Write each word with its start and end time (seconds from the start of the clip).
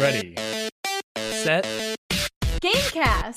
Ready. 0.00 0.34
Set. 1.18 1.66
Gamecast. 2.62 3.36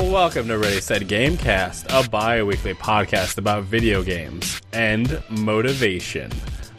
Welcome 0.00 0.46
to 0.46 0.58
Ready 0.58 0.80
Set 0.80 1.02
Gamecast, 1.02 1.86
a 1.88 2.08
bi 2.08 2.44
weekly 2.44 2.74
podcast 2.74 3.36
about 3.38 3.64
video 3.64 4.04
games 4.04 4.60
and 4.72 5.20
motivation. 5.28 6.30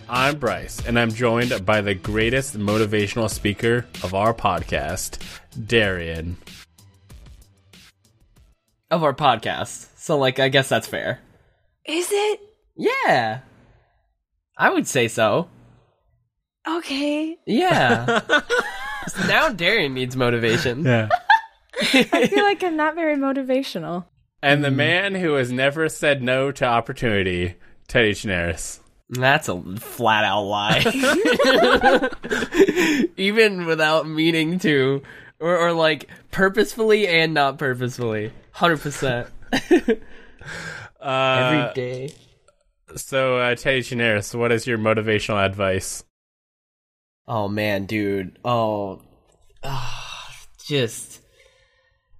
I'm 0.07 0.39
Bryce, 0.39 0.81
and 0.87 0.97
I'm 0.97 1.11
joined 1.11 1.65
by 1.65 1.81
the 1.81 1.95
greatest 1.95 2.57
motivational 2.57 3.29
speaker 3.29 3.85
of 4.03 4.13
our 4.13 4.33
podcast, 4.33 5.17
Darian. 5.67 6.37
Of 8.91 9.03
our 9.03 9.13
podcast. 9.13 9.87
So 9.97 10.17
like 10.17 10.39
I 10.39 10.49
guess 10.49 10.69
that's 10.69 10.87
fair. 10.87 11.19
Is 11.85 12.07
it? 12.11 12.39
Yeah. 12.75 13.41
I 14.57 14.69
would 14.69 14.87
say 14.87 15.07
so. 15.07 15.49
Okay. 16.67 17.37
Yeah. 17.45 18.21
Now 19.27 19.49
Darian 19.49 19.93
needs 19.93 20.15
motivation. 20.15 20.83
Yeah. 20.83 21.09
I 21.81 22.27
feel 22.27 22.43
like 22.43 22.63
I'm 22.63 22.75
not 22.75 22.95
very 22.95 23.15
motivational. 23.15 24.05
And 24.41 24.63
the 24.63 24.69
hmm. 24.69 24.75
man 24.75 25.15
who 25.15 25.33
has 25.33 25.51
never 25.51 25.89
said 25.89 26.21
no 26.21 26.51
to 26.51 26.65
opportunity, 26.65 27.55
Teddy 27.87 28.11
Chinaris. 28.11 28.79
That's 29.09 29.47
a 29.47 29.61
flat 29.77 30.25
out 30.25 30.43
lie. 30.43 30.83
Even 33.17 33.65
without 33.65 34.07
meaning 34.07 34.59
to 34.59 35.01
or, 35.39 35.57
or 35.57 35.71
like 35.71 36.09
purposefully 36.31 37.07
and 37.07 37.33
not 37.33 37.57
purposefully. 37.57 38.33
100%. 38.57 39.27
Uh, 40.99 41.53
Every 41.53 41.73
day. 41.75 42.13
So, 42.95 43.37
uh, 43.37 43.53
Teddy 43.55 43.81
Chinaris, 43.81 44.33
what 44.33 44.51
is 44.51 44.65
your 44.65 44.79
motivational 44.79 45.45
advice? 45.45 46.03
Oh 47.27 47.47
man, 47.47 47.85
dude. 47.85 48.39
Oh, 48.43 49.01
ah, 49.63 50.35
just 50.65 51.21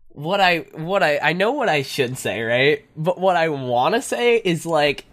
what 0.09 0.39
I 0.39 0.59
what 0.73 1.01
I 1.01 1.19
I 1.19 1.33
know 1.33 1.53
what 1.53 1.69
I 1.69 1.81
should 1.81 2.17
say, 2.17 2.41
right? 2.41 2.85
But 2.95 3.19
what 3.19 3.35
I 3.35 3.49
want 3.49 3.95
to 3.95 4.01
say 4.01 4.37
is 4.37 4.65
like 4.65 5.05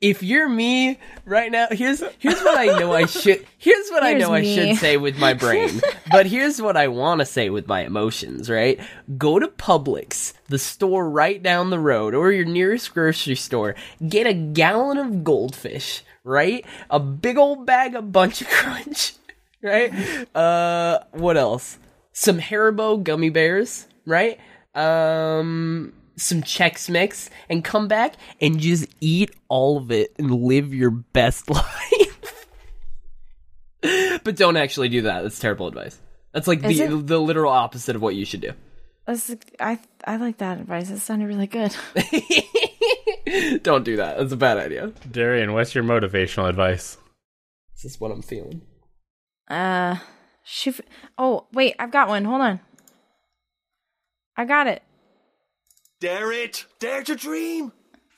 if 0.00 0.22
you're 0.22 0.48
me 0.48 0.98
right 1.24 1.50
now, 1.50 1.68
here's 1.70 2.02
here's 2.18 2.40
what 2.40 2.58
I 2.58 2.78
know 2.78 2.92
I 2.92 3.06
should 3.06 3.46
here's 3.58 3.88
what 3.90 4.02
I 4.02 4.10
Here's 4.10 4.22
know 4.22 4.34
I 4.34 4.42
should 4.42 4.76
say 4.76 4.96
with 4.96 5.18
my 5.18 5.34
brain. 5.34 5.80
but 6.10 6.26
here's 6.26 6.60
what 6.60 6.76
I 6.76 6.88
want 6.88 7.20
to 7.20 7.24
say 7.24 7.50
with 7.50 7.68
my 7.68 7.82
emotions, 7.84 8.50
right? 8.50 8.80
Go 9.16 9.38
to 9.38 9.48
Publix, 9.48 10.21
the 10.52 10.58
store 10.58 11.08
right 11.08 11.42
down 11.42 11.70
the 11.70 11.78
road 11.78 12.14
or 12.14 12.30
your 12.30 12.44
nearest 12.44 12.92
grocery 12.92 13.34
store, 13.34 13.74
get 14.06 14.26
a 14.26 14.34
gallon 14.34 14.98
of 14.98 15.24
goldfish, 15.24 16.02
right? 16.24 16.64
A 16.90 17.00
big 17.00 17.38
old 17.38 17.64
bag 17.66 17.94
of 17.94 18.12
bunch 18.12 18.42
of 18.42 18.48
crunch, 18.48 19.14
right? 19.62 19.90
Uh 20.36 21.00
what 21.12 21.36
else? 21.38 21.78
Some 22.12 22.38
Haribo 22.38 23.02
gummy 23.02 23.30
bears, 23.30 23.88
right? 24.06 24.38
Um 24.74 25.94
some 26.16 26.42
Chex 26.42 26.90
Mix 26.90 27.30
and 27.48 27.64
come 27.64 27.88
back 27.88 28.14
and 28.40 28.60
just 28.60 28.86
eat 29.00 29.34
all 29.48 29.78
of 29.78 29.90
it 29.90 30.12
and 30.18 30.30
live 30.30 30.74
your 30.74 30.90
best 30.90 31.48
life. 31.50 32.46
but 34.22 34.36
don't 34.36 34.58
actually 34.58 34.90
do 34.90 35.02
that. 35.02 35.22
That's 35.22 35.38
terrible 35.38 35.66
advice. 35.66 35.98
That's 36.32 36.46
like 36.46 36.62
Is 36.64 36.78
the 36.78 36.84
it? 36.98 37.06
the 37.06 37.18
literal 37.18 37.50
opposite 37.52 37.96
of 37.96 38.02
what 38.02 38.14
you 38.14 38.26
should 38.26 38.42
do. 38.42 38.52
That's, 39.06 39.34
I 39.58 39.78
I 40.06 40.16
like 40.16 40.38
that 40.38 40.60
advice. 40.60 40.90
It 40.90 41.00
sounded 41.00 41.26
really 41.26 41.46
good. 41.46 41.74
don't 43.62 43.84
do 43.84 43.96
that. 43.96 44.18
That's 44.18 44.32
a 44.32 44.36
bad 44.36 44.58
idea. 44.58 44.92
Darian, 45.10 45.52
what's 45.52 45.74
your 45.74 45.84
motivational 45.84 46.48
advice? 46.48 46.96
This 47.74 47.92
is 47.92 48.00
what 48.00 48.10
I'm 48.12 48.22
feeling. 48.22 48.62
Uh, 49.48 49.96
shoot. 50.44 50.80
Oh 51.18 51.46
wait, 51.52 51.74
I've 51.78 51.90
got 51.90 52.08
one. 52.08 52.24
Hold 52.24 52.42
on. 52.42 52.60
I 54.36 54.44
got 54.44 54.66
it. 54.66 54.82
Dare 56.00 56.32
it! 56.32 56.66
Dare 56.80 57.02
to 57.04 57.14
dream! 57.14 57.72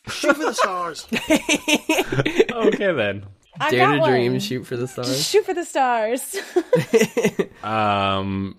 Shoot 0.08 0.36
for 0.36 0.44
the 0.44 0.52
stars! 0.54 1.06
Okay, 2.54 2.92
then. 2.92 3.26
I 3.60 3.70
Dare 3.70 3.98
got 3.98 4.06
to 4.06 4.10
dream, 4.10 4.38
shoot 4.38 4.64
for 4.64 4.76
the 4.76 4.88
stars. 4.88 5.26
Shoot 5.26 5.44
for 5.44 5.54
the 5.54 5.64
stars. 5.64 6.36
Um, 7.62 8.58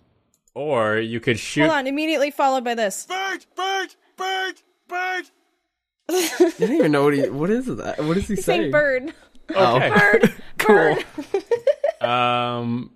or 0.55 0.97
you 0.97 1.19
could 1.19 1.37
shoot. 1.37 1.61
Hold 1.61 1.73
on. 1.73 1.87
Immediately 1.87 2.31
followed 2.31 2.63
by 2.63 2.73
this. 2.73 3.05
bird! 3.05 3.45
Bird! 3.55 3.95
Bird! 4.17 4.55
Bird! 4.87 5.25
I 6.09 6.53
don't 6.59 6.71
even 6.71 6.91
know 6.91 7.03
what 7.03 7.13
he. 7.13 7.29
What 7.29 7.49
is 7.51 7.65
that? 7.67 8.03
What 8.03 8.17
is 8.17 8.27
he 8.27 8.35
Saying 8.35 8.61
saying? 8.61 8.71
bird. 8.71 9.13
Oh, 9.55 9.79
Bird. 9.79 10.33
cool. 10.57 10.97
Um, 12.01 12.91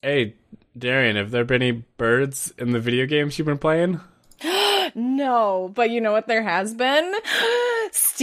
hey, 0.00 0.36
Darian, 0.78 1.16
have 1.16 1.32
there 1.32 1.44
been 1.44 1.60
any 1.60 1.84
birds 1.98 2.54
in 2.56 2.70
the 2.70 2.80
video 2.80 3.04
games 3.04 3.38
you've 3.38 3.46
been 3.46 3.58
playing? 3.58 4.00
No, 4.94 5.70
but 5.74 5.90
you 5.90 6.00
know 6.00 6.12
what? 6.12 6.26
There 6.28 6.42
has 6.42 6.74
been 6.74 7.14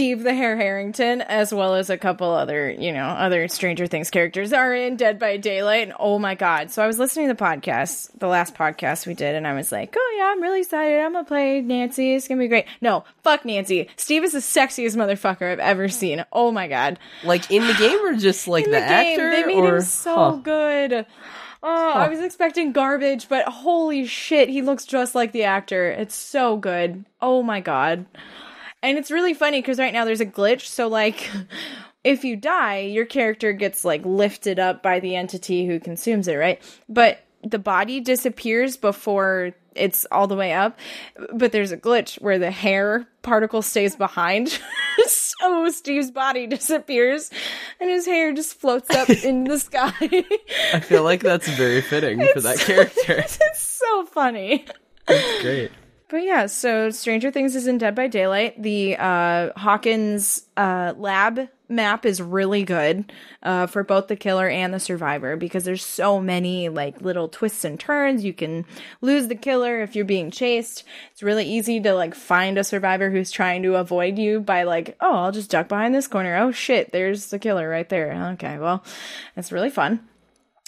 Steve 0.00 0.22
the 0.22 0.32
Hair 0.32 0.56
Harrington, 0.56 1.20
as 1.20 1.52
well 1.52 1.74
as 1.74 1.90
a 1.90 1.98
couple 1.98 2.30
other, 2.30 2.70
you 2.70 2.90
know, 2.90 3.04
other 3.04 3.48
Stranger 3.48 3.86
Things 3.86 4.08
characters 4.08 4.50
are 4.50 4.74
in 4.74 4.96
Dead 4.96 5.18
by 5.18 5.36
Daylight. 5.36 5.88
And 5.88 5.92
oh 6.00 6.18
my 6.18 6.34
god! 6.34 6.70
So 6.70 6.82
I 6.82 6.86
was 6.86 6.98
listening 6.98 7.28
to 7.28 7.34
the 7.34 7.44
podcast, 7.44 8.08
the 8.18 8.26
last 8.26 8.54
podcast 8.54 9.06
we 9.06 9.12
did, 9.12 9.34
and 9.34 9.46
I 9.46 9.52
was 9.52 9.70
like, 9.70 9.94
oh 9.98 10.14
yeah, 10.16 10.30
I'm 10.32 10.40
really 10.40 10.60
excited. 10.60 11.00
I'm 11.00 11.12
gonna 11.12 11.26
play 11.26 11.60
Nancy. 11.60 12.14
It's 12.14 12.26
gonna 12.28 12.40
be 12.40 12.48
great. 12.48 12.64
No, 12.80 13.04
fuck 13.22 13.44
Nancy. 13.44 13.90
Steve 13.96 14.24
is 14.24 14.32
the 14.32 14.38
sexiest 14.38 14.96
motherfucker 14.96 15.52
I've 15.52 15.58
ever 15.58 15.90
seen. 15.90 16.24
Oh 16.32 16.50
my 16.50 16.66
god! 16.66 16.98
Like 17.22 17.50
in 17.50 17.66
the 17.66 17.74
game 17.74 18.02
or 18.02 18.14
just 18.14 18.48
like 18.48 18.64
the, 18.64 18.70
the, 18.70 18.78
game, 18.78 19.20
actor? 19.20 19.30
they 19.30 19.44
made 19.44 19.58
or 19.58 19.76
him 19.76 19.82
so 19.82 20.14
Huh. 20.14 20.36
good. 20.36 21.06
Oh, 21.62 21.92
I 21.92 22.08
was 22.08 22.20
expecting 22.20 22.72
garbage, 22.72 23.28
but 23.28 23.46
holy 23.46 24.06
shit, 24.06 24.48
he 24.48 24.62
looks 24.62 24.86
just 24.86 25.14
like 25.14 25.32
the 25.32 25.44
actor. 25.44 25.90
It's 25.90 26.14
so 26.14 26.56
good. 26.56 27.04
Oh 27.20 27.42
my 27.42 27.60
god. 27.60 28.06
And 28.82 28.96
it's 28.98 29.10
really 29.10 29.34
funny 29.34 29.60
because 29.60 29.78
right 29.78 29.92
now 29.92 30.04
there's 30.04 30.20
a 30.20 30.26
glitch. 30.26 30.66
So, 30.66 30.88
like, 30.88 31.28
if 32.04 32.24
you 32.24 32.36
die, 32.36 32.80
your 32.80 33.04
character 33.04 33.52
gets, 33.52 33.84
like, 33.84 34.04
lifted 34.04 34.58
up 34.58 34.82
by 34.82 35.00
the 35.00 35.16
entity 35.16 35.66
who 35.66 35.78
consumes 35.80 36.28
it, 36.28 36.36
right? 36.36 36.60
But 36.88 37.24
the 37.42 37.58
body 37.58 38.00
disappears 38.00 38.76
before 38.76 39.52
it's 39.74 40.06
all 40.10 40.26
the 40.26 40.36
way 40.36 40.52
up. 40.52 40.78
But 41.32 41.52
there's 41.52 41.72
a 41.72 41.76
glitch 41.76 42.20
where 42.20 42.38
the 42.38 42.50
hair 42.50 43.06
particle 43.22 43.62
stays 43.62 43.96
behind. 43.96 44.58
so 45.06 45.68
Steve's 45.70 46.10
body 46.10 46.46
disappears 46.46 47.30
and 47.80 47.88
his 47.90 48.06
hair 48.06 48.32
just 48.32 48.54
floats 48.54 48.94
up 48.94 49.08
in 49.10 49.44
the 49.44 49.58
sky. 49.60 49.92
I 50.72 50.80
feel 50.80 51.02
like 51.02 51.22
that's 51.22 51.48
very 51.48 51.80
fitting 51.80 52.26
for 52.32 52.40
that 52.40 52.58
character. 52.58 53.18
it's 53.18 53.38
so 53.54 54.06
funny. 54.06 54.66
Great. 55.40 55.70
But 56.10 56.24
yeah, 56.24 56.46
so 56.46 56.90
Stranger 56.90 57.30
Things 57.30 57.54
is 57.54 57.68
in 57.68 57.78
Dead 57.78 57.94
by 57.94 58.08
Daylight. 58.08 58.60
The 58.60 58.96
uh, 58.96 59.52
Hawkins 59.56 60.44
uh, 60.56 60.92
lab 60.96 61.48
map 61.68 62.04
is 62.04 62.20
really 62.20 62.64
good 62.64 63.12
uh, 63.44 63.68
for 63.68 63.84
both 63.84 64.08
the 64.08 64.16
killer 64.16 64.48
and 64.48 64.74
the 64.74 64.80
survivor 64.80 65.36
because 65.36 65.62
there's 65.62 65.84
so 65.84 66.20
many 66.20 66.68
like 66.68 67.00
little 67.00 67.28
twists 67.28 67.64
and 67.64 67.78
turns. 67.78 68.24
You 68.24 68.32
can 68.32 68.64
lose 69.00 69.28
the 69.28 69.36
killer 69.36 69.82
if 69.82 69.94
you're 69.94 70.04
being 70.04 70.32
chased. 70.32 70.82
It's 71.12 71.22
really 71.22 71.44
easy 71.44 71.78
to 71.80 71.94
like 71.94 72.16
find 72.16 72.58
a 72.58 72.64
survivor 72.64 73.08
who's 73.08 73.30
trying 73.30 73.62
to 73.62 73.76
avoid 73.76 74.18
you 74.18 74.40
by 74.40 74.64
like, 74.64 74.96
oh, 75.00 75.14
I'll 75.14 75.32
just 75.32 75.50
duck 75.50 75.68
behind 75.68 75.94
this 75.94 76.08
corner. 76.08 76.36
Oh 76.38 76.50
shit, 76.50 76.90
there's 76.90 77.30
the 77.30 77.38
killer 77.38 77.68
right 77.68 77.88
there. 77.88 78.32
Okay, 78.32 78.58
well, 78.58 78.84
it's 79.36 79.52
really 79.52 79.70
fun 79.70 80.00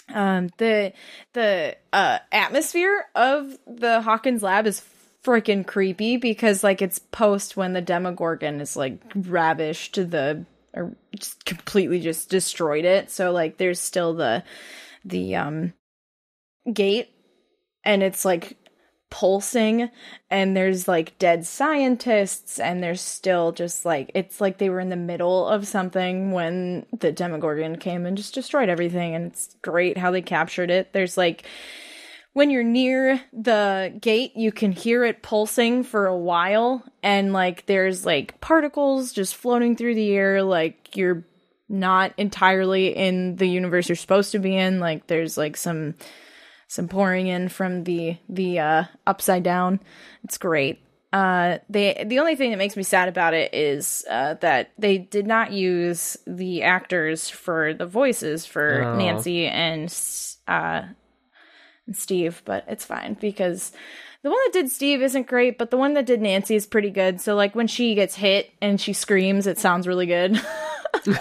um 0.08 0.50
the 0.58 0.92
the 1.32 1.76
uh 1.92 2.18
atmosphere 2.32 3.04
of 3.14 3.56
the 3.68 4.02
hawkins 4.02 4.42
lab 4.42 4.66
is 4.66 4.82
freaking 5.24 5.66
creepy 5.66 6.16
because 6.16 6.64
like 6.64 6.82
it's 6.82 6.98
post 6.98 7.56
when 7.56 7.72
the 7.72 7.80
demogorgon 7.80 8.60
is 8.60 8.76
like 8.76 9.00
ravished 9.14 9.94
the 9.94 10.44
or 10.74 10.96
just 11.14 11.44
completely 11.44 12.00
just 12.00 12.28
destroyed 12.28 12.84
it. 12.84 13.10
So 13.10 13.32
like 13.32 13.58
there's 13.58 13.80
still 13.80 14.14
the 14.14 14.42
the 15.04 15.36
um 15.36 15.72
gate 16.72 17.10
and 17.84 18.02
it's 18.02 18.24
like 18.24 18.56
pulsing 19.10 19.90
and 20.30 20.56
there's 20.56 20.88
like 20.88 21.18
dead 21.18 21.44
scientists 21.44 22.58
and 22.58 22.82
there's 22.82 23.02
still 23.02 23.52
just 23.52 23.84
like 23.84 24.10
it's 24.14 24.40
like 24.40 24.56
they 24.56 24.70
were 24.70 24.80
in 24.80 24.88
the 24.88 24.96
middle 24.96 25.46
of 25.46 25.66
something 25.66 26.32
when 26.32 26.86
the 26.98 27.12
demogorgon 27.12 27.76
came 27.76 28.06
and 28.06 28.16
just 28.16 28.32
destroyed 28.32 28.70
everything 28.70 29.14
and 29.14 29.26
it's 29.32 29.54
great 29.60 29.98
how 29.98 30.10
they 30.10 30.22
captured 30.22 30.70
it. 30.70 30.92
There's 30.94 31.18
like 31.18 31.44
when 32.34 32.50
you're 32.50 32.62
near 32.62 33.20
the 33.32 33.92
gate 34.00 34.36
you 34.36 34.50
can 34.52 34.72
hear 34.72 35.04
it 35.04 35.22
pulsing 35.22 35.82
for 35.84 36.06
a 36.06 36.16
while 36.16 36.82
and 37.02 37.32
like 37.32 37.66
there's 37.66 38.06
like 38.06 38.40
particles 38.40 39.12
just 39.12 39.34
floating 39.34 39.76
through 39.76 39.94
the 39.94 40.12
air 40.12 40.42
like 40.42 40.96
you're 40.96 41.24
not 41.68 42.12
entirely 42.18 42.88
in 42.96 43.36
the 43.36 43.46
universe 43.48 43.88
you're 43.88 43.96
supposed 43.96 44.32
to 44.32 44.38
be 44.38 44.56
in 44.56 44.80
like 44.80 45.06
there's 45.06 45.36
like 45.36 45.56
some 45.56 45.94
some 46.68 46.88
pouring 46.88 47.26
in 47.26 47.48
from 47.48 47.84
the 47.84 48.16
the 48.28 48.58
uh 48.58 48.84
upside 49.06 49.42
down 49.42 49.78
it's 50.24 50.38
great 50.38 50.78
Uh, 51.12 51.58
they 51.68 52.02
the 52.06 52.18
only 52.18 52.36
thing 52.36 52.50
that 52.50 52.56
makes 52.56 52.74
me 52.76 52.82
sad 52.82 53.06
about 53.08 53.34
it 53.34 53.52
is 53.52 54.02
uh, 54.08 54.32
that 54.40 54.70
they 54.78 54.96
did 54.96 55.26
not 55.26 55.52
use 55.52 56.16
the 56.26 56.62
actors 56.62 57.28
for 57.28 57.74
the 57.74 57.84
voices 57.84 58.46
for 58.46 58.82
Oh. 58.84 58.96
Nancy 58.96 59.44
and 59.46 59.92
uh, 60.48 60.82
and 60.82 60.96
Steve, 61.96 62.42
but 62.44 62.64
it's 62.68 62.84
fine 62.84 63.14
because 63.20 63.72
the 64.22 64.30
one 64.30 64.38
that 64.46 64.52
did 64.52 64.70
Steve 64.70 65.02
isn't 65.02 65.26
great, 65.26 65.58
but 65.58 65.70
the 65.70 65.76
one 65.76 65.94
that 65.94 66.06
did 66.06 66.20
Nancy 66.20 66.54
is 66.54 66.66
pretty 66.66 66.90
good. 66.90 67.20
So 67.20 67.34
like 67.34 67.54
when 67.54 67.66
she 67.66 67.94
gets 67.94 68.14
hit 68.14 68.50
and 68.60 68.80
she 68.80 68.92
screams, 68.92 69.46
it 69.46 69.58
sounds 69.58 69.88
really 69.88 70.06
good. 70.06 70.40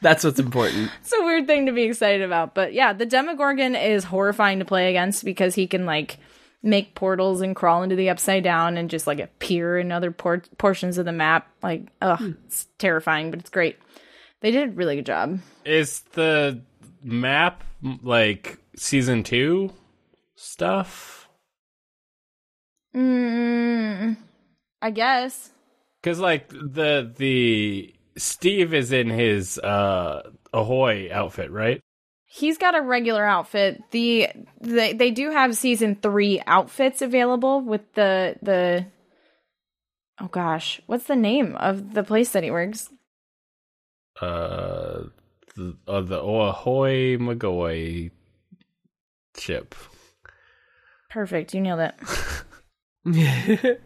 That's 0.00 0.22
what's 0.24 0.38
important. 0.38 0.90
it's 1.00 1.12
a 1.12 1.24
weird 1.24 1.46
thing 1.46 1.66
to 1.66 1.72
be 1.72 1.82
excited 1.82 2.22
about. 2.22 2.54
But 2.54 2.72
yeah, 2.72 2.92
the 2.92 3.04
Demogorgon 3.04 3.74
is 3.74 4.04
horrifying 4.04 4.60
to 4.60 4.64
play 4.64 4.88
against 4.90 5.24
because 5.24 5.54
he 5.54 5.66
can 5.66 5.86
like 5.86 6.18
make 6.62 6.94
portals 6.94 7.40
and 7.40 7.54
crawl 7.54 7.82
into 7.82 7.96
the 7.96 8.10
upside 8.10 8.44
down 8.44 8.76
and 8.76 8.90
just 8.90 9.06
like 9.06 9.20
appear 9.20 9.78
in 9.78 9.92
other 9.92 10.10
por- 10.10 10.42
portions 10.56 10.98
of 10.98 11.04
the 11.04 11.12
map. 11.12 11.48
Like, 11.62 11.88
ugh, 12.00 12.18
hmm. 12.18 12.30
it's 12.46 12.66
terrifying, 12.78 13.30
but 13.30 13.40
it's 13.40 13.50
great. 13.50 13.76
They 14.40 14.50
did 14.52 14.68
a 14.68 14.72
really 14.72 14.96
good 14.96 15.06
job. 15.06 15.40
Is 15.64 16.00
the 16.12 16.60
map 17.02 17.62
like 18.02 18.58
season 18.78 19.22
two 19.22 19.72
stuff? 20.36 21.28
Mm, 22.94 24.16
I 24.80 24.90
guess. 24.90 25.50
Because 26.02 26.20
like 26.20 26.48
the 26.48 27.12
the 27.16 27.94
Steve 28.16 28.72
is 28.72 28.92
in 28.92 29.10
his 29.10 29.58
uh 29.58 30.30
Ahoy 30.52 31.10
outfit, 31.12 31.50
right? 31.50 31.80
He's 32.26 32.58
got 32.58 32.76
a 32.76 32.82
regular 32.82 33.24
outfit. 33.24 33.82
The 33.90 34.28
they 34.60 34.92
they 34.92 35.10
do 35.10 35.30
have 35.30 35.56
season 35.56 35.96
three 35.96 36.40
outfits 36.46 37.02
available 37.02 37.60
with 37.60 37.92
the 37.94 38.36
the 38.42 38.86
oh 40.20 40.28
gosh, 40.28 40.80
what's 40.86 41.04
the 41.04 41.16
name 41.16 41.56
of 41.56 41.94
the 41.94 42.02
place 42.02 42.30
that 42.30 42.42
he 42.42 42.50
works? 42.50 42.90
Uh, 44.20 45.04
the 45.56 45.76
uh, 45.86 46.00
the 46.00 46.20
Ahoy 46.20 47.16
McGoy 47.16 48.10
ship. 49.38 49.74
Perfect, 51.10 51.54
you 51.54 51.60
nailed 51.60 51.80
it. 51.80 51.94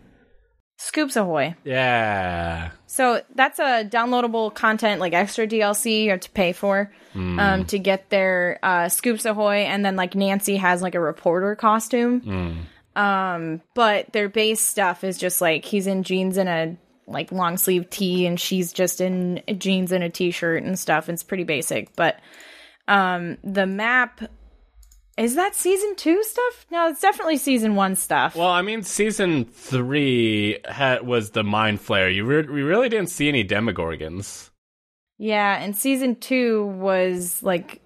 Scoops 0.78 1.14
Ahoy. 1.14 1.54
Yeah. 1.62 2.70
So 2.86 3.22
that's 3.36 3.60
a 3.60 3.84
downloadable 3.84 4.52
content, 4.52 5.00
like 5.00 5.12
extra 5.12 5.46
DLC 5.46 6.04
you 6.04 6.10
have 6.10 6.20
to 6.20 6.30
pay 6.30 6.52
for 6.52 6.92
um, 7.14 7.64
to 7.66 7.78
get 7.78 8.10
their 8.10 8.58
uh, 8.62 8.88
Scoops 8.88 9.24
Ahoy, 9.24 9.58
and 9.58 9.84
then 9.84 9.94
like 9.94 10.14
Nancy 10.16 10.56
has 10.56 10.82
like 10.82 10.96
a 10.96 11.00
reporter 11.00 11.54
costume. 11.54 12.66
Um, 12.96 13.62
but 13.74 14.12
their 14.12 14.28
base 14.28 14.60
stuff 14.60 15.04
is 15.04 15.18
just 15.18 15.40
like 15.40 15.64
he's 15.64 15.86
in 15.86 16.02
jeans 16.02 16.36
and 16.36 16.48
a 16.48 16.76
like 17.06 17.30
long 17.30 17.58
sleeve 17.58 17.88
tee, 17.88 18.26
and 18.26 18.40
she's 18.40 18.72
just 18.72 19.00
in 19.00 19.40
jeans 19.58 19.92
and 19.92 20.02
a 20.02 20.10
t 20.10 20.32
shirt 20.32 20.64
and 20.64 20.76
stuff. 20.78 21.08
It's 21.08 21.22
pretty 21.22 21.44
basic, 21.44 21.94
but 21.94 22.18
um, 22.88 23.38
the 23.44 23.66
map 23.66 24.20
is 25.18 25.34
that 25.34 25.54
season 25.54 25.94
two 25.96 26.22
stuff? 26.24 26.66
No, 26.70 26.88
it's 26.88 27.00
definitely 27.00 27.36
season 27.36 27.74
one 27.74 27.96
stuff. 27.96 28.34
Well, 28.34 28.48
I 28.48 28.62
mean, 28.62 28.82
season 28.82 29.44
three 29.44 30.58
had, 30.66 31.06
was 31.06 31.30
the 31.30 31.44
mind 31.44 31.80
flayer. 31.80 32.12
You 32.14 32.24
re- 32.24 32.46
we 32.48 32.62
really 32.62 32.88
didn't 32.88 33.10
see 33.10 33.28
any 33.28 33.44
Demogorgons. 33.44 34.50
Yeah, 35.18 35.56
and 35.62 35.76
season 35.76 36.16
two 36.16 36.66
was 36.66 37.42
like 37.42 37.80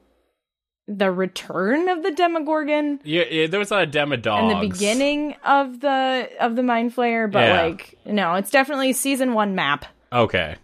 the 0.88 1.10
return 1.10 1.88
of 1.88 2.04
the 2.04 2.12
Demogorgon 2.12 3.00
Yeah, 3.02 3.24
yeah 3.28 3.46
there 3.48 3.58
was 3.58 3.72
a 3.72 3.86
Demodogs. 3.86 4.38
and 4.38 4.50
the 4.62 4.68
beginning 4.68 5.34
of 5.44 5.80
the 5.80 6.30
of 6.40 6.54
the 6.54 6.62
Mind 6.62 6.94
Flayer, 6.94 7.30
but 7.30 7.40
Yeah. 7.40 7.62
like 7.62 7.98
no, 8.06 8.34
it's 8.34 8.50
definitely 8.52 8.92
season 8.92 9.34
one 9.34 9.54
map. 9.56 9.84
Okay. 10.12 10.54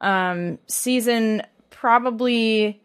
Um, 0.00 0.58
season 0.66 1.42
probably 1.70 2.82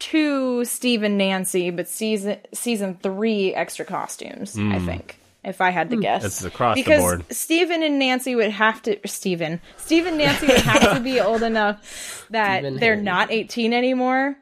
two 0.00 0.64
Steve 0.64 1.04
and 1.04 1.16
Nancy, 1.16 1.70
but 1.70 1.86
season 1.86 2.38
season 2.52 2.98
three 3.00 3.54
extra 3.54 3.84
costumes. 3.84 4.58
I 4.58 4.80
think, 4.80 5.18
if 5.44 5.60
I 5.60 5.70
had 5.70 5.90
to 5.90 5.96
guess, 5.96 6.24
It's 6.24 6.44
across 6.44 6.74
the 6.74 6.82
because 6.82 7.00
board. 7.00 7.24
Stephen 7.30 7.82
and 7.84 7.98
Nancy 8.00 8.34
would 8.34 8.50
have 8.50 8.82
to 8.82 8.98
Stephen 9.06 9.60
Stephen 9.76 10.14
and 10.14 10.18
Nancy 10.18 10.48
would 10.48 10.56
have 10.62 10.94
to 10.96 11.00
be 11.00 11.20
old 11.20 11.42
enough 11.44 12.26
that 12.30 12.58
Stephen 12.62 12.76
they're 12.80 12.94
Harry. 12.94 13.04
not 13.04 13.30
18 13.30 13.72
anymore 13.72 14.36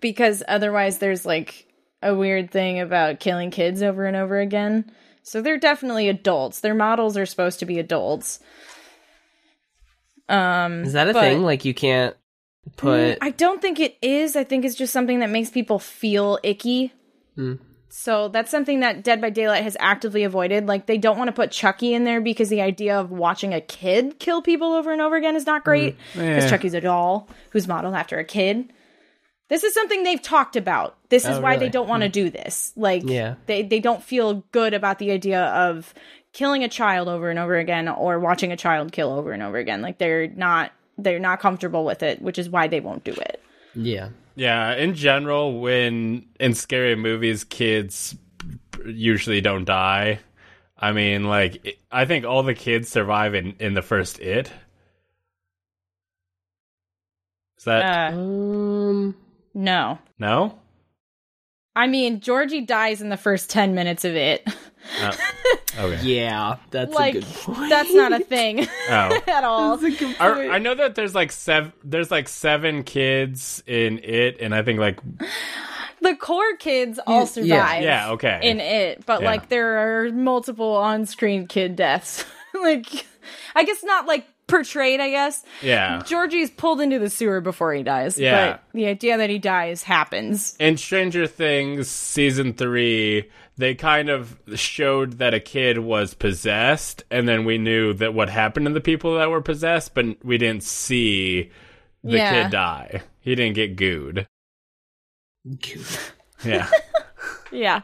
because 0.00 0.42
otherwise 0.48 0.98
there's 0.98 1.26
like 1.26 1.66
a 2.02 2.14
weird 2.14 2.50
thing 2.50 2.80
about 2.80 3.20
killing 3.20 3.50
kids 3.50 3.82
over 3.82 4.06
and 4.06 4.16
over 4.16 4.40
again. 4.40 4.90
So 5.22 5.40
they're 5.42 5.58
definitely 5.58 6.08
adults. 6.08 6.60
Their 6.60 6.74
models 6.74 7.16
are 7.16 7.26
supposed 7.26 7.60
to 7.60 7.66
be 7.66 7.78
adults. 7.78 8.40
Um 10.28 10.82
Is 10.84 10.92
that 10.94 11.08
a 11.08 11.12
but- 11.12 11.20
thing? 11.20 11.42
Like 11.42 11.64
you 11.64 11.74
can't 11.74 12.16
put 12.76 13.00
mm, 13.00 13.18
I 13.20 13.30
don't 13.30 13.60
think 13.60 13.80
it 13.80 13.96
is. 14.02 14.36
I 14.36 14.44
think 14.44 14.64
it's 14.64 14.74
just 14.74 14.92
something 14.92 15.20
that 15.20 15.30
makes 15.30 15.50
people 15.50 15.78
feel 15.78 16.38
icky. 16.42 16.92
Hmm. 17.34 17.54
So 17.94 18.28
that's 18.28 18.50
something 18.50 18.80
that 18.80 19.04
Dead 19.04 19.20
by 19.20 19.28
Daylight 19.28 19.64
has 19.64 19.76
actively 19.78 20.22
avoided. 20.24 20.66
Like 20.66 20.86
they 20.86 20.96
don't 20.96 21.18
want 21.18 21.28
to 21.28 21.32
put 21.32 21.50
Chucky 21.50 21.92
in 21.92 22.04
there 22.04 22.22
because 22.22 22.48
the 22.48 22.62
idea 22.62 22.98
of 22.98 23.10
watching 23.10 23.52
a 23.52 23.60
kid 23.60 24.18
kill 24.18 24.40
people 24.40 24.72
over 24.72 24.92
and 24.92 25.02
over 25.02 25.14
again 25.16 25.36
is 25.36 25.44
not 25.44 25.62
great. 25.62 25.96
Because 26.14 26.44
Yeah. 26.44 26.48
Chucky's 26.50 26.72
a 26.72 26.80
doll 26.80 27.28
who's 27.50 27.68
modeled 27.68 27.94
after 27.94 28.18
a 28.18 28.24
kid. 28.24 28.72
This 29.48 29.62
is 29.62 29.74
something 29.74 30.02
they've 30.04 30.22
talked 30.22 30.56
about. 30.56 30.96
This 31.10 31.24
is 31.26 31.36
Oh, 31.36 31.40
why 31.42 31.58
they 31.58 31.68
don't 31.68 31.88
want 31.88 32.02
to 32.02 32.08
mm. 32.08 32.12
do 32.12 32.30
this. 32.30 32.72
Like 32.76 33.02
Yeah. 33.04 33.34
they 33.44 33.62
they 33.62 33.80
don't 33.80 34.02
feel 34.02 34.42
good 34.52 34.72
about 34.72 34.98
the 34.98 35.10
idea 35.10 35.42
of 35.42 35.92
killing 36.32 36.64
a 36.64 36.68
child 36.70 37.08
over 37.08 37.28
and 37.28 37.38
over 37.38 37.56
again 37.58 37.88
or 37.88 38.18
watching 38.18 38.52
a 38.52 38.56
child 38.56 38.92
kill 38.92 39.12
over 39.12 39.32
and 39.32 39.42
over 39.42 39.58
again. 39.58 39.82
Like 39.82 39.98
they're 39.98 40.28
not 40.28 40.72
they're 41.02 41.18
not 41.18 41.40
comfortable 41.40 41.84
with 41.84 42.02
it, 42.02 42.20
which 42.22 42.38
is 42.38 42.48
why 42.48 42.68
they 42.68 42.80
won't 42.80 43.04
do 43.04 43.12
it. 43.12 43.42
yeah. 43.74 44.10
Yeah, 44.34 44.74
in 44.76 44.94
general, 44.94 45.60
when 45.60 46.24
in 46.40 46.54
scary 46.54 46.96
movies, 46.96 47.44
kids 47.44 48.16
usually 48.86 49.42
don't 49.42 49.66
die. 49.66 50.20
I 50.78 50.92
mean, 50.92 51.24
like, 51.24 51.76
I 51.90 52.06
think 52.06 52.24
all 52.24 52.42
the 52.42 52.54
kids 52.54 52.88
survive 52.88 53.34
in, 53.34 53.54
in 53.58 53.74
the 53.74 53.82
first 53.82 54.18
It. 54.20 54.50
Is 57.58 57.64
that 57.64 58.12
Uh, 58.14 58.16
Um 58.16 59.14
no. 59.54 59.98
no? 60.18 60.58
I 61.76 61.86
mean, 61.86 62.20
Georgie 62.20 62.62
dies 62.62 63.00
in 63.02 63.10
the 63.10 63.16
first 63.18 63.50
10 63.50 63.74
minutes 63.74 64.04
of 64.06 64.14
it. 64.16 64.46
Oh, 65.00 65.16
okay. 65.78 66.00
yeah, 66.02 66.56
that's 66.70 66.94
like 66.94 67.14
a 67.16 67.20
good 67.20 67.28
point. 67.28 67.70
that's 67.70 67.92
not 67.94 68.12
a 68.12 68.18
thing 68.24 68.66
Oh. 68.88 69.20
at 69.26 69.44
all. 69.44 69.76
That's 69.76 69.94
a 69.94 69.98
good 69.98 70.16
Are- 70.20 70.50
I 70.50 70.58
know 70.58 70.74
that 70.74 70.94
there's 70.94 71.14
like 71.14 71.32
seven. 71.32 71.72
There's 71.84 72.10
like 72.10 72.28
seven 72.28 72.82
kids 72.84 73.62
in 73.66 73.98
it, 74.02 74.40
and 74.40 74.54
I 74.54 74.62
think 74.62 74.78
like 74.80 75.00
The 76.00 76.16
core 76.16 76.56
kids 76.58 76.98
all 77.06 77.26
survive 77.26 77.82
yeah, 77.82 78.10
okay. 78.12 78.40
in 78.42 78.58
it, 78.60 79.06
but 79.06 79.20
Yeah. 79.22 79.26
like 79.30 79.48
there 79.48 79.78
are 80.06 80.10
multiple 80.10 80.76
on-screen 80.76 81.46
kid 81.46 81.76
deaths. 81.76 82.24
like 82.60 83.06
I 83.54 83.64
guess 83.64 83.84
not 83.84 84.06
like 84.06 84.26
portrayed, 84.48 85.00
I 85.00 85.08
guess. 85.10 85.44
yeah. 85.62 86.02
Georgie's 86.04 86.50
pulled 86.50 86.80
into 86.80 86.98
the 86.98 87.08
sewer 87.08 87.40
before 87.40 87.72
he 87.72 87.82
dies, 87.82 88.18
Yeah. 88.18 88.50
but 88.52 88.62
the 88.74 88.86
idea 88.86 89.16
that 89.16 89.30
he 89.30 89.38
dies 89.38 89.82
happens. 89.84 90.56
in 90.58 90.76
Stranger 90.76 91.26
Things 91.26 91.88
season 91.88 92.52
three, 92.52 93.30
they 93.56 93.74
kind 93.74 94.08
of 94.08 94.38
showed 94.54 95.14
that 95.18 95.34
a 95.34 95.40
kid 95.40 95.78
was 95.78 96.14
possessed, 96.14 97.04
and 97.10 97.28
then 97.28 97.44
we 97.44 97.58
knew 97.58 97.92
that 97.94 98.14
what 98.14 98.28
happened 98.30 98.66
to 98.66 98.72
the 98.72 98.80
people 98.80 99.16
that 99.16 99.30
were 99.30 99.42
possessed, 99.42 99.94
but 99.94 100.24
we 100.24 100.38
didn't 100.38 100.62
see 100.62 101.50
the 102.02 102.16
Yeah. 102.16 102.42
kid 102.44 102.50
die. 102.52 103.02
He 103.20 103.34
didn't 103.34 103.54
get 103.54 103.76
gooed. 103.76 104.26
Yeah. 106.44 106.68
Yeah. 107.54 107.82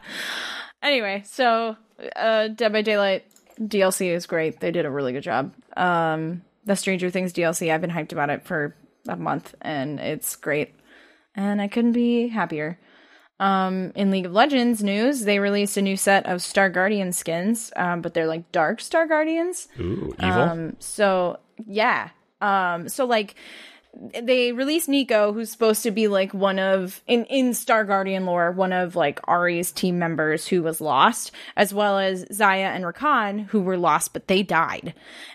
Anyway, 0.81 1.21
so 1.27 1.75
uh 2.15 2.47
Dead 2.47 2.73
by 2.73 2.81
Daylight 2.81 3.25
DLC 3.61 4.07
is 4.11 4.25
great. 4.25 4.59
They 4.59 4.71
did 4.71 4.83
a 4.85 4.89
really 4.89 5.11
good 5.13 5.21
job. 5.21 5.53
Um 5.77 6.41
the 6.65 6.75
Stranger 6.75 7.11
Things 7.11 7.33
DLC, 7.33 7.71
I've 7.71 7.79
been 7.81 7.91
hyped 7.91 8.11
about 8.11 8.31
it 8.31 8.43
for 8.45 8.75
a 9.07 9.15
month 9.15 9.53
and 9.61 9.99
it's 9.99 10.35
great. 10.35 10.73
And 11.35 11.61
I 11.61 11.67
couldn't 11.67 11.91
be 11.91 12.29
happier. 12.29 12.79
Um 13.39 13.91
in 13.95 14.11
League 14.11 14.25
of 14.25 14.33
Legends 14.33 14.83
news, 14.83 15.21
they 15.21 15.39
released 15.39 15.77
a 15.77 15.81
new 15.81 15.97
set 15.97 16.25
of 16.25 16.41
Star 16.41 16.69
Guardian 16.69 17.13
skins, 17.13 17.71
um, 17.75 18.01
but 18.01 18.13
they're 18.13 18.27
like 18.27 18.51
dark 18.51 18.81
Star 18.81 19.07
Guardians. 19.07 19.67
Ooh, 19.79 20.13
evil. 20.19 20.41
Um, 20.41 20.75
so 20.79 21.39
yeah. 21.65 22.09
Um, 22.41 22.89
so 22.89 23.05
like 23.05 23.35
they 24.21 24.51
released 24.51 24.87
Neeko, 24.87 25.33
who's 25.33 25.49
supposed 25.49 25.83
to 25.83 25.91
be 25.91 26.07
like 26.07 26.33
one 26.33 26.59
of 26.59 27.01
in 27.07 27.25
in 27.25 27.53
Star 27.53 27.83
Guardian 27.83 28.25
lore, 28.25 28.51
one 28.51 28.71
of 28.71 28.95
like 28.95 29.19
Ahri's 29.27 29.71
team 29.71 29.97
members 29.97 30.47
who 30.47 30.61
was 30.61 30.79
lost, 30.79 31.31
as 31.57 31.73
well 31.73 31.97
as 31.97 32.25
Xayah 32.25 32.75
and 32.75 32.83
Rakan, 32.83 33.45
who 33.47 33.61
were 33.61 33.77
lost 33.77 34.13
but 34.13 34.27
they 34.27 34.43
died, 34.43 34.93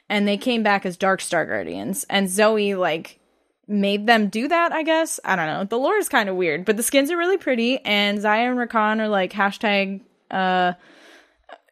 and 0.09 0.27
they 0.27 0.37
came 0.37 0.63
back 0.63 0.87
as 0.87 0.97
Dark 0.97 1.21
Star 1.21 1.45
Guardians. 1.45 2.05
And 2.09 2.29
Zoe 2.29 2.75
like 2.75 3.19
made 3.66 4.06
them 4.06 4.28
do 4.28 4.49
that. 4.49 4.73
I 4.73 4.83
guess 4.83 5.21
I 5.25 5.37
don't 5.37 5.47
know. 5.47 5.64
The 5.64 5.78
lore 5.78 5.97
is 5.97 6.09
kind 6.09 6.28
of 6.28 6.37
weird, 6.37 6.64
but 6.64 6.76
the 6.76 6.83
skins 6.83 7.11
are 7.11 7.16
really 7.16 7.38
pretty, 7.38 7.78
and 7.78 8.18
Xayah 8.18 8.50
and 8.50 8.59
Rakan 8.59 9.00
are 9.00 9.09
like 9.09 9.33
hashtag 9.33 10.00
uh 10.30 10.75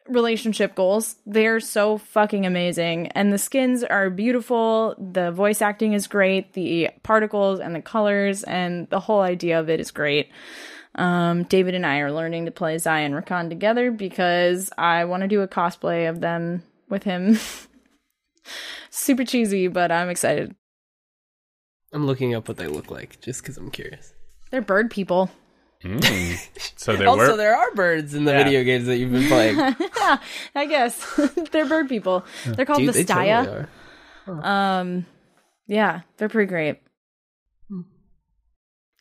relationship 0.07 0.75
goals. 0.75 1.15
They're 1.25 1.59
so 1.59 1.97
fucking 1.97 2.45
amazing. 2.45 3.07
And 3.09 3.31
the 3.31 3.37
skins 3.37 3.83
are 3.83 4.09
beautiful. 4.09 4.95
The 4.97 5.31
voice 5.31 5.61
acting 5.61 5.93
is 5.93 6.07
great. 6.07 6.53
The 6.53 6.89
particles 7.03 7.59
and 7.59 7.75
the 7.75 7.81
colors 7.81 8.43
and 8.43 8.89
the 8.89 8.99
whole 8.99 9.21
idea 9.21 9.59
of 9.59 9.69
it 9.69 9.79
is 9.79 9.91
great. 9.91 10.29
Um, 10.95 11.43
David 11.43 11.73
and 11.73 11.85
I 11.85 11.99
are 11.99 12.11
learning 12.11 12.45
to 12.45 12.51
play 12.51 12.77
Zai 12.77 12.99
and 12.99 13.15
Rakan 13.15 13.49
together 13.49 13.91
because 13.91 14.69
I 14.77 15.05
want 15.05 15.21
to 15.21 15.27
do 15.27 15.41
a 15.41 15.47
cosplay 15.47 16.09
of 16.09 16.21
them 16.21 16.63
with 16.89 17.03
him. 17.03 17.39
Super 18.89 19.25
cheesy, 19.25 19.67
but 19.67 19.91
I'm 19.91 20.09
excited. 20.09 20.55
I'm 21.93 22.05
looking 22.05 22.33
up 22.35 22.47
what 22.47 22.57
they 22.57 22.67
look 22.67 22.89
like 22.91 23.21
just 23.21 23.41
because 23.41 23.57
I'm 23.57 23.71
curious. 23.71 24.13
They're 24.51 24.61
bird 24.61 24.89
people. 24.91 25.29
So 26.77 26.95
there 26.95 27.07
also, 27.09 27.31
were. 27.31 27.37
there 27.37 27.55
are 27.55 27.73
birds 27.75 28.13
in 28.13 28.23
the 28.25 28.31
Yeah. 28.31 28.43
video 28.43 28.63
games 28.63 28.85
that 28.85 28.97
you've 28.97 29.11
been 29.11 29.27
playing. 29.27 29.57
yeah, 29.57 30.17
I 30.55 30.65
guess 30.65 31.19
they're 31.51 31.65
bird 31.65 31.89
people. 31.89 32.25
They're 32.45 32.65
called 32.65 32.79
Dude, 32.79 32.93
they 32.93 33.03
Vastaya. 33.03 33.45
totally 33.45 33.67
are. 34.43 34.79
Um, 34.79 35.05
yeah, 35.67 36.01
they're 36.17 36.29
pretty 36.29 36.49
great. 36.49 36.79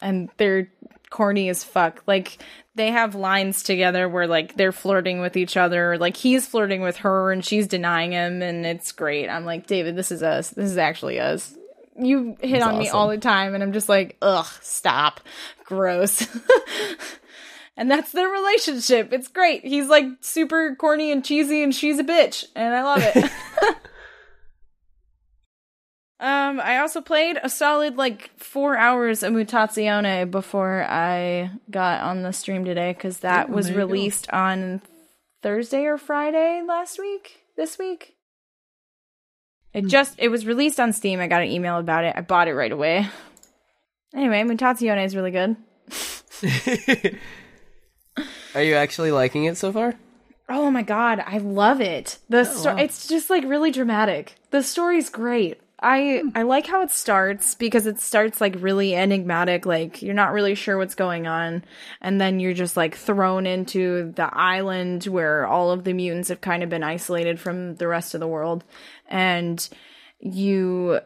And 0.01 0.31
they're 0.37 0.69
corny 1.11 1.49
as 1.49 1.63
fuck. 1.63 2.03
Like 2.07 2.39
they 2.75 2.91
have 2.91 3.15
lines 3.15 3.63
together 3.63 4.09
where 4.09 4.27
like 4.27 4.57
they're 4.57 4.73
flirting 4.73 5.21
with 5.21 5.37
each 5.37 5.57
other. 5.57 5.97
Like 5.99 6.17
he's 6.17 6.47
flirting 6.49 6.81
with 6.83 6.97
her 6.99 7.31
and 7.31 7.45
she's 7.45 7.69
denying 7.69 8.11
him, 8.13 8.43
and 8.43 8.67
it's 8.67 8.91
great. 8.91 9.29
I'm 9.29 9.45
like, 9.45 9.67
David, 9.69 9.95
this 9.95 10.11
is 10.11 10.23
us. 10.23 10.51
This 10.51 10.71
is 10.71 10.79
actually 10.79 11.21
us. 11.21 11.57
You 11.97 12.37
hit 12.41 12.61
That's 12.61 12.65
on 12.65 12.79
me 12.79 12.89
all 12.89 13.09
the 13.09 13.19
time, 13.19 13.55
and 13.55 13.63
I'm 13.63 13.73
just 13.73 13.89
like, 13.89 14.17
ugh, 14.23 14.47
stop, 14.63 15.21
gross. 15.65 16.27
and 17.77 17.91
that's 17.91 18.13
their 18.13 18.29
relationship. 18.29 19.13
It's 19.13 19.29
great. 19.29 19.65
He's 19.65 19.89
like 19.89 20.07
super 20.21 20.75
corny 20.77 21.13
and 21.13 21.25
cheesy, 21.25 21.63
and 21.63 21.75
she's 21.75 21.99
a 21.99 22.05
bitch, 22.05 22.47
and 22.57 22.75
I 22.75 22.83
love 22.83 23.03
it. 23.05 23.31
Um, 26.21 26.61
I 26.61 26.79
also 26.79 27.01
played 27.01 27.37
a 27.43 27.49
solid 27.51 27.97
like 27.97 28.31
four 28.39 28.77
hours 28.77 29.25
of 29.25 29.33
Mutazione 29.33 30.31
before 30.31 30.85
I 30.89 31.51
got 31.69 32.01
on 32.03 32.23
the 32.23 32.33
stream 32.33 32.65
today 32.65 32.93
because 32.93 33.19
that 33.19 33.49
Oh, 33.51 33.55
was 33.55 33.69
you 33.69 33.75
go. 33.75 33.81
released 33.81 34.31
on 34.31 34.83
Thursday 35.43 35.85
or 35.85 35.99
Friday 35.99 36.63
last 36.65 37.01
week. 37.01 37.41
This 37.57 37.77
week. 37.77 38.15
It 39.75 39.83
hmm. 39.83 39.89
just 39.89 40.15
it 40.19 40.29
was 40.29 40.47
released 40.47 40.79
on 40.81 40.93
Steam. 40.93 41.21
I 41.21 41.27
got 41.27 41.43
an 41.43 41.49
email 41.49 41.79
about 41.79 42.05
it. 42.05 42.15
I 42.17 42.21
bought 42.21 42.49
it 42.49 42.55
right 42.55 42.73
away. 42.73 43.09
Anyway, 44.15 44.43
Mutazione 44.43 45.05
is 45.05 45.17
really 45.17 45.31
good. 45.31 45.57
Are 48.55 48.63
you 48.63 48.75
actually 48.75 49.11
liking 49.11 49.45
it 49.45 49.57
so 49.57 49.73
far? 49.73 49.95
Oh 50.49 50.71
my 50.71 50.83
god, 50.83 51.25
I 51.27 51.39
love 51.39 51.81
it. 51.81 52.19
The 52.29 52.41
oh, 52.41 52.45
sto- 52.45 52.75
wow. 52.75 52.81
it's 52.83 53.09
just 53.09 53.31
like 53.31 53.45
really 53.45 53.71
dramatic. 53.71 54.35
The 54.51 54.63
story's 54.63 55.09
great. 55.09 55.62
I 55.83 56.21
hmm. 56.23 56.29
I 56.35 56.43
like 56.43 56.67
how 56.67 56.83
it 56.83 56.91
starts 56.91 57.55
because 57.55 57.87
it 57.87 58.01
starts 58.01 58.41
like 58.41 58.57
really 58.59 58.95
enigmatic, 58.95 59.67
like 59.67 60.01
you're 60.01 60.15
not 60.15 60.33
really 60.33 60.55
sure 60.55 60.79
what's 60.79 60.95
going 60.95 61.27
on, 61.27 61.65
and 62.01 62.21
then 62.21 62.41
you're 62.41 62.55
just 62.55 62.77
like 62.77 62.95
thrown 62.97 63.47
into 63.47 64.13
the 64.13 64.33
island 64.35 65.05
where 65.05 65.47
all 65.47 65.71
of 65.71 65.85
the 65.85 65.93
mutants 65.93 66.29
have 66.29 66.41
kind 66.41 66.63
of 66.63 66.69
been 66.69 66.85
isolated 66.85 67.41
from 67.41 67.77
the 67.77 67.89
rest 67.89 68.15
of 68.15 68.21
the 68.21 68.29
world, 68.29 68.65
and 69.09 69.69
you 70.21 71.01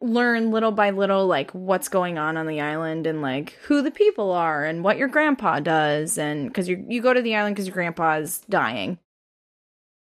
learn 0.00 0.50
little 0.50 0.72
by 0.72 0.90
little 0.90 1.26
like 1.26 1.50
what's 1.52 1.88
going 1.88 2.18
on 2.18 2.36
on 2.36 2.46
the 2.46 2.60
island 2.60 3.06
and 3.06 3.22
like 3.22 3.52
who 3.62 3.82
the 3.82 3.90
people 3.90 4.32
are 4.32 4.64
and 4.64 4.84
what 4.84 4.98
your 4.98 5.08
grandpa 5.08 5.60
does. 5.60 6.18
And 6.18 6.48
because 6.48 6.68
you 6.68 6.84
you 6.88 7.00
go 7.00 7.14
to 7.14 7.22
the 7.22 7.34
island 7.34 7.56
because 7.56 7.66
your 7.66 7.74
grandpa's 7.74 8.40
dying 8.50 8.98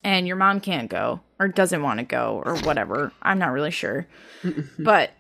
and 0.05 0.27
your 0.27 0.37
mom 0.37 0.61
can't 0.61 0.91
go 0.91 1.21
or 1.41 1.49
doesn't 1.49 1.83
want 1.83 1.99
to 1.99 2.05
go 2.05 2.43
or 2.45 2.57
whatever. 2.59 3.11
I'm 3.23 3.39
not 3.39 3.53
really 3.53 3.71
sure. 3.71 4.07
But 4.79 5.11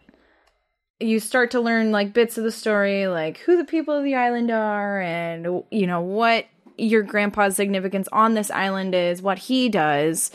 you 1.00 1.18
start 1.18 1.50
to 1.52 1.60
learn 1.60 1.90
like 1.90 2.12
bits 2.12 2.38
of 2.38 2.44
the 2.44 2.52
story 2.52 3.06
like 3.08 3.38
who 3.38 3.56
the 3.56 3.64
people 3.64 3.94
of 3.94 4.04
the 4.04 4.14
island 4.14 4.50
are 4.50 5.00
and 5.00 5.62
you 5.70 5.86
know 5.86 6.00
what 6.00 6.46
your 6.78 7.02
grandpa's 7.02 7.56
significance 7.56 8.08
on 8.12 8.34
this 8.34 8.50
island 8.50 8.94
is 8.94 9.20
what 9.20 9.38
he 9.38 9.68
does 9.68 10.30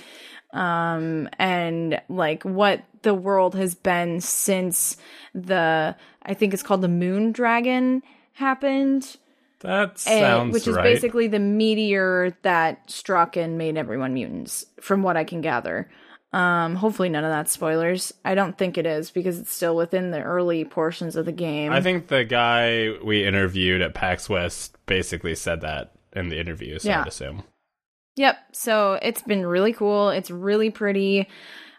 um 0.53 1.29
and 1.39 2.01
like 2.09 2.43
what 2.43 2.83
the 3.03 3.13
world 3.13 3.55
has 3.55 3.73
been 3.73 4.19
since 4.19 4.97
the 5.33 5.95
i 6.23 6.33
think 6.33 6.53
it's 6.53 6.63
called 6.63 6.81
the 6.81 6.87
moon 6.89 7.31
dragon 7.31 8.03
happened 8.33 9.17
that 9.61 10.03
eh, 10.07 10.19
sounds 10.19 10.53
which 10.53 10.67
is 10.67 10.75
right. 10.75 10.83
basically 10.83 11.27
the 11.27 11.39
meteor 11.39 12.35
that 12.43 12.89
struck 12.89 13.35
and 13.35 13.57
made 13.57 13.77
everyone 13.77 14.13
mutants 14.13 14.65
from 14.81 15.03
what 15.03 15.17
i 15.17 15.23
can 15.23 15.41
gather 15.41 15.89
um 16.31 16.75
hopefully 16.75 17.09
none 17.09 17.23
of 17.23 17.31
that 17.31 17.49
spoilers 17.49 18.13
i 18.23 18.35
don't 18.35 18.57
think 18.57 18.77
it 18.77 18.85
is 18.85 19.09
because 19.11 19.39
it's 19.39 19.53
still 19.53 19.75
within 19.75 20.11
the 20.11 20.21
early 20.21 20.63
portions 20.63 21.15
of 21.15 21.25
the 21.25 21.31
game 21.31 21.71
I 21.71 21.81
think 21.81 22.07
the 22.07 22.23
guy 22.23 22.91
we 23.03 23.25
interviewed 23.25 23.81
at 23.81 23.93
PAX 23.93 24.29
West 24.29 24.77
basically 24.85 25.35
said 25.35 25.61
that 25.61 25.93
in 26.13 26.29
the 26.29 26.39
interview, 26.39 26.79
so 26.79 26.89
Yeah. 26.89 27.01
I'd 27.01 27.07
assume. 27.07 27.43
Yep. 28.15 28.37
So 28.51 28.99
it's 29.01 29.21
been 29.21 29.45
really 29.45 29.73
cool. 29.73 30.09
It's 30.09 30.31
really 30.31 30.69
pretty. 30.69 31.27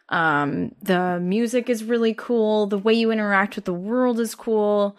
Um, 0.09 0.75
the 0.83 1.21
music 1.21 1.69
is 1.69 1.85
really 1.85 2.15
cool. 2.15 2.67
The 2.67 2.79
way 2.79 2.95
you 2.95 3.11
interact 3.11 3.57
with 3.57 3.65
the 3.67 3.75
world 3.75 4.19
is 4.19 4.35
cool. 4.35 4.97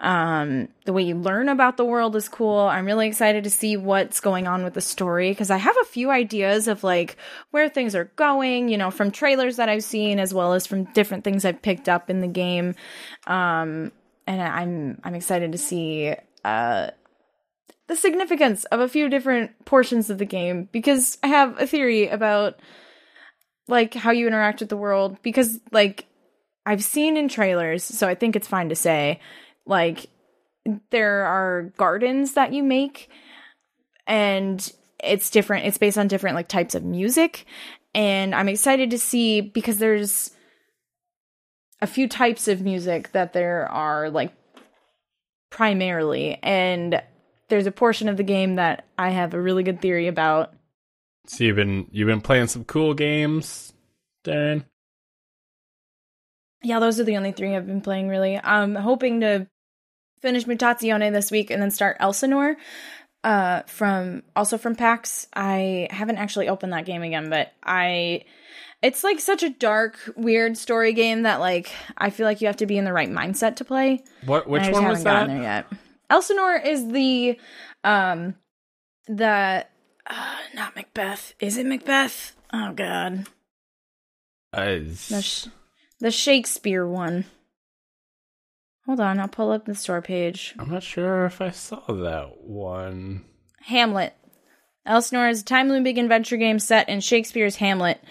Um, 0.00 0.68
the 0.84 0.92
way 0.92 1.02
you 1.02 1.16
learn 1.16 1.48
about 1.48 1.76
the 1.76 1.84
world 1.84 2.14
is 2.14 2.28
cool. 2.28 2.60
I'm 2.60 2.86
really 2.86 3.08
excited 3.08 3.42
to 3.44 3.50
see 3.50 3.76
what's 3.76 4.20
going 4.20 4.46
on 4.46 4.62
with 4.62 4.74
the 4.74 4.80
story 4.80 5.30
because 5.30 5.50
I 5.50 5.56
have 5.56 5.76
a 5.80 5.86
few 5.86 6.10
ideas 6.10 6.68
of 6.68 6.84
like 6.84 7.16
where 7.50 7.68
things 7.68 7.96
are 7.96 8.04
going, 8.16 8.68
you 8.68 8.78
know, 8.78 8.92
from 8.92 9.10
trailers 9.10 9.56
that 9.56 9.68
I've 9.68 9.82
seen 9.82 10.20
as 10.20 10.32
well 10.32 10.52
as 10.52 10.66
from 10.66 10.84
different 10.92 11.24
things 11.24 11.44
I've 11.44 11.62
picked 11.62 11.88
up 11.88 12.10
in 12.10 12.20
the 12.20 12.28
game. 12.28 12.76
Um, 13.26 13.90
and 14.26 14.40
I'm 14.40 15.00
I'm 15.02 15.14
excited 15.14 15.52
to 15.52 15.58
see 15.58 16.14
uh 16.44 16.90
the 17.88 17.96
significance 17.96 18.64
of 18.66 18.80
a 18.80 18.88
few 18.88 19.08
different 19.08 19.64
portions 19.64 20.10
of 20.10 20.18
the 20.18 20.26
game 20.26 20.68
because 20.70 21.18
I 21.22 21.28
have 21.28 21.60
a 21.60 21.66
theory 21.66 22.06
about 22.08 22.60
like 23.66 23.94
how 23.94 24.12
you 24.12 24.26
interact 24.26 24.60
with 24.60 24.68
the 24.68 24.76
world 24.76 25.16
because 25.22 25.58
like 25.72 26.06
I've 26.64 26.84
seen 26.84 27.16
in 27.16 27.28
trailers, 27.28 27.82
so 27.82 28.06
I 28.06 28.14
think 28.14 28.36
it's 28.36 28.46
fine 28.46 28.68
to 28.68 28.76
say 28.76 29.20
like 29.68 30.06
there 30.90 31.24
are 31.24 31.72
gardens 31.76 32.34
that 32.34 32.52
you 32.52 32.62
make 32.62 33.08
and 34.06 34.72
it's 35.02 35.30
different 35.30 35.66
it's 35.66 35.78
based 35.78 35.98
on 35.98 36.08
different 36.08 36.34
like 36.36 36.48
types 36.48 36.74
of 36.74 36.84
music 36.84 37.46
and 37.94 38.34
I'm 38.34 38.48
excited 38.48 38.90
to 38.90 38.98
see 38.98 39.40
because 39.40 39.78
there's 39.78 40.30
a 41.80 41.86
few 41.86 42.08
types 42.08 42.48
of 42.48 42.62
music 42.62 43.12
that 43.12 43.32
there 43.32 43.68
are 43.70 44.10
like 44.10 44.32
primarily 45.50 46.38
and 46.42 47.02
there's 47.48 47.66
a 47.66 47.72
portion 47.72 48.08
of 48.08 48.16
the 48.16 48.22
game 48.22 48.56
that 48.56 48.84
I 48.98 49.10
have 49.10 49.32
a 49.32 49.40
really 49.40 49.62
good 49.62 49.80
theory 49.80 50.06
about. 50.06 50.52
So 51.26 51.44
you've 51.44 51.56
been 51.56 51.86
you've 51.90 52.06
been 52.06 52.20
playing 52.20 52.48
some 52.48 52.64
cool 52.64 52.94
games, 52.94 53.72
Darren. 54.24 54.64
Yeah, 56.62 56.80
those 56.80 56.98
are 56.98 57.04
the 57.04 57.16
only 57.16 57.32
three 57.32 57.54
I've 57.54 57.66
been 57.66 57.80
playing 57.80 58.08
really. 58.08 58.38
I'm 58.42 58.74
hoping 58.74 59.20
to 59.20 59.46
finish 60.20 60.44
Mutazione 60.44 61.12
this 61.12 61.30
week 61.30 61.50
and 61.50 61.60
then 61.62 61.70
start 61.70 61.96
Elsinore. 62.00 62.56
Uh, 63.24 63.62
from 63.62 64.22
also 64.36 64.56
from 64.58 64.76
PAX. 64.76 65.26
I 65.34 65.88
haven't 65.90 66.18
actually 66.18 66.48
opened 66.48 66.72
that 66.72 66.86
game 66.86 67.02
again, 67.02 67.28
but 67.30 67.52
I 67.64 68.22
it's 68.80 69.02
like 69.02 69.18
such 69.18 69.42
a 69.42 69.50
dark, 69.50 69.98
weird 70.16 70.56
story 70.56 70.92
game 70.92 71.22
that 71.22 71.40
like 71.40 71.68
I 71.96 72.10
feel 72.10 72.26
like 72.26 72.40
you 72.40 72.46
have 72.46 72.58
to 72.58 72.66
be 72.66 72.78
in 72.78 72.84
the 72.84 72.92
right 72.92 73.10
mindset 73.10 73.56
to 73.56 73.64
play. 73.64 74.04
What 74.24 74.48
which 74.48 74.62
one 74.62 74.72
haven't 74.74 74.88
was 74.90 75.04
gotten 75.04 75.28
that? 75.28 75.34
there 75.34 75.42
yet. 75.42 75.66
Elsinore 76.10 76.56
is 76.56 76.86
the 76.92 77.38
um 77.82 78.36
the 79.08 79.66
uh, 80.06 80.36
not 80.54 80.76
Macbeth. 80.76 81.34
Is 81.40 81.56
it 81.58 81.66
Macbeth? 81.66 82.36
Oh 82.52 82.72
god. 82.72 83.26
Uh, 84.52 84.78
The 85.10 85.20
sh- 85.22 85.48
the 86.00 86.10
Shakespeare 86.12 86.86
one. 86.86 87.24
Hold 88.88 89.00
on, 89.00 89.20
I'll 89.20 89.28
pull 89.28 89.50
up 89.50 89.66
the 89.66 89.74
store 89.74 90.00
page. 90.00 90.54
I'm 90.58 90.70
not 90.70 90.82
sure 90.82 91.26
if 91.26 91.42
I 91.42 91.50
saw 91.50 91.82
that 91.88 92.40
one. 92.40 93.22
Hamlet. 93.60 94.14
Elsinore 94.86 95.28
is 95.28 95.42
a 95.42 95.44
time 95.44 95.68
looping 95.68 95.98
adventure 95.98 96.38
game 96.38 96.58
set 96.58 96.88
in 96.88 97.00
Shakespeare's 97.00 97.56
Hamlet. 97.56 98.02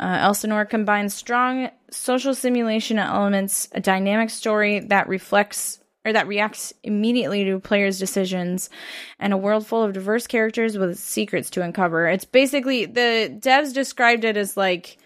Uh, 0.00 0.18
Elsinore 0.20 0.64
combines 0.64 1.14
strong 1.14 1.70
social 1.92 2.34
simulation 2.34 2.98
elements, 2.98 3.68
a 3.70 3.80
dynamic 3.80 4.30
story 4.30 4.80
that 4.80 5.06
reflects 5.06 5.78
or 6.04 6.12
that 6.12 6.26
reacts 6.26 6.72
immediately 6.82 7.44
to 7.44 7.60
players' 7.60 8.00
decisions, 8.00 8.70
and 9.20 9.32
a 9.32 9.36
world 9.36 9.68
full 9.68 9.84
of 9.84 9.92
diverse 9.92 10.26
characters 10.26 10.76
with 10.76 10.98
secrets 10.98 11.48
to 11.50 11.62
uncover. 11.62 12.08
It's 12.08 12.24
basically 12.24 12.86
the 12.86 13.38
devs 13.40 13.72
described 13.72 14.24
it 14.24 14.36
as 14.36 14.56
like 14.56 14.98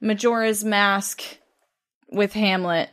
Majora's 0.00 0.62
Mask 0.62 1.20
with 2.12 2.32
Hamlet. 2.32 2.90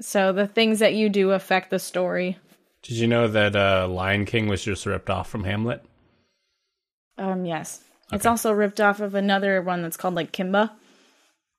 So 0.00 0.32
the 0.32 0.46
things 0.46 0.78
that 0.78 0.94
you 0.94 1.08
do 1.08 1.32
affect 1.32 1.70
the 1.70 1.78
story. 1.78 2.38
Did 2.82 2.96
you 2.96 3.08
know 3.08 3.28
that 3.28 3.56
uh, 3.56 3.88
Lion 3.88 4.24
King 4.24 4.46
was 4.46 4.62
just 4.62 4.86
ripped 4.86 5.10
off 5.10 5.28
from 5.28 5.44
Hamlet? 5.44 5.84
Um, 7.16 7.44
yes. 7.44 7.82
It's 8.12 8.26
also 8.26 8.52
ripped 8.52 8.80
off 8.80 9.00
of 9.00 9.14
another 9.14 9.60
one 9.60 9.82
that's 9.82 9.96
called 9.96 10.14
like 10.14 10.32
Kimba. 10.32 10.70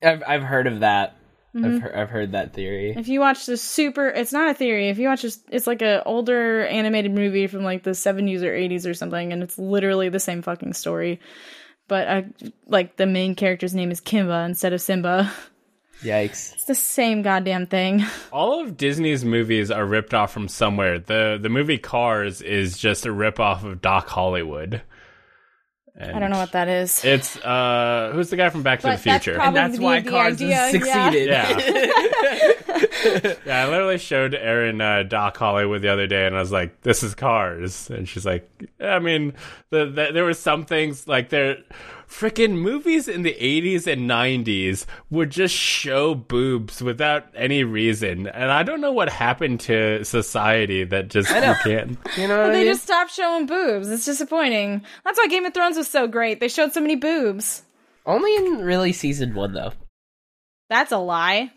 I've 0.02 0.22
I've 0.26 0.42
heard 0.42 0.66
of 0.66 0.80
that. 0.80 1.16
Mm-hmm. 1.54 1.64
I've 1.64 1.82
heard, 1.82 1.94
I've 1.94 2.10
heard 2.10 2.32
that 2.32 2.54
theory. 2.54 2.94
If 2.96 3.08
you 3.08 3.20
watch 3.20 3.46
the 3.46 3.56
super, 3.56 4.08
it's 4.08 4.32
not 4.32 4.50
a 4.50 4.54
theory. 4.54 4.88
If 4.88 4.98
you 4.98 5.08
watch 5.08 5.22
this, 5.22 5.40
it's 5.50 5.66
like 5.66 5.82
an 5.82 6.02
older 6.06 6.64
animated 6.66 7.12
movie 7.12 7.46
from 7.46 7.64
like 7.64 7.82
the 7.82 7.90
70s 7.90 8.42
or 8.42 8.52
80s 8.52 8.88
or 8.88 8.94
something, 8.94 9.32
and 9.32 9.42
it's 9.42 9.58
literally 9.58 10.08
the 10.08 10.20
same 10.20 10.42
fucking 10.42 10.74
story. 10.74 11.20
But 11.88 12.08
uh, 12.08 12.22
like 12.66 12.96
the 12.96 13.06
main 13.06 13.34
character's 13.34 13.74
name 13.74 13.90
is 13.90 14.00
Kimba 14.00 14.46
instead 14.46 14.72
of 14.72 14.80
Simba. 14.80 15.30
Yikes! 16.02 16.54
It's 16.54 16.64
the 16.64 16.74
same 16.74 17.22
goddamn 17.22 17.66
thing. 17.66 18.04
All 18.32 18.60
of 18.62 18.76
Disney's 18.76 19.24
movies 19.24 19.70
are 19.70 19.84
ripped 19.84 20.14
off 20.14 20.32
from 20.32 20.48
somewhere. 20.48 20.98
The 20.98 21.38
the 21.40 21.48
movie 21.48 21.78
Cars 21.78 22.40
is 22.42 22.78
just 22.78 23.06
a 23.06 23.12
rip 23.12 23.40
off 23.40 23.64
of 23.64 23.80
Doc 23.82 24.08
Hollywood. 24.08 24.82
And 25.96 26.16
I 26.16 26.20
don't 26.20 26.30
know 26.30 26.38
what 26.38 26.52
that 26.52 26.68
is. 26.68 27.04
It's 27.04 27.36
uh 27.44 28.12
who's 28.14 28.30
the 28.30 28.36
guy 28.36 28.48
from 28.48 28.62
Back 28.62 28.80
to 28.80 28.86
the 28.86 28.96
Future? 28.96 29.34
prob- 29.34 29.48
And 29.48 29.56
that's 29.56 29.76
the- 29.76 29.84
why 29.84 30.00
the 30.00 30.10
Cars 30.10 30.34
idea, 30.40 30.54
has 30.56 30.74
yeah. 30.74 31.10
succeeded. 31.10 31.28
Yeah. 31.28 32.52
yeah, 33.46 33.64
I 33.64 33.68
literally 33.68 33.98
showed 33.98 34.34
Erin 34.34 34.80
uh, 34.80 35.02
Doc 35.02 35.36
Hollywood 35.36 35.82
the 35.82 35.88
other 35.88 36.06
day, 36.06 36.26
and 36.26 36.36
I 36.36 36.40
was 36.40 36.52
like, 36.52 36.80
"This 36.82 37.02
is 37.02 37.14
Cars," 37.14 37.90
and 37.90 38.08
she's 38.08 38.26
like, 38.26 38.48
"I 38.80 38.98
mean, 38.98 39.34
the, 39.70 39.86
the, 39.86 40.10
there 40.12 40.24
were 40.24 40.34
some 40.34 40.64
things 40.64 41.08
like 41.08 41.28
there, 41.30 41.58
freaking 42.10 42.56
movies 42.58 43.06
in 43.08 43.22
the 43.22 43.34
'80s 43.40 43.86
and 43.86 44.10
'90s 44.10 44.84
would 45.10 45.30
just 45.30 45.54
show 45.54 46.14
boobs 46.14 46.82
without 46.82 47.26
any 47.34 47.62
reason, 47.64 48.26
and 48.26 48.50
I 48.50 48.62
don't 48.64 48.80
know 48.80 48.92
what 48.92 49.08
happened 49.08 49.60
to 49.60 50.04
society 50.04 50.84
that 50.84 51.08
just 51.08 51.28
you 51.30 51.54
can't." 51.62 51.98
You 52.16 52.28
know 52.28 52.38
what 52.38 52.46
I 52.46 52.52
They 52.52 52.58
mean? 52.64 52.66
just 52.72 52.82
stopped 52.82 53.12
showing 53.12 53.46
boobs. 53.46 53.88
It's 53.88 54.04
disappointing. 54.04 54.82
That's 55.04 55.18
why 55.18 55.28
Game 55.28 55.44
of 55.46 55.54
Thrones 55.54 55.76
was 55.76 55.88
so 55.88 56.06
great. 56.08 56.40
They 56.40 56.48
showed 56.48 56.72
so 56.72 56.80
many 56.80 56.96
boobs. 56.96 57.62
Only 58.06 58.34
in 58.36 58.58
really 58.58 58.92
season 58.92 59.34
one 59.34 59.52
though. 59.54 59.72
That's 60.68 60.92
a 60.92 60.98
lie. 60.98 61.52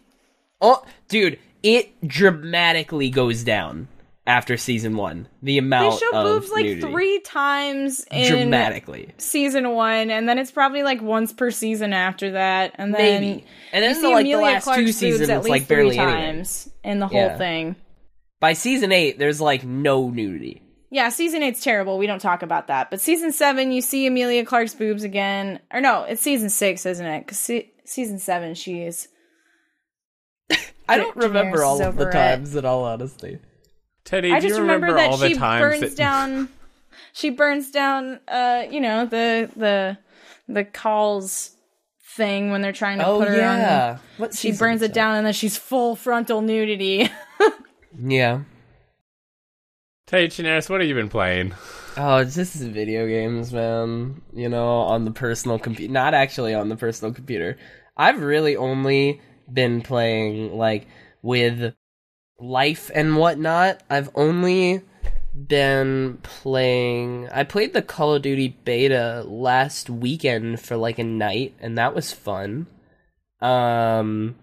Oh, 0.62 0.86
dude, 1.07 1.39
it 1.62 1.91
dramatically 2.07 3.10
goes 3.10 3.43
down 3.43 3.88
after 4.25 4.55
season 4.57 4.95
one. 4.95 5.27
The 5.41 5.57
amount 5.57 5.99
They 5.99 6.05
show 6.05 6.17
of 6.17 6.23
boobs 6.41 6.51
like 6.51 6.79
three 6.79 7.19
times 7.21 8.05
in 8.11 8.29
dramatically. 8.31 9.09
season 9.17 9.69
one, 9.71 10.09
and 10.09 10.27
then 10.29 10.37
it's 10.39 10.51
probably 10.51 10.83
like 10.83 11.01
once 11.01 11.33
per 11.33 11.51
season 11.51 11.91
after 11.93 12.31
that, 12.31 12.73
and 12.75 12.93
then 12.93 13.21
Maybe. 13.21 13.45
And 13.73 13.83
then 13.83 14.01
the, 14.01 14.09
like 14.09 14.23
the 14.23 14.31
Amelia 14.33 14.53
last 14.53 14.63
Clark's 14.63 14.81
two 14.81 14.91
seasons, 14.91 15.29
at 15.29 15.39
least 15.39 15.49
like 15.49 15.65
three 15.65 15.75
barely 15.75 15.97
anything. 15.99 16.15
times 16.35 16.69
in 16.83 16.99
the 16.99 17.09
Yeah. 17.09 17.29
whole 17.29 17.37
thing. 17.37 17.75
By 18.39 18.53
season 18.53 18.91
eight, 18.91 19.19
there's 19.19 19.41
like 19.41 19.63
no 19.63 20.09
nudity. 20.09 20.61
Yeah, 20.91 21.09
season 21.09 21.41
eight's 21.41 21.63
terrible. 21.63 21.97
We 21.97 22.05
don't 22.07 22.19
talk 22.21 22.43
about 22.43 22.67
that. 22.67 22.91
But 22.91 23.01
season 23.01 23.31
seven, 23.31 23.71
you 23.71 23.81
see 23.81 24.05
Emilia 24.05 24.45
Clarke's 24.45 24.75
boobs 24.75 25.03
again. 25.03 25.59
Or 25.73 25.81
no, 25.81 26.03
it's 26.03 26.21
season 26.21 26.49
six, 26.49 26.85
isn't 26.85 27.05
it? 27.05 27.21
Because 27.21 27.39
se- 27.39 27.71
season 27.83 28.19
seven, 28.19 28.53
she 28.53 28.81
is. 28.83 29.07
I 30.87 30.97
don't 30.97 31.15
remember 31.15 31.63
all 31.63 31.81
of 31.81 31.95
the 31.95 32.09
it. 32.09 32.11
times, 32.11 32.55
in 32.55 32.63
all 32.65 32.83
honesty. 32.83 33.39
Teddy, 34.05 34.31
I 34.31 34.39
just 34.39 34.55
you 34.55 34.62
remember, 34.62 34.88
remember, 34.88 35.12
all 35.12 35.17
that 35.17 35.27
the 35.27 35.33
she 35.33 35.39
times 35.39 35.62
burns 35.79 35.81
that 35.81 35.95
down. 35.98 36.50
She 37.15 37.29
burns 37.29 37.69
down. 37.72 38.19
Uh, 38.27 38.65
you 38.72 38.79
know 38.79 39.05
the 39.05 39.50
the 39.55 39.98
the 40.48 40.63
khals 40.65 41.51
thing 42.15 42.51
when 42.51 42.62
they're 42.62 42.72
trying 42.74 42.98
to 43.00 43.05
Oh 43.05 43.19
put 43.19 43.27
her 43.27 43.33
on. 43.36 43.39
yeah, 43.60 43.98
what 44.17 44.33
She 44.36 44.51
burns 44.51 44.81
it 44.81 44.93
down, 44.93 45.15
and 45.15 45.25
then 45.25 45.33
she's 45.33 45.55
full 45.57 45.95
frontal 45.95 46.41
nudity. 46.41 47.10
Yeah. 48.00 48.41
Teddy 50.07 50.27
Chinaris, 50.27 50.69
what 50.69 50.81
have 50.81 50.88
you 50.89 50.95
been 50.95 51.10
playing? 51.10 51.53
Oh, 51.98 52.17
it's 52.17 52.36
just 52.36 52.55
video 52.55 53.07
games, 53.07 53.53
man. 53.53 54.22
You 54.33 54.50
know, 54.50 54.67
on 54.67 55.05
the 55.05 55.12
personal 55.12 55.60
computer. 55.60 55.91
Not 55.93 56.13
actually 56.13 56.53
on 56.53 56.69
the 56.69 56.75
personal 56.75 57.13
computer. 57.13 57.57
I've 57.95 58.22
really 58.22 58.55
only 58.55 59.22
been 59.51 59.81
playing, 59.81 60.58
like, 60.58 60.88
with 61.21 61.73
life 62.43 62.91
and 62.93 63.15
whatnot. 63.17 63.82
I've 63.89 64.10
only 64.15 64.82
been 65.36 66.19
playing. 66.21 67.29
I 67.32 67.43
played 67.43 67.73
the 67.73 67.82
Call 67.82 68.15
of 68.15 68.21
Duty 68.21 68.58
beta 68.65 69.23
last 69.25 69.89
weekend 69.89 70.60
for, 70.60 70.77
like, 70.77 70.99
a 70.99 71.03
night, 71.03 71.56
and 71.60 71.77
that 71.77 71.95
was 71.95 72.12
fun. 72.12 72.67
Um. 73.41 74.36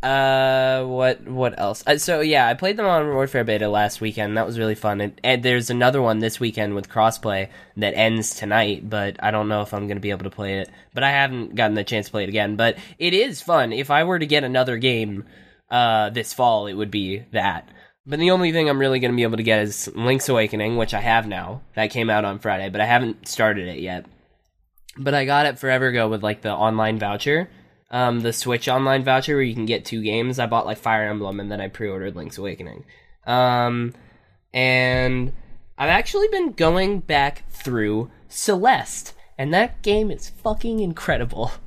Uh, 0.00 0.84
what 0.84 1.26
what 1.26 1.58
else? 1.58 1.82
Uh, 1.84 1.98
so 1.98 2.20
yeah, 2.20 2.46
I 2.46 2.54
played 2.54 2.76
the 2.76 2.84
Modern 2.84 3.12
Warfare 3.12 3.42
beta 3.42 3.68
last 3.68 4.00
weekend. 4.00 4.36
That 4.36 4.46
was 4.46 4.56
really 4.56 4.76
fun. 4.76 5.00
And, 5.00 5.20
and 5.24 5.42
there's 5.42 5.70
another 5.70 6.00
one 6.00 6.20
this 6.20 6.38
weekend 6.38 6.76
with 6.76 6.88
crossplay 6.88 7.48
that 7.76 7.94
ends 7.94 8.36
tonight, 8.36 8.88
but 8.88 9.16
I 9.18 9.32
don't 9.32 9.48
know 9.48 9.62
if 9.62 9.74
I'm 9.74 9.88
gonna 9.88 9.98
be 9.98 10.10
able 10.10 10.22
to 10.22 10.30
play 10.30 10.60
it. 10.60 10.70
But 10.94 11.02
I 11.02 11.10
haven't 11.10 11.56
gotten 11.56 11.74
the 11.74 11.82
chance 11.82 12.06
to 12.06 12.12
play 12.12 12.22
it 12.22 12.28
again. 12.28 12.54
But 12.54 12.78
it 13.00 13.12
is 13.12 13.42
fun. 13.42 13.72
If 13.72 13.90
I 13.90 14.04
were 14.04 14.20
to 14.20 14.26
get 14.26 14.44
another 14.44 14.76
game, 14.76 15.24
uh, 15.70 16.10
this 16.10 16.32
fall, 16.32 16.66
it 16.66 16.74
would 16.74 16.90
be 16.90 17.24
that. 17.32 17.68
But 18.06 18.18
the 18.18 18.30
only 18.30 18.52
thing 18.52 18.68
I'm 18.68 18.78
really 18.78 19.00
gonna 19.00 19.14
be 19.14 19.22
able 19.22 19.36
to 19.36 19.42
get 19.42 19.62
is 19.62 19.88
Link's 19.94 20.28
Awakening, 20.28 20.76
which 20.76 20.94
I 20.94 21.00
have 21.00 21.26
now. 21.26 21.62
That 21.74 21.90
came 21.90 22.10
out 22.10 22.24
on 22.24 22.38
Friday, 22.38 22.70
but 22.70 22.80
I 22.80 22.86
haven't 22.86 23.28
started 23.28 23.68
it 23.68 23.80
yet. 23.80 24.06
But 24.96 25.14
I 25.14 25.24
got 25.24 25.46
it 25.46 25.58
forever 25.58 25.88
ago 25.88 26.08
with 26.08 26.22
like 26.22 26.40
the 26.40 26.52
online 26.52 26.98
voucher 26.98 27.48
um, 27.90 28.20
the 28.20 28.32
Switch 28.32 28.68
online 28.68 29.02
voucher 29.02 29.34
where 29.34 29.42
you 29.42 29.54
can 29.54 29.66
get 29.66 29.84
two 29.84 30.02
games. 30.02 30.38
I 30.38 30.46
bought 30.46 30.66
like 30.66 30.78
Fire 30.78 31.08
Emblem 31.08 31.40
and 31.40 31.50
then 31.50 31.60
I 31.60 31.68
pre-ordered 31.68 32.16
Link's 32.16 32.38
Awakening. 32.38 32.84
Um, 33.26 33.94
and 34.52 35.32
I've 35.76 35.88
actually 35.88 36.28
been 36.28 36.52
going 36.52 37.00
back 37.00 37.50
through 37.50 38.10
Celeste, 38.28 39.14
and 39.36 39.52
that 39.54 39.82
game 39.82 40.10
is 40.10 40.28
fucking 40.28 40.80
incredible. 40.80 41.52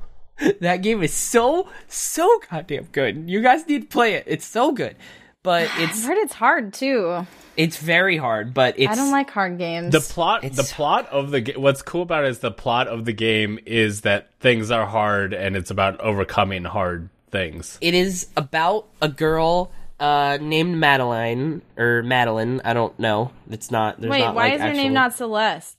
that 0.60 0.78
game 0.82 1.02
is 1.02 1.12
so 1.12 1.68
so 1.88 2.40
goddamn 2.50 2.88
good. 2.92 3.28
You 3.30 3.42
guys 3.42 3.66
need 3.66 3.82
to 3.82 3.88
play 3.88 4.14
it. 4.14 4.24
It's 4.26 4.44
so 4.46 4.72
good. 4.72 4.96
But 5.42 5.68
I've 5.74 5.90
it's 5.90 6.06
heard 6.06 6.18
it's 6.18 6.34
hard 6.34 6.72
too. 6.72 7.26
it's 7.56 7.76
very 7.76 8.16
hard, 8.16 8.54
but 8.54 8.74
it's 8.78 8.90
I 8.90 8.94
don't 8.94 9.10
like 9.10 9.30
hard 9.30 9.58
games. 9.58 9.92
The 9.92 10.00
plot, 10.00 10.42
the 10.42 10.46
It's- 10.48 10.72
plot 10.72 11.08
of 11.10 11.30
the 11.30 11.40
ga- 11.40 11.56
what's 11.56 11.82
cool 11.82 12.02
about 12.02 12.24
it 12.24 12.30
is 12.30 12.38
the 12.40 12.50
plot 12.50 12.88
of 12.88 13.04
the 13.04 13.12
game 13.12 13.58
is 13.66 14.02
that 14.02 14.30
things 14.40 14.70
are 14.70 14.86
hard 14.86 15.32
and 15.34 15.56
it's 15.56 15.70
about 15.70 16.00
overcoming 16.00 16.64
hard 16.64 17.08
things. 17.30 17.78
it 17.80 17.94
is 17.94 18.28
about 18.36 18.86
a 19.00 19.08
girl 19.08 19.70
uh, 19.98 20.36
named 20.40 20.76
Madeline 20.76 21.62
or 21.78 22.02
Madeline. 22.02 22.60
I 22.64 22.72
don't 22.74 22.96
know. 22.98 23.30
It's 23.50 23.70
not. 23.70 24.00
There's 24.00 24.10
Wait, 24.10 24.18
not, 24.20 24.34
why 24.34 24.44
like, 24.48 24.54
is 24.54 24.60
her 24.60 24.66
actual- 24.68 24.82
name 24.82 24.92
not 24.92 25.14
Celeste? 25.14 25.76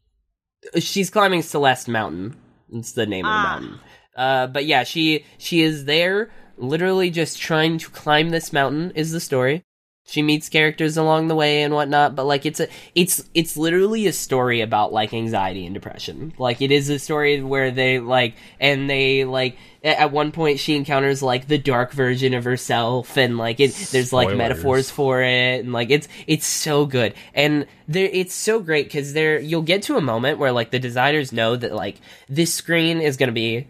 she's 0.79 1.09
climbing 1.09 1.41
Celeste 1.41 1.89
Mountain. 1.89 2.35
It's 2.71 2.93
the 2.93 3.05
name 3.05 3.25
Ah. 3.27 3.55
of 3.57 3.61
the 3.61 3.67
mountain. 3.67 3.79
Uh, 4.15 4.47
but 4.47 4.65
yeah, 4.65 4.83
she 4.83 5.25
she 5.37 5.61
is 5.61 5.85
there, 5.85 6.31
literally 6.57 7.09
just 7.09 7.39
trying 7.39 7.77
to 7.79 7.89
climb 7.89 8.29
this 8.29 8.53
mountain. 8.53 8.91
Is 8.95 9.11
the 9.11 9.19
story? 9.19 9.63
She 10.05 10.21
meets 10.21 10.49
characters 10.49 10.97
along 10.97 11.29
the 11.29 11.35
way 11.35 11.63
and 11.63 11.73
whatnot, 11.73 12.13
but 12.13 12.25
like 12.25 12.45
it's 12.45 12.59
a 12.59 12.67
it's 12.93 13.23
it's 13.33 13.55
literally 13.55 14.05
a 14.05 14.11
story 14.11 14.59
about 14.59 14.91
like 14.91 15.13
anxiety 15.13 15.65
and 15.65 15.73
depression. 15.73 16.33
Like 16.37 16.61
it 16.61 16.71
is 16.71 16.89
a 16.89 16.99
story 16.99 17.41
where 17.41 17.71
they 17.71 17.99
like 17.99 18.35
and 18.59 18.89
they 18.89 19.23
like 19.23 19.57
at 19.81 20.11
one 20.11 20.33
point 20.33 20.59
she 20.59 20.75
encounters 20.75 21.23
like 21.23 21.47
the 21.47 21.57
dark 21.57 21.93
version 21.93 22.33
of 22.33 22.43
herself 22.43 23.17
and 23.17 23.37
like 23.37 23.61
it 23.61 23.73
there's 23.91 24.11
like 24.11 24.25
Spoilers. 24.27 24.37
metaphors 24.37 24.89
for 24.89 25.21
it 25.21 25.61
and 25.61 25.71
like 25.71 25.89
it's 25.89 26.09
it's 26.27 26.45
so 26.45 26.85
good 26.85 27.13
and 27.33 27.65
there 27.87 28.09
it's 28.11 28.33
so 28.33 28.59
great 28.59 28.85
because 28.85 29.13
there 29.13 29.39
you'll 29.39 29.61
get 29.61 29.83
to 29.83 29.97
a 29.97 30.01
moment 30.01 30.37
where 30.37 30.51
like 30.51 30.71
the 30.71 30.79
designers 30.79 31.31
know 31.31 31.55
that 31.55 31.73
like 31.73 31.97
this 32.29 32.53
screen 32.53 33.01
is 33.01 33.17
going 33.17 33.27
to 33.27 33.33
be 33.33 33.67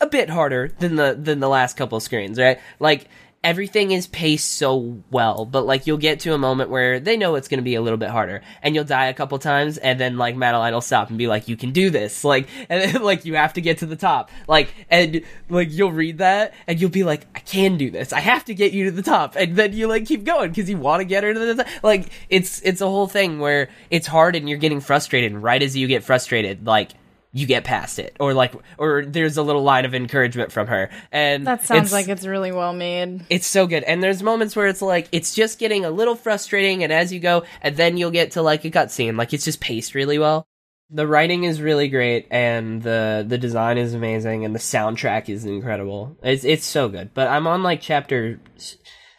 a 0.00 0.06
bit 0.06 0.28
harder 0.28 0.70
than 0.78 0.96
the 0.96 1.16
than 1.18 1.40
the 1.40 1.48
last 1.48 1.76
couple 1.76 1.98
screens 2.00 2.38
right? 2.38 2.58
Like 2.80 3.08
everything 3.44 3.90
is 3.90 4.06
paced 4.06 4.52
so 4.52 5.02
well 5.10 5.44
but 5.44 5.66
like 5.66 5.86
you'll 5.86 5.98
get 5.98 6.18
to 6.20 6.32
a 6.32 6.38
moment 6.38 6.70
where 6.70 6.98
they 6.98 7.14
know 7.14 7.34
it's 7.34 7.46
going 7.46 7.58
to 7.58 7.64
be 7.64 7.74
a 7.74 7.82
little 7.82 7.98
bit 7.98 8.08
harder 8.08 8.40
and 8.62 8.74
you'll 8.74 8.84
die 8.84 9.04
a 9.06 9.12
couple 9.12 9.38
times 9.38 9.76
and 9.76 10.00
then 10.00 10.16
like 10.16 10.34
madeline 10.34 10.72
will 10.72 10.80
stop 10.80 11.10
and 11.10 11.18
be 11.18 11.26
like 11.26 11.46
you 11.46 11.56
can 11.56 11.70
do 11.70 11.90
this. 11.90 12.24
Like 12.34 12.48
and 12.68 12.82
then 12.82 13.02
like 13.02 13.26
you 13.26 13.36
have 13.36 13.52
to 13.52 13.60
get 13.60 13.78
to 13.78 13.86
the 13.86 13.96
top. 13.96 14.30
Like 14.48 14.74
and 14.90 15.22
like 15.48 15.70
you'll 15.70 15.92
read 15.92 16.18
that 16.18 16.54
and 16.66 16.80
you'll 16.80 16.90
be 16.90 17.04
like 17.04 17.26
i 17.36 17.38
can 17.40 17.76
do 17.76 17.90
this. 17.90 18.12
I 18.12 18.20
have 18.20 18.46
to 18.46 18.54
get 18.54 18.72
you 18.72 18.86
to 18.86 18.90
the 18.90 19.02
top. 19.02 19.36
And 19.36 19.54
then 19.54 19.72
you 19.72 19.86
like 19.86 20.06
keep 20.06 20.24
going 20.24 20.48
because 20.48 20.68
you 20.68 20.78
want 20.78 21.00
to 21.00 21.04
get 21.04 21.22
her 21.22 21.32
to 21.32 21.38
the 21.38 21.62
top. 21.62 21.72
Like 21.84 22.08
it's 22.30 22.60
it's 22.62 22.80
a 22.80 22.86
whole 22.86 23.06
thing 23.06 23.38
where 23.38 23.68
it's 23.90 24.06
hard 24.06 24.34
and 24.34 24.48
you're 24.48 24.58
getting 24.58 24.80
frustrated 24.80 25.32
and 25.32 25.42
right 25.42 25.62
as 25.62 25.76
you 25.76 25.86
get 25.86 26.02
frustrated 26.02 26.66
like 26.66 26.90
you 27.36 27.46
get 27.46 27.64
past 27.64 27.98
it. 27.98 28.16
Or 28.20 28.32
like 28.32 28.54
or 28.78 29.04
there's 29.04 29.36
a 29.36 29.42
little 29.42 29.62
line 29.64 29.84
of 29.84 29.94
encouragement 29.94 30.52
from 30.52 30.68
her. 30.68 30.88
And 31.12 31.46
That 31.46 31.66
sounds 31.66 31.88
it's- 31.88 31.92
like 31.92 32.08
it's 32.08 32.24
really 32.24 32.52
well 32.52 32.72
made. 32.72 33.26
it's 33.28 33.46
so 33.46 33.66
good. 33.66 33.82
And 33.82 34.02
there's 34.02 34.22
moments 34.22 34.54
where 34.56 34.68
it's 34.68 34.80
like 34.80 35.08
it's 35.12 35.34
just 35.34 35.58
getting 35.58 35.84
a 35.84 35.90
little 35.90 36.14
frustrating 36.14 36.84
and 36.84 36.92
as 36.92 37.12
you 37.12 37.18
go 37.20 37.42
and 37.60 37.76
then 37.76 37.96
you'll 37.96 38.12
get 38.12 38.30
to 38.32 38.42
like 38.42 38.64
a 38.64 38.70
cutscene. 38.70 39.18
Like 39.18 39.34
it's 39.34 39.44
just 39.44 39.60
paced 39.60 39.94
really 39.94 40.18
well. 40.18 40.46
The 40.90 41.06
writing 41.08 41.42
is 41.42 41.60
really 41.60 41.88
great 41.88 42.28
and 42.30 42.80
the 42.82 43.24
the 43.26 43.38
design 43.38 43.78
is 43.78 43.94
amazing 43.94 44.44
and 44.44 44.54
the 44.54 44.60
soundtrack 44.60 45.28
is 45.28 45.44
incredible. 45.44 46.16
It's 46.22 46.44
it's 46.44 46.64
so 46.66 46.88
good. 46.88 47.12
But 47.14 47.26
i'm 47.26 47.46
on 47.48 47.64
like 47.64 47.80
chapter 47.80 48.38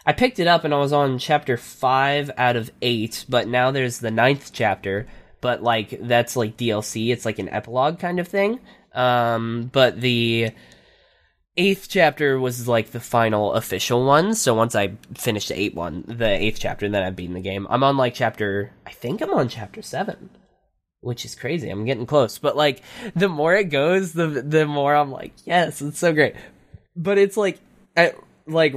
i 0.06 0.14
picked 0.14 0.40
it 0.40 0.48
up 0.48 0.64
and 0.64 0.74
i 0.74 0.78
was 0.78 0.94
on 0.94 1.18
chapter 1.18 1.58
5 1.58 2.32
out 2.38 2.56
of 2.56 2.70
8 2.82 3.26
but 3.28 3.48
now 3.48 3.72
there's 3.72 4.00
the 4.00 4.12
ninth 4.12 4.52
chapter 4.54 5.08
but 5.46 5.62
like 5.62 6.00
that's 6.02 6.36
like 6.36 6.58
DLC. 6.58 7.12
It's 7.12 7.24
like 7.24 7.38
an 7.38 7.50
epilogue 7.50 8.00
kind 8.00 8.20
of 8.20 8.28
thing. 8.28 8.60
Um, 8.96 9.70
but 9.72 10.02
the 10.02 10.50
eighth 11.56 11.86
chapter 11.88 12.40
was 12.40 12.68
like 12.68 12.90
the 12.90 13.00
final 13.00 13.54
official 13.54 14.04
one. 14.08 14.34
So 14.34 14.56
once 14.56 14.74
I 14.74 14.94
finished 15.14 15.50
the 15.50 15.60
eighth 15.60 15.76
one, 15.76 16.04
the 16.08 16.26
eighth 16.28 16.58
chapter, 16.60 16.90
then 16.90 17.04
I've 17.04 17.16
beaten 17.16 17.36
the 17.36 17.42
game. 17.42 17.68
I'm 17.70 17.84
on 17.84 17.96
like 17.96 18.16
chapter. 18.16 18.72
I 18.88 18.90
think 18.90 19.22
I'm 19.22 19.36
on 19.36 19.48
chapter 19.48 19.84
seven, 19.84 20.32
which 21.02 21.26
is 21.26 21.36
crazy. 21.36 21.70
I'm 21.70 21.86
getting 21.86 22.08
close, 22.08 22.40
but 22.40 22.58
like 22.58 22.82
the 23.16 23.30
more 23.30 23.54
it 23.54 23.66
goes, 23.66 24.14
the 24.14 24.26
the 24.26 24.66
more 24.66 24.96
I'm 24.96 25.12
like, 25.12 25.34
yes, 25.46 25.80
it's 25.80 26.00
so 26.00 26.12
great. 26.12 26.34
But 26.96 27.20
it's 27.20 27.38
like, 27.38 27.60
I, 27.96 28.14
like 28.48 28.74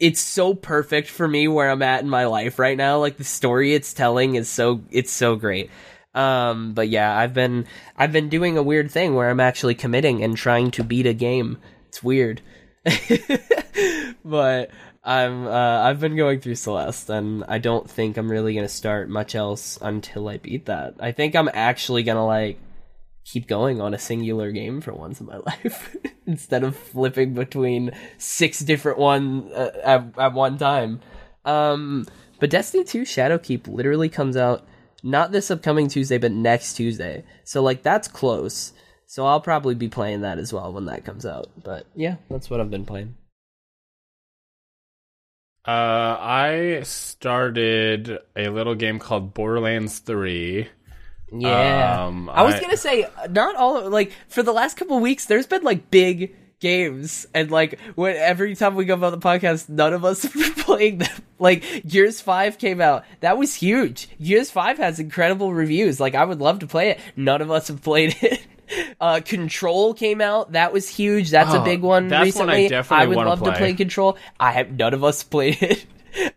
it's 0.00 0.20
so 0.20 0.54
perfect 0.54 1.08
for 1.08 1.28
me 1.28 1.48
where 1.48 1.70
I'm 1.70 1.82
at 1.82 2.00
in 2.02 2.08
my 2.08 2.24
life 2.24 2.58
right 2.58 2.78
now. 2.78 2.98
Like 2.98 3.18
the 3.18 3.24
story 3.24 3.74
it's 3.74 3.92
telling 3.92 4.36
is 4.36 4.48
so 4.48 4.80
it's 4.90 5.12
so 5.12 5.36
great. 5.36 5.68
Um, 6.14 6.72
but 6.74 6.88
yeah, 6.88 7.16
I've 7.16 7.34
been 7.34 7.66
I've 7.96 8.12
been 8.12 8.28
doing 8.28 8.56
a 8.56 8.62
weird 8.62 8.90
thing 8.90 9.14
where 9.14 9.30
I'm 9.30 9.40
actually 9.40 9.74
committing 9.74 10.22
and 10.22 10.36
trying 10.36 10.70
to 10.72 10.84
beat 10.84 11.06
a 11.06 11.14
game. 11.14 11.58
It's 11.88 12.02
weird. 12.02 12.40
but 14.24 14.70
I'm 15.04 15.46
uh, 15.46 15.80
I've 15.82 16.00
been 16.00 16.16
going 16.16 16.40
through 16.40 16.56
Celeste 16.56 17.10
and 17.10 17.44
I 17.48 17.58
don't 17.58 17.88
think 17.88 18.16
I'm 18.16 18.30
really 18.30 18.54
gonna 18.54 18.68
start 18.68 19.08
much 19.08 19.34
else 19.34 19.78
until 19.80 20.28
I 20.28 20.38
beat 20.38 20.66
that. 20.66 20.94
I 21.00 21.12
think 21.12 21.36
I'm 21.36 21.50
actually 21.52 22.02
gonna 22.02 22.26
like 22.26 22.58
keep 23.24 23.46
going 23.46 23.80
on 23.80 23.92
a 23.92 23.98
singular 23.98 24.50
game 24.50 24.80
for 24.80 24.92
once 24.92 25.20
in 25.20 25.26
my 25.26 25.36
life 25.46 25.96
instead 26.26 26.64
of 26.64 26.76
flipping 26.76 27.34
between 27.34 27.90
six 28.16 28.60
different 28.60 28.98
one 28.98 29.50
uh, 29.52 29.70
at, 29.84 30.18
at 30.18 30.32
one 30.32 30.56
time. 30.56 31.00
Um, 31.44 32.06
but 32.40 32.50
Destiny 32.50 32.84
2 32.84 33.02
Shadowkeep 33.02 33.66
literally 33.68 34.08
comes 34.08 34.36
out 34.36 34.66
not 35.02 35.32
this 35.32 35.50
upcoming 35.50 35.88
Tuesday, 35.88 36.18
but 36.18 36.32
next 36.32 36.74
Tuesday. 36.74 37.24
So 37.44 37.62
like 37.62 37.82
that's 37.82 38.08
close. 38.08 38.72
So 39.06 39.24
I'll 39.26 39.40
probably 39.40 39.74
be 39.74 39.88
playing 39.88 40.20
that 40.22 40.38
as 40.38 40.52
well 40.52 40.72
when 40.72 40.84
that 40.86 41.04
comes 41.04 41.24
out. 41.24 41.46
But 41.62 41.86
yeah, 41.94 42.16
that's 42.28 42.50
what 42.50 42.60
I've 42.60 42.70
been 42.70 42.84
playing. 42.84 43.14
Uh, 45.66 46.16
I 46.18 46.80
started 46.84 48.18
a 48.34 48.48
little 48.48 48.74
game 48.74 48.98
called 48.98 49.34
Borderlands 49.34 49.98
3. 49.98 50.66
Yeah. 51.30 52.04
Um, 52.06 52.30
I 52.30 52.42
was 52.42 52.54
I- 52.54 52.60
gonna 52.60 52.76
say 52.78 53.06
not 53.30 53.54
all 53.56 53.88
like 53.90 54.12
for 54.28 54.42
the 54.42 54.52
last 54.52 54.76
couple 54.78 54.98
weeks. 55.00 55.26
There's 55.26 55.46
been 55.46 55.62
like 55.62 55.90
big 55.90 56.34
games, 56.60 57.26
and 57.34 57.50
like 57.50 57.78
when 57.94 58.16
every 58.16 58.54
time 58.54 58.74
we 58.74 58.84
go 58.84 58.94
about 58.94 59.10
the 59.10 59.18
podcast, 59.18 59.68
none 59.68 59.92
of 59.92 60.04
us 60.04 60.22
have 60.24 60.32
been 60.34 60.54
playing 60.54 60.98
them. 60.98 61.10
Like 61.38 61.64
Gears 61.86 62.20
Five 62.20 62.58
came 62.58 62.80
out, 62.80 63.04
that 63.20 63.38
was 63.38 63.54
huge. 63.54 64.08
Gears 64.20 64.50
Five 64.50 64.78
has 64.78 64.98
incredible 64.98 65.52
reviews. 65.54 66.00
Like 66.00 66.14
I 66.14 66.24
would 66.24 66.40
love 66.40 66.58
to 66.60 66.66
play 66.66 66.90
it. 66.90 67.00
None 67.16 67.40
of 67.42 67.50
us 67.50 67.68
have 67.68 67.82
played 67.82 68.16
it. 68.22 68.44
Uh, 69.00 69.20
Control 69.24 69.94
came 69.94 70.20
out. 70.20 70.52
That 70.52 70.72
was 70.72 70.88
huge. 70.88 71.30
That's 71.30 71.54
a 71.54 71.60
Oh, 71.60 71.64
big 71.64 71.80
one 71.80 72.08
that's 72.08 72.36
one 72.36 72.50
I 72.50 72.52
recently. 72.54 72.68
definitely 72.68 73.06
would 73.08 73.16
wanna 73.16 73.30
love 73.30 73.38
to 73.40 73.44
play. 73.50 73.56
play 73.58 73.74
Control. 73.74 74.18
I 74.38 74.52
have 74.52 74.70
none 74.72 74.92
of 74.94 75.02
us 75.04 75.22
played 75.24 75.56
it. 75.62 75.86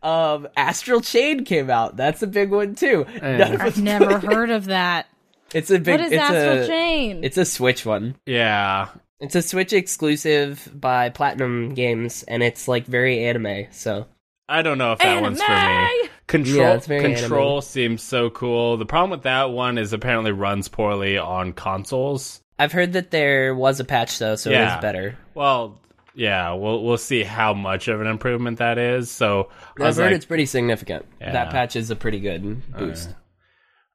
Um, 0.03 0.47
Astral 0.55 1.01
Chain 1.01 1.43
came 1.43 1.69
out. 1.69 1.97
That's 1.97 2.21
a 2.21 2.27
big 2.27 2.51
one 2.51 2.75
too. 2.75 3.05
None 3.21 3.41
of 3.55 3.61
us 3.61 3.77
I've 3.77 3.81
never 3.81 4.19
heard 4.19 4.49
of 4.51 4.65
that. 4.65 5.07
it's 5.53 5.71
a 5.71 5.79
big. 5.79 5.99
What 5.99 6.01
is 6.05 6.11
it's 6.11 6.21
Astral 6.21 6.63
a, 6.63 6.67
Chain? 6.67 7.23
It's 7.23 7.37
a 7.37 7.45
Switch 7.45 7.85
one. 7.85 8.15
Yeah. 8.25 8.89
It's 9.21 9.35
a 9.35 9.41
Switch 9.41 9.71
exclusive 9.71 10.67
by 10.73 11.09
Platinum 11.09 11.73
Games, 11.75 12.23
and 12.23 12.41
it's 12.41 12.67
like 12.67 12.85
very 12.85 13.23
anime. 13.23 13.67
So 13.71 14.07
I 14.49 14.61
don't 14.63 14.77
know 14.77 14.93
if 14.93 14.99
that 14.99 15.21
one's 15.21 15.41
for 15.41 15.51
me. 15.51 16.09
Control 16.27 16.57
Yeah, 16.57 16.73
it's 16.73 16.87
very 16.87 17.15
Control 17.15 17.61
seems 17.61 18.01
so 18.01 18.29
cool. 18.29 18.77
The 18.77 18.85
problem 18.85 19.11
with 19.11 19.23
that 19.23 19.51
one 19.51 19.77
is 19.77 19.93
apparently 19.93 20.31
runs 20.31 20.67
poorly 20.67 21.17
on 21.17 21.53
consoles. 21.53 22.41
I've 22.57 22.71
heard 22.71 22.93
that 22.93 23.11
there 23.11 23.53
was 23.55 23.79
a 23.79 23.83
patch 23.85 24.17
though, 24.19 24.35
so 24.35 24.49
Yeah. 24.49 24.75
it's 24.75 24.81
better. 24.81 25.17
Well, 25.35 25.79
yeah, 26.15 26.53
we'll 26.53 26.83
we'll 26.83 26.97
see 26.97 27.23
how 27.23 27.53
much 27.53 27.87
of 27.87 28.01
an 28.01 28.07
improvement 28.07 28.59
that 28.59 28.77
is. 28.77 29.11
So 29.11 29.49
I 29.79 29.83
I've 29.83 29.87
was 29.87 29.97
heard 29.97 30.05
like, 30.07 30.15
it's 30.15 30.25
pretty 30.25 30.45
significant. 30.45 31.05
Yeah. 31.19 31.31
That 31.33 31.51
patch 31.51 31.75
is 31.75 31.91
a 31.91 31.95
pretty 31.95 32.19
good 32.19 32.71
boost. 32.77 33.13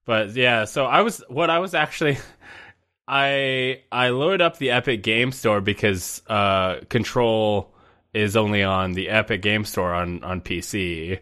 But 0.07 0.35
yeah, 0.37 0.67
so 0.67 0.85
I 0.87 1.01
was 1.03 1.23
what 1.29 1.51
I 1.51 1.59
was 1.59 1.75
actually 1.75 2.19
I 3.09 3.83
I 3.93 4.09
loaded 4.11 4.43
up 4.43 4.59
the 4.59 4.71
Epic 4.71 5.03
Game 5.03 5.33
Store 5.33 5.61
because 5.61 6.23
uh 6.29 6.81
Control 6.89 7.73
is 8.13 8.37
only 8.37 8.63
on 8.63 8.93
the 8.93 9.09
Epic 9.09 9.43
Game 9.43 9.65
Store 9.65 9.95
on 9.95 10.23
on 10.25 10.41
PC. 10.41 11.21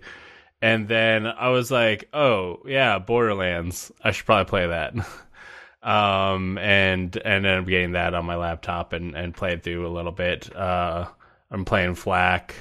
And 0.63 0.89
then 0.89 1.27
I 1.27 1.51
was 1.51 1.71
like, 1.71 2.09
"Oh, 2.15 2.61
yeah, 2.67 2.99
Borderlands. 2.99 3.93
I 4.03 4.13
should 4.13 4.27
probably 4.27 4.49
play 4.49 4.67
that." 4.69 4.95
um 5.83 6.57
and 6.59 7.15
and 7.19 7.45
then 7.45 7.59
up 7.59 7.67
getting 7.67 7.93
that 7.93 8.15
on 8.15 8.25
my 8.25 8.37
laptop 8.37 8.93
and 8.95 9.15
and 9.15 9.35
played 9.35 9.63
through 9.63 9.87
a 9.87 9.93
little 9.93 10.13
bit. 10.13 10.55
Uh 10.55 11.07
I'm 11.51 11.65
playing 11.65 11.95
FL4K. 11.95 12.55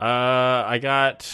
Uh 0.00 0.64
I 0.66 0.78
got 0.80 1.26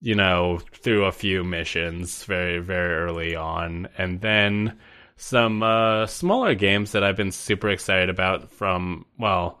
you 0.00 0.14
know, 0.14 0.58
through 0.72 1.04
a 1.04 1.12
few 1.12 1.42
missions 1.42 2.24
very, 2.24 2.58
very 2.58 2.94
early 2.94 3.34
on. 3.34 3.88
And 3.96 4.20
then 4.20 4.78
some 5.16 5.62
uh, 5.62 6.06
smaller 6.06 6.54
games 6.54 6.92
that 6.92 7.02
I've 7.02 7.16
been 7.16 7.32
super 7.32 7.68
excited 7.68 8.10
about 8.10 8.50
from, 8.50 9.06
well, 9.18 9.60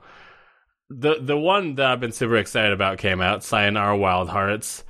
the 0.88 1.16
the 1.20 1.36
one 1.36 1.74
that 1.76 1.86
I've 1.86 2.00
been 2.00 2.12
super 2.12 2.36
excited 2.36 2.72
about 2.72 2.98
came 2.98 3.20
out, 3.20 3.42
Sayonara 3.42 3.96
Wild 3.96 4.28
Hearts. 4.28 4.84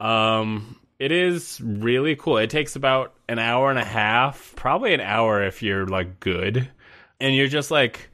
Um, 0.00 0.80
it 0.98 1.12
is 1.12 1.60
really 1.60 2.16
cool. 2.16 2.38
It 2.38 2.50
takes 2.50 2.76
about 2.76 3.14
an 3.28 3.38
hour 3.38 3.70
and 3.70 3.78
a 3.78 3.84
half, 3.84 4.54
probably 4.56 4.94
an 4.94 5.00
hour 5.00 5.42
if 5.44 5.62
you're 5.62 5.86
like 5.86 6.20
good, 6.20 6.68
and 7.20 7.34
you're 7.34 7.46
just 7.46 7.70
like 7.70 8.10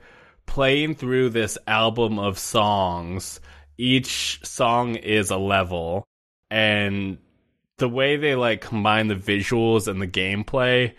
playing 0.47 0.95
through 0.95 1.31
this 1.31 1.57
album 1.67 2.19
of 2.19 2.39
songs. 2.39 3.41
Each 3.79 4.41
song 4.45 4.97
is 4.97 5.31
a 5.31 5.39
level, 5.39 6.05
and 6.51 7.19
the 7.79 7.89
way 7.89 8.17
they 8.17 8.35
like 8.35 8.61
combine 8.61 9.09
the 9.09 9.15
visuals 9.15 9.89
and 9.89 10.03
the 10.03 10.07
gameplay 10.07 10.93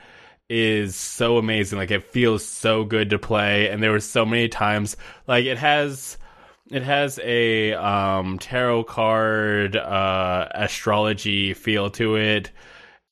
is 0.54 0.96
so 0.96 1.38
amazing. 1.38 1.80
Like 1.80 1.90
it 1.90 2.04
feels 2.04 2.46
so 2.46 2.84
good 2.84 3.10
to 3.10 3.20
play, 3.20 3.70
and 3.70 3.82
there 3.82 3.92
were 3.92 4.00
so 4.00 4.26
many 4.26 4.48
times 4.48 4.96
like 5.28 5.46
it 5.46 5.58
has 5.58 6.18
it 6.70 6.84
has 6.84 7.20
a 7.24 7.74
um 7.74 8.38
tarot 8.40 8.84
card 8.84 9.76
uh 9.76 10.48
astrology 10.54 11.54
feel 11.54 11.90
to 11.92 12.16
it 12.16 12.52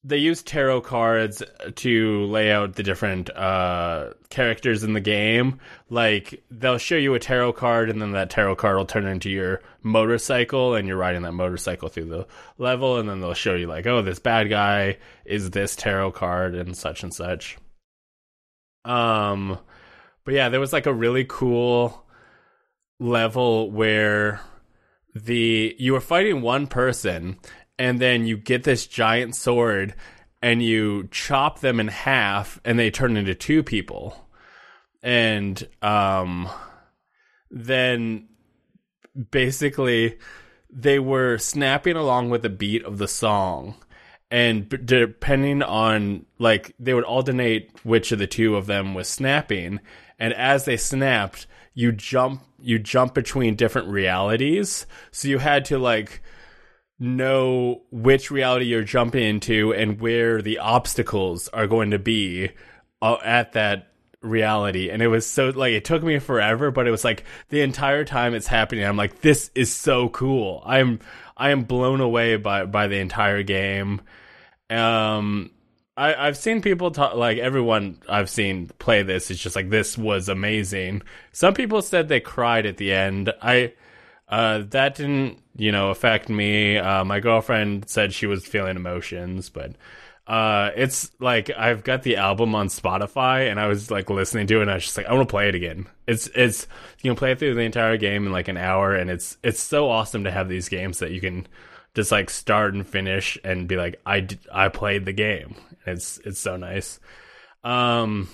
they 0.03 0.17
use 0.17 0.41
tarot 0.41 0.81
cards 0.81 1.43
to 1.75 2.25
lay 2.25 2.51
out 2.51 2.75
the 2.75 2.81
different 2.83 3.29
uh 3.35 4.11
characters 4.29 4.83
in 4.83 4.93
the 4.93 5.01
game. 5.01 5.59
Like 5.89 6.43
they'll 6.49 6.79
show 6.79 6.95
you 6.95 7.13
a 7.13 7.19
tarot 7.19 7.53
card 7.53 7.89
and 7.89 8.01
then 8.01 8.11
that 8.13 8.29
tarot 8.31 8.55
card 8.55 8.77
will 8.77 8.85
turn 8.85 9.05
into 9.05 9.29
your 9.29 9.61
motorcycle 9.83 10.73
and 10.73 10.87
you're 10.87 10.97
riding 10.97 11.21
that 11.21 11.33
motorcycle 11.33 11.89
through 11.89 12.05
the 12.05 12.27
level 12.57 12.97
and 12.97 13.07
then 13.07 13.19
they'll 13.19 13.33
show 13.35 13.55
you 13.55 13.67
like 13.67 13.85
oh 13.85 14.01
this 14.01 14.19
bad 14.19 14.49
guy 14.49 14.97
is 15.25 15.51
this 15.51 15.75
tarot 15.75 16.11
card 16.11 16.55
and 16.55 16.75
such 16.75 17.03
and 17.03 17.13
such. 17.13 17.57
Um 18.85 19.59
but 20.25 20.33
yeah 20.33 20.49
there 20.49 20.59
was 20.59 20.73
like 20.73 20.87
a 20.87 20.93
really 20.93 21.25
cool 21.29 22.07
level 22.99 23.69
where 23.69 24.41
the 25.13 25.75
you 25.77 25.93
were 25.93 26.01
fighting 26.01 26.41
one 26.41 26.67
person 26.67 27.37
and 27.81 27.99
then 27.99 28.27
you 28.27 28.37
get 28.37 28.63
this 28.63 28.85
giant 28.85 29.35
sword 29.35 29.95
and 30.39 30.61
you 30.61 31.07
chop 31.09 31.61
them 31.61 31.79
in 31.79 31.87
half 31.87 32.61
and 32.63 32.77
they 32.77 32.91
turn 32.91 33.17
into 33.17 33.33
two 33.33 33.63
people. 33.63 34.15
And 35.01 35.67
um 35.81 36.47
then 37.49 38.29
basically 39.31 40.19
they 40.69 40.99
were 40.99 41.39
snapping 41.39 41.95
along 41.95 42.29
with 42.29 42.43
the 42.43 42.49
beat 42.49 42.85
of 42.85 42.99
the 42.99 43.07
song. 43.07 43.73
And 44.29 44.69
depending 44.85 45.63
on 45.63 46.27
like 46.37 46.75
they 46.77 46.93
would 46.93 47.03
alternate 47.03 47.71
which 47.83 48.11
of 48.11 48.19
the 48.19 48.27
two 48.27 48.57
of 48.57 48.67
them 48.67 48.93
was 48.93 49.07
snapping. 49.07 49.79
And 50.19 50.35
as 50.35 50.65
they 50.65 50.77
snapped 50.77 51.47
you 51.73 51.91
jump 51.91 52.43
you 52.59 52.77
jump 52.77 53.15
between 53.15 53.55
different 53.55 53.87
realities. 53.87 54.85
So 55.09 55.29
you 55.29 55.39
had 55.39 55.65
to 55.65 55.79
like 55.79 56.21
know 57.01 57.81
which 57.89 58.29
reality 58.29 58.65
you're 58.65 58.83
jumping 58.83 59.23
into 59.23 59.73
and 59.73 59.99
where 59.99 60.39
the 60.39 60.59
obstacles 60.59 61.47
are 61.47 61.65
going 61.65 61.89
to 61.89 61.97
be 61.99 62.51
uh, 63.01 63.17
at 63.23 63.53
that 63.53 63.87
reality 64.21 64.91
and 64.91 65.01
it 65.01 65.07
was 65.07 65.25
so 65.25 65.49
like 65.49 65.73
it 65.73 65.83
took 65.83 66.03
me 66.03 66.19
forever 66.19 66.69
but 66.69 66.87
it 66.87 66.91
was 66.91 67.03
like 67.03 67.23
the 67.49 67.61
entire 67.61 68.05
time 68.05 68.35
it's 68.35 68.45
happening 68.45 68.85
i'm 68.85 68.95
like 68.95 69.19
this 69.21 69.49
is 69.55 69.73
so 69.73 70.09
cool 70.09 70.61
i'm 70.63 70.99
i 71.35 71.49
am 71.49 71.63
blown 71.63 72.01
away 72.01 72.35
by 72.35 72.63
by 72.65 72.85
the 72.85 72.99
entire 72.99 73.41
game 73.41 73.99
um 74.69 75.49
I, 75.97 76.27
I've 76.27 76.37
seen 76.37 76.61
people 76.61 76.91
talk 76.91 77.15
like 77.15 77.37
everyone 77.37 77.99
I've 78.07 78.29
seen 78.29 78.69
play 78.79 79.03
this 79.03 79.29
is 79.29 79.37
just 79.37 79.57
like 79.57 79.69
this 79.69 79.97
was 79.97 80.29
amazing. 80.29 81.01
Some 81.33 81.53
people 81.53 81.81
said 81.81 82.07
they 82.07 82.21
cried 82.21 82.65
at 82.65 82.77
the 82.77 82.93
end. 82.93 83.31
I 83.41 83.73
uh, 84.31 84.63
that 84.69 84.95
didn't 84.95 85.39
you 85.55 85.71
know 85.71 85.89
affect 85.91 86.29
me. 86.29 86.77
Uh, 86.77 87.03
my 87.05 87.19
girlfriend 87.19 87.89
said 87.89 88.13
she 88.13 88.27
was 88.27 88.45
feeling 88.47 88.75
emotions, 88.77 89.49
but 89.49 89.75
Uh, 90.27 90.71
it's 90.77 91.11
like 91.19 91.51
I've 91.57 91.83
got 91.83 92.03
the 92.03 92.17
album 92.17 92.55
on 92.55 92.67
Spotify, 92.69 93.49
and 93.51 93.59
I 93.59 93.67
was 93.67 93.91
like 93.91 94.09
listening 94.09 94.47
to 94.47 94.59
it, 94.59 94.63
and 94.63 94.71
I 94.71 94.75
was 94.75 94.85
just 94.85 94.97
like, 94.97 95.07
I 95.07 95.13
want 95.13 95.27
to 95.27 95.31
play 95.31 95.49
it 95.49 95.55
again. 95.55 95.87
It's 96.07 96.27
it's 96.35 96.67
you 97.01 97.09
can 97.11 97.17
play 97.17 97.31
it 97.33 97.39
through 97.39 97.55
the 97.55 97.61
entire 97.61 97.97
game 97.97 98.27
in 98.27 98.31
like 98.31 98.47
an 98.47 98.57
hour, 98.57 98.95
and 98.95 99.09
it's 99.09 99.37
it's 99.43 99.59
so 99.61 99.89
awesome 99.89 100.23
to 100.25 100.31
have 100.31 100.47
these 100.49 100.69
games 100.69 100.99
that 100.99 101.11
you 101.11 101.21
can 101.21 101.47
just 101.95 102.11
like 102.11 102.29
start 102.29 102.73
and 102.75 102.87
finish 102.87 103.37
and 103.43 103.67
be 103.67 103.77
like, 103.77 103.99
I 104.05 104.27
I 104.53 104.69
played 104.69 105.05
the 105.05 105.13
game. 105.13 105.55
It's 105.85 106.19
it's 106.25 106.39
so 106.39 106.55
nice. 106.57 106.99
Um, 107.63 108.29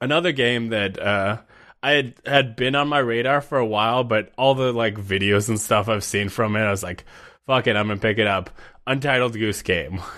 another 0.00 0.32
game 0.32 0.68
that 0.68 0.98
uh 0.98 1.38
I 1.84 1.90
had, 1.92 2.14
had 2.24 2.56
been 2.56 2.74
on 2.76 2.88
my 2.88 2.98
radar 2.98 3.42
for 3.42 3.58
a 3.58 3.66
while, 3.66 4.04
but 4.04 4.32
all 4.38 4.54
the 4.54 4.72
like 4.72 4.94
videos 4.94 5.50
and 5.50 5.60
stuff 5.60 5.86
I've 5.86 6.02
seen 6.02 6.30
from 6.30 6.56
it, 6.56 6.60
I 6.60 6.70
was 6.70 6.82
like, 6.82 7.04
fuck 7.46 7.66
it, 7.66 7.76
I'm 7.76 7.88
gonna 7.88 8.00
pick 8.00 8.16
it 8.16 8.26
up. 8.26 8.48
Untitled 8.86 9.34
Goose 9.34 9.62
Game. 9.62 10.00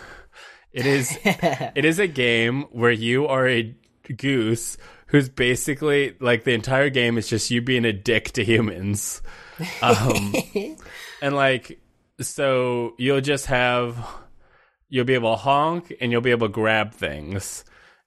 It 0.72 0.85
is 0.85 1.16
it 1.24 1.87
is 1.87 1.98
a 1.98 2.07
game 2.07 2.64
where 2.64 2.90
you 2.90 3.29
are 3.29 3.48
a 3.48 3.74
goose 4.14 4.76
who's 5.07 5.31
basically 5.31 6.14
like 6.20 6.44
the 6.44 6.52
entire 6.52 6.90
game 6.90 7.16
is 7.16 7.29
just 7.29 7.50
you 7.50 7.62
being 7.62 7.87
a 7.87 7.94
dick 7.94 8.33
to 8.33 8.44
humans. 8.44 9.22
Um 9.81 10.35
and 11.22 11.35
like 11.35 11.81
so 12.20 12.92
you'll 12.98 13.22
just 13.22 13.46
have 13.46 13.96
you'll 14.90 15.07
be 15.07 15.14
able 15.14 15.33
to 15.33 15.40
honk 15.40 15.94
and 15.98 16.12
you'll 16.12 16.20
be 16.20 16.31
able 16.31 16.48
to 16.48 16.52
grab 16.52 16.92
things. 16.92 17.64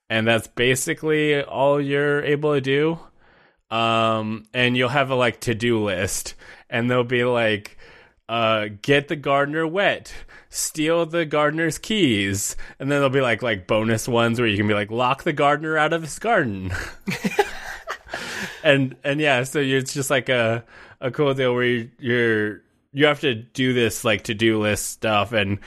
And 0.07 0.27
that's 0.27 0.45
basically 0.47 1.41
all 1.41 1.81
you're 1.81 2.23
able 2.23 2.53
to 2.53 2.61
do. 2.61 2.99
Um 3.71 4.45
and 4.53 4.75
you'll 4.75 4.89
have 4.89 5.11
a 5.11 5.15
like 5.15 5.39
to-do 5.41 5.83
list. 5.83 6.35
And 6.69 6.89
they'll 6.89 7.03
be 7.03 7.23
like 7.23 7.77
uh, 8.29 8.67
get 8.83 9.07
the 9.07 9.15
gardener 9.15 9.65
wet, 9.65 10.13
steal 10.49 11.03
the 11.07 11.25
gardener's 11.25 11.79
keys, 11.79 12.55
and 12.77 12.89
then 12.91 12.99
there'll 12.99 13.09
be 13.09 13.21
like 13.21 13.41
like 13.41 13.65
bonus 13.65 14.07
ones 14.07 14.39
where 14.39 14.47
you 14.47 14.55
can 14.55 14.67
be 14.67 14.75
like 14.75 14.91
lock 14.91 15.23
the 15.23 15.33
gardener 15.33 15.77
out 15.77 15.93
of 15.93 16.03
his 16.03 16.19
garden. 16.19 16.71
and 18.63 18.95
and 19.03 19.19
yeah, 19.19 19.43
so 19.43 19.59
it's 19.59 19.93
just 19.93 20.11
like 20.11 20.29
a 20.29 20.63
a 21.01 21.09
cool 21.09 21.33
deal 21.33 21.55
where 21.55 21.63
you, 21.63 21.89
you're 21.97 22.61
you 22.93 23.07
have 23.07 23.19
to 23.21 23.33
do 23.33 23.73
this 23.73 24.05
like 24.05 24.25
to 24.25 24.35
do 24.35 24.59
list 24.59 24.85
stuff. 24.85 25.31
And 25.31 25.57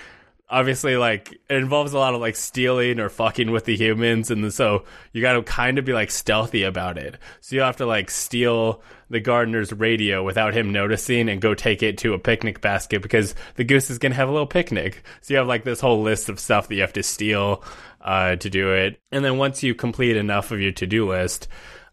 obviously 0.52 0.98
like 0.98 1.32
it 1.32 1.56
involves 1.56 1.94
a 1.94 1.98
lot 1.98 2.14
of 2.14 2.20
like 2.20 2.36
stealing 2.36 3.00
or 3.00 3.08
fucking 3.08 3.50
with 3.50 3.64
the 3.64 3.74
humans 3.74 4.30
and 4.30 4.52
so 4.52 4.84
you 5.12 5.22
got 5.22 5.32
to 5.32 5.42
kind 5.42 5.78
of 5.78 5.84
be 5.86 5.94
like 5.94 6.10
stealthy 6.10 6.62
about 6.62 6.98
it. 6.98 7.16
So 7.40 7.56
you 7.56 7.62
have 7.62 7.78
to 7.78 7.86
like 7.86 8.10
steal 8.10 8.82
the 9.08 9.18
gardener's 9.18 9.72
radio 9.72 10.22
without 10.22 10.52
him 10.52 10.70
noticing 10.70 11.30
and 11.30 11.40
go 11.40 11.54
take 11.54 11.82
it 11.82 11.96
to 11.98 12.12
a 12.12 12.18
picnic 12.18 12.60
basket 12.60 13.00
because 13.00 13.34
the 13.54 13.64
goose 13.64 13.88
is 13.88 13.98
going 13.98 14.12
to 14.12 14.16
have 14.16 14.28
a 14.28 14.32
little 14.32 14.46
picnic. 14.46 15.02
So 15.22 15.32
you 15.32 15.38
have 15.38 15.46
like 15.46 15.64
this 15.64 15.80
whole 15.80 16.02
list 16.02 16.28
of 16.28 16.38
stuff 16.38 16.68
that 16.68 16.74
you 16.74 16.82
have 16.82 16.92
to 16.92 17.02
steal 17.02 17.64
uh, 18.02 18.36
to 18.36 18.50
do 18.50 18.74
it. 18.74 19.00
And 19.10 19.24
then 19.24 19.38
once 19.38 19.62
you 19.62 19.74
complete 19.74 20.18
enough 20.18 20.50
of 20.50 20.60
your 20.60 20.72
to-do 20.72 21.08
list 21.08 21.48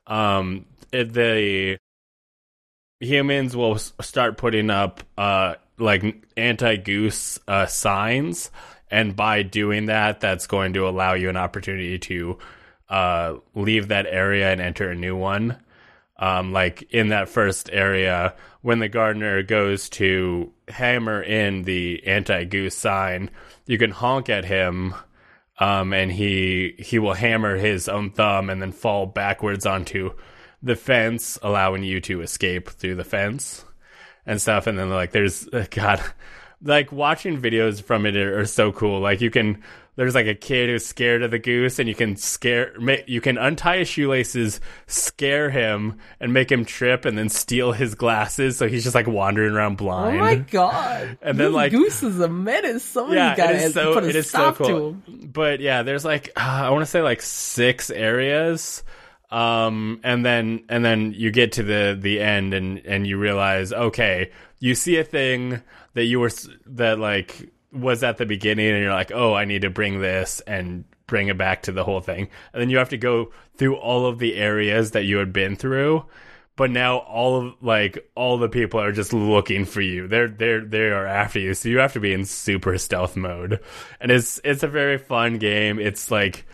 um, 0.05 0.65
the 0.91 1.77
humans 2.99 3.55
will 3.55 3.77
start 3.77 4.35
putting 4.37 4.69
up 4.69 5.01
uh 5.17 5.55
like 5.79 6.25
anti 6.37 6.77
goose 6.77 7.39
uh 7.47 7.65
signs. 7.65 8.51
And 8.91 9.15
by 9.15 9.43
doing 9.43 9.85
that 9.85 10.19
that's 10.19 10.47
going 10.47 10.73
to 10.73 10.87
allow 10.87 11.13
you 11.13 11.29
an 11.29 11.37
opportunity 11.37 11.99
to 11.99 12.37
uh 12.89 13.35
leave 13.55 13.89
that 13.89 14.07
area 14.07 14.51
and 14.51 14.61
enter 14.61 14.89
a 14.89 14.95
new 14.95 15.15
one. 15.15 15.57
Um 16.17 16.51
like 16.51 16.83
in 16.91 17.09
that 17.09 17.29
first 17.29 17.69
area 17.71 18.35
when 18.61 18.79
the 18.79 18.89
gardener 18.89 19.41
goes 19.43 19.89
to 19.89 20.51
hammer 20.67 21.21
in 21.21 21.63
the 21.63 22.05
anti 22.05 22.43
goose 22.45 22.75
sign 22.75 23.29
you 23.65 23.77
can 23.77 23.91
honk 23.91 24.29
at 24.29 24.45
him 24.45 24.93
um, 25.59 25.93
and 25.93 26.11
he 26.11 26.75
he 26.79 26.99
will 26.99 27.13
hammer 27.13 27.57
his 27.57 27.89
own 27.89 28.11
thumb 28.11 28.49
and 28.49 28.61
then 28.61 28.71
fall 28.71 29.05
backwards 29.05 29.65
onto 29.65 30.13
the 30.61 30.75
fence, 30.75 31.37
allowing 31.41 31.83
you 31.83 32.01
to 32.01 32.21
escape 32.21 32.69
through 32.69 32.95
the 32.95 33.03
fence 33.03 33.65
and 34.29 34.41
stuff. 34.41 34.67
And 34.67 34.77
then 34.77 34.89
like 34.89 35.11
there's 35.11 35.47
uh, 35.49 35.65
God, 35.71 36.01
like 36.61 36.91
watching 36.91 37.41
videos 37.41 37.81
from 37.81 38.05
it 38.05 38.15
are, 38.15 38.39
are 38.39 38.45
so 38.45 38.71
cool. 38.71 38.99
Like 39.01 39.21
you 39.21 39.31
can 39.31 39.63
there's 39.95 40.15
like 40.15 40.27
a 40.27 40.35
kid 40.35 40.69
who's 40.69 40.85
scared 40.85 41.23
of 41.23 41.31
the 41.31 41.39
goose, 41.39 41.77
and 41.77 41.89
you 41.89 41.95
can 41.95 42.15
scare 42.15 42.73
you 43.05 43.19
can 43.19 43.37
untie 43.37 43.79
his 43.79 43.89
shoelaces, 43.89 44.61
scare 44.87 45.49
him, 45.49 45.97
and 46.21 46.31
make 46.31 46.49
him 46.49 46.63
trip, 46.63 47.03
and 47.03 47.17
then 47.17 47.27
steal 47.27 47.73
his 47.73 47.95
glasses, 47.95 48.55
so 48.55 48.69
he's 48.69 48.83
just 48.83 48.95
like 48.95 49.07
wandering 49.07 49.53
around 49.53 49.75
blind. 49.75 50.15
Oh 50.15 50.19
my 50.23 50.35
god! 50.51 51.17
And 51.21 51.37
then, 51.37 51.47
This 51.47 51.53
like- 51.53 51.71
Goose 51.73 52.01
is 52.01 52.17
a 52.21 52.29
menace. 52.29 52.83
Somebody 52.85 53.17
yeah, 53.17 53.35
got 53.35 53.51
to 53.51 53.69
so 53.71 53.93
put 53.93 54.05
a 54.05 54.09
it 54.09 54.15
is 54.15 54.29
so 54.29 54.53
stop 54.53 54.57
to 54.59 54.87
him. 54.87 55.03
But 55.33 55.59
yeah, 55.59 55.83
there's 55.83 56.05
like 56.05 56.29
uh, 56.37 56.39
I 56.39 56.69
want 56.69 56.83
to 56.83 56.89
say 56.89 57.01
like 57.01 57.21
six 57.21 57.89
areas, 57.89 58.83
um, 59.29 59.99
and 60.03 60.25
then 60.25 60.65
and 60.69 60.83
then 60.83 61.13
you 61.15 61.31
get 61.31 61.53
to 61.53 61.63
the 61.63 61.97
the 61.99 62.19
end 62.19 62.53
and 62.53 62.79
and 62.85 63.05
you 63.05 63.17
realize 63.17 63.71
okay, 63.71 64.31
you 64.59 64.75
see 64.75 64.97
a 64.97 65.03
thing 65.03 65.61
that 65.93 66.05
you 66.05 66.19
were 66.19 66.31
that 66.67 66.99
like 66.99 67.51
was 67.71 68.03
at 68.03 68.17
the 68.17 68.25
beginning, 68.25 68.69
and 68.69 68.81
you're 68.81 68.93
like, 68.93 69.11
oh, 69.13 69.33
I 69.33 69.45
need 69.45 69.61
to 69.61 69.69
bring 69.69 70.01
this 70.01 70.41
and 70.41 70.85
bring 71.07 71.27
it 71.27 71.37
back 71.37 71.63
to 71.63 71.71
the 71.71 71.83
whole 71.83 72.01
thing, 72.01 72.29
and 72.53 72.61
then 72.61 72.69
you 72.69 72.77
have 72.77 72.89
to 72.89 72.97
go 72.97 73.31
through 73.55 73.75
all 73.75 74.05
of 74.05 74.19
the 74.19 74.35
areas 74.35 74.91
that 74.91 75.05
you 75.05 75.17
had 75.17 75.33
been 75.33 75.55
through 75.55 76.05
but 76.59 76.71
now 76.71 76.97
all 76.97 77.37
of 77.37 77.53
like 77.61 78.09
all 78.15 78.37
the 78.37 78.49
people 78.49 78.81
are 78.81 78.91
just 78.91 79.13
looking 79.13 79.63
for 79.63 79.79
you. 79.79 80.09
They're 80.09 80.27
they're 80.27 80.59
they 80.59 80.89
are 80.89 81.07
after 81.07 81.39
you, 81.39 81.53
so 81.53 81.69
you 81.69 81.77
have 81.77 81.93
to 81.93 82.01
be 82.01 82.11
in 82.11 82.25
super 82.25 82.77
stealth 82.77 83.15
mode. 83.15 83.61
And 84.01 84.11
it's 84.11 84.41
it's 84.43 84.61
a 84.61 84.67
very 84.67 84.97
fun 84.97 85.37
game. 85.37 85.79
It's 85.79 86.11
like 86.11 86.45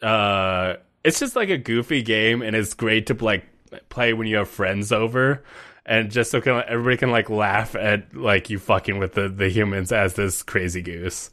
uh 0.00 0.74
it's 1.08 1.18
just 1.18 1.34
like 1.34 1.50
a 1.50 1.58
goofy 1.58 2.02
game 2.02 2.42
and 2.42 2.54
it's 2.54 2.74
great 2.74 3.06
to 3.06 3.14
like 3.14 3.44
play 3.88 4.12
when 4.12 4.26
you 4.26 4.36
have 4.36 4.48
friends 4.48 4.92
over 4.92 5.42
and 5.84 6.10
just 6.10 6.30
so 6.30 6.40
can, 6.40 6.62
everybody 6.68 6.96
can 6.96 7.10
like 7.10 7.30
laugh 7.30 7.74
at 7.74 8.14
like 8.14 8.50
you 8.50 8.58
fucking 8.58 8.98
with 8.98 9.14
the 9.14 9.28
the 9.28 9.48
humans 9.48 9.90
as 9.92 10.14
this 10.14 10.42
crazy 10.42 10.82
goose. 10.82 11.30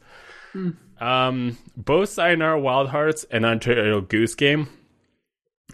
Um 1.00 1.58
both 1.76 2.08
Sayonara 2.08 2.58
Wild 2.58 2.88
Hearts 2.88 3.24
and 3.30 3.44
Untitled 3.44 4.08
Goose 4.08 4.34
Game 4.34 4.68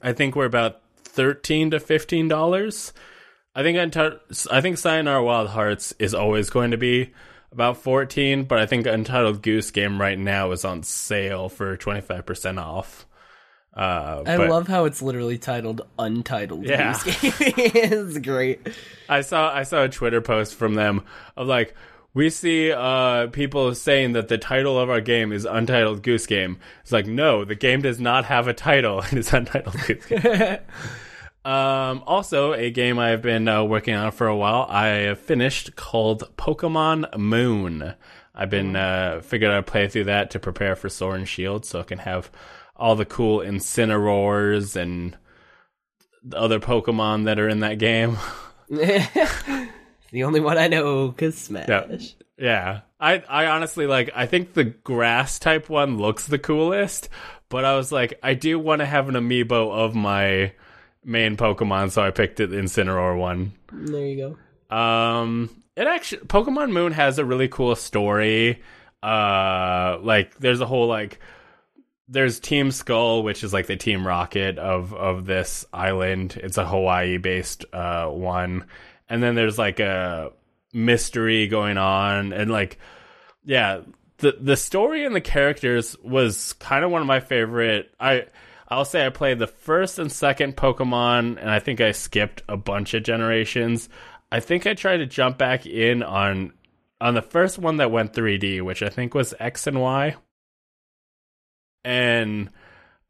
I 0.03 0.13
think 0.13 0.35
we're 0.35 0.47
about 0.47 0.81
thirteen 1.05 1.71
to 1.71 1.81
fifteen 1.81 2.29
dollars. 2.29 2.93
I 3.55 3.63
think 3.63 3.77
Unti- 3.79 4.49
I 4.51 4.61
think 4.61 4.79
Sayonara 4.79 5.23
Wild 5.23 5.51
Hearts 5.51 5.95
is 5.99 6.15
always 6.15 6.51
going 6.51 6.71
to 6.71 6.77
be 6.79 7.13
about 7.53 7.77
fourteen, 7.77 8.45
but 8.45 8.59
I 8.59 8.67
think 8.67 8.87
Untitled 8.87 9.43
Goose 9.43 9.71
Game 9.71 10.01
right 10.01 10.19
now 10.19 10.51
is 10.53 10.65
on 10.65 10.83
sale 10.83 11.49
for 11.49 11.77
twenty 11.77 12.01
five 12.01 12.27
percent 12.27 12.59
off. 12.59 13.07
Uh, 13.75 14.23
I 14.27 14.37
but 14.37 14.51
love 14.51 14.69
how 14.69 14.85
it's 14.85 15.01
literally 15.01 15.39
titled 15.39 15.83
Untitled. 15.99 16.65
Yeah. 16.65 16.93
Goose 16.93 17.21
Game. 17.21 17.33
it's 17.41 18.19
great. 18.19 18.61
I 19.09 19.23
saw 19.23 19.53
I 19.53 19.63
saw 19.63 19.85
a 19.85 19.89
Twitter 19.89 20.21
post 20.21 20.55
from 20.55 20.75
them 20.75 21.03
of 21.37 21.47
like 21.47 21.75
we 22.15 22.29
see 22.29 22.71
uh, 22.71 23.29
people 23.29 23.75
saying 23.75 24.13
that 24.13 24.29
the 24.29 24.37
title 24.37 24.79
of 24.79 24.91
our 24.91 25.01
game 25.01 25.33
is 25.33 25.47
Untitled 25.47 26.03
Goose 26.03 26.27
Game. 26.27 26.59
It's 26.83 26.93
like 26.93 27.07
no, 27.07 27.45
the 27.45 27.55
game 27.55 27.81
does 27.81 27.99
not 27.99 28.27
have 28.27 28.47
a 28.47 28.55
title. 28.55 29.03
It 29.13 29.15
is 29.15 29.33
Untitled 29.33 29.77
Goose 29.87 30.07
Game. 30.07 30.59
Um, 31.45 32.05
also, 32.07 32.53
a 32.53 32.71
game 32.71 33.01
I've 33.01 33.21
been 33.21 33.49
uh, 33.49 33.65
working 33.65 33.95
on 33.95 34.13
for 34.13 34.29
a 34.29 34.37
while, 34.37 34.65
I 34.69 34.87
have 34.87 35.19
finished 35.19 35.75
called 35.75 36.31
Pokemon 36.37 37.19
Moon. 37.19 37.95
I've 38.33 38.49
been 38.49 38.77
uh, 38.77 39.23
figured 39.25 39.51
I'd 39.51 39.67
play 39.67 39.89
through 39.89 40.05
that 40.05 40.31
to 40.31 40.39
prepare 40.39 40.77
for 40.77 40.89
Sword 40.89 41.19
and 41.19 41.29
Shield, 41.29 41.67
so 41.67 41.81
I 41.81 41.83
can 41.83 41.99
have 41.99 42.31
all 42.77 42.97
the 42.97 43.05
cool 43.05 43.41
Incineroars 43.41 44.77
and 44.77 45.17
the 46.23 46.39
other 46.39 46.61
Pokemon 46.61 47.25
that 47.25 47.39
are 47.39 47.49
in 47.49 47.61
that 47.61 47.79
game. 47.79 48.19
the 48.69 50.25
only 50.25 50.41
one 50.41 50.59
I 50.59 50.69
know, 50.69 51.13
cause 51.13 51.37
Smash. 51.37 51.69
Yeah. 51.69 51.89
Yeah. 52.39 52.81
I, 52.99 53.23
I 53.29 53.47
honestly 53.47 53.87
like 53.87 54.11
I 54.15 54.27
think 54.27 54.55
the 54.55 54.65
grass 54.65 55.39
type 55.39 55.69
one 55.69 55.99
looks 55.99 56.27
the 56.27 56.39
coolest, 56.39 57.09
but 57.49 57.65
I 57.65 57.77
was 57.77 57.93
like, 57.93 58.19
I 58.23 58.35
do 58.35 58.59
want 58.59 58.81
to 58.81 58.87
have 58.87 59.09
an 59.09 59.15
amiibo 59.15 59.73
of 59.73 59.95
my 59.95 60.53
main 61.05 61.37
Pokemon, 61.37 61.91
so 61.91 62.03
I 62.03 62.11
picked 62.11 62.37
the 62.37 62.47
Incineroar 62.47 63.19
one. 63.19 63.53
There 63.73 64.07
you 64.07 64.37
go. 64.71 64.75
Um 64.77 65.51
it 65.77 65.87
actually 65.87 66.23
Pokemon 66.23 66.73
Moon 66.73 66.93
has 66.93 67.19
a 67.19 67.25
really 67.25 67.49
cool 67.49 67.75
story. 67.75 68.63
Uh 69.03 69.99
like 70.01 70.39
there's 70.39 70.61
a 70.61 70.67
whole 70.67 70.87
like 70.87 71.19
there's 72.13 72.41
Team 72.41 72.71
Skull, 72.71 73.23
which 73.23 73.43
is 73.43 73.55
like 73.55 73.67
the 73.67 73.77
Team 73.77 74.07
Rocket 74.07 74.59
of 74.59 74.93
of 74.93 75.25
this 75.25 75.65
island. 75.73 76.39
It's 76.43 76.59
a 76.59 76.67
Hawaii 76.67 77.17
based 77.17 77.65
uh 77.73 78.09
one. 78.09 78.67
And 79.09 79.23
then 79.23 79.35
there's 79.35 79.59
like 79.59 79.81
a 79.81 80.33
mystery 80.75 81.49
going 81.49 81.79
on 81.79 82.33
and 82.33 82.51
like 82.51 82.79
yeah, 83.45 83.81
the 84.19 84.37
the 84.39 84.57
story 84.57 85.07
and 85.07 85.17
the 85.17 85.21
characters 85.23 85.97
was 86.03 86.53
kind 86.55 86.85
of 86.85 86.91
one 86.91 87.01
of 87.01 87.09
my 87.09 87.21
favorite. 87.21 87.91
I 87.99 88.27
I'll 88.69 88.85
say 88.85 89.05
I 89.05 89.11
played 89.11 89.39
the 89.39 89.47
first 89.47 89.99
and 89.99 90.13
second 90.13 90.57
Pokemon 90.57 91.39
and 91.41 91.51
I 91.51 91.61
think 91.61 91.81
I 91.81 91.93
skipped 91.93 92.43
a 92.47 92.59
bunch 92.59 92.93
of 92.93 93.03
generations. 93.03 93.89
I 94.31 94.41
think 94.41 94.67
I 94.67 94.75
tried 94.75 94.99
to 94.99 95.07
jump 95.07 95.39
back 95.39 95.65
in 95.65 96.03
on 96.03 96.53
on 97.01 97.15
the 97.15 97.23
first 97.23 97.59
one 97.59 97.79
that 97.79 97.91
went 97.91 98.13
3D, 98.13 98.61
which 98.61 98.83
I 98.83 98.91
think 98.91 99.15
was 99.15 99.35
X 99.41 99.67
and 99.67 99.81
Y. 99.81 100.17
and 101.85 102.51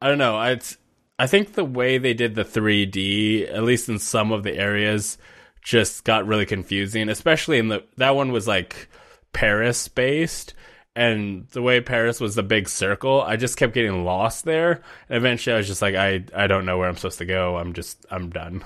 I 0.01 0.09
don't 0.09 0.19
know. 0.19 0.41
It's 0.43 0.77
I 1.19 1.27
think 1.27 1.53
the 1.53 1.65
way 1.65 1.99
they 1.99 2.15
did 2.15 2.35
the 2.35 2.45
3D, 2.45 3.53
at 3.53 3.63
least 3.63 3.89
in 3.89 3.99
some 3.99 4.33
of 4.33 4.43
the 4.43 4.57
areas, 4.57 5.19
just 5.63 6.05
got 6.05 6.27
really 6.27 6.47
confusing. 6.47 7.09
Especially 7.09 7.59
in 7.59 7.69
the 7.69 7.85
that 7.97 8.17
one 8.17 8.33
was 8.33 8.49
like 8.49 8.89
Paris 9.33 9.89
based, 9.89 10.55
and 10.97 11.47
the 11.49 11.63
way 11.63 11.81
Paris 11.81 12.21
was 12.21 12.35
the 12.35 12.43
big 12.43 12.69
circle, 12.69 13.23
I 13.23 13.37
just 13.37 13.57
kept 13.57 13.75
getting 13.75 14.05
lost 14.05 14.45
there. 14.45 14.83
And 15.09 15.17
eventually, 15.17 15.55
I 15.55 15.59
was 15.59 15.67
just 15.67 15.83
like, 15.83 15.95
I 15.95 16.25
I 16.35 16.47
don't 16.47 16.67
know 16.67 16.79
where 16.79 16.89
I'm 16.89 16.97
supposed 16.97 17.19
to 17.19 17.25
go. 17.25 17.57
I'm 17.57 17.73
just 17.73 18.05
I'm 18.11 18.31
done. 18.31 18.65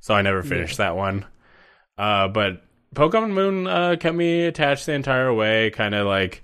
So 0.00 0.14
I 0.14 0.20
never 0.20 0.42
finished 0.42 0.76
that 0.76 0.96
one. 0.96 1.24
Uh, 1.96 2.28
but 2.28 2.62
Pokemon 2.94 3.32
Moon 3.32 3.66
uh, 3.66 3.96
kept 3.98 4.14
me 4.14 4.44
attached 4.44 4.86
the 4.86 4.92
entire 4.92 5.32
way, 5.32 5.70
kind 5.70 5.94
of 5.94 6.06
like, 6.06 6.42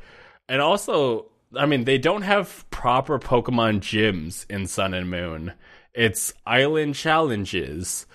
and 0.48 0.60
also, 0.60 1.29
I 1.56 1.66
mean, 1.66 1.84
they 1.84 1.98
don't 1.98 2.22
have 2.22 2.64
proper 2.70 3.18
Pokemon 3.18 3.80
gyms 3.80 4.46
in 4.48 4.66
Sun 4.66 4.94
and 4.94 5.10
Moon. 5.10 5.52
It's 5.94 6.32
island 6.46 6.94
challenges, 6.94 8.06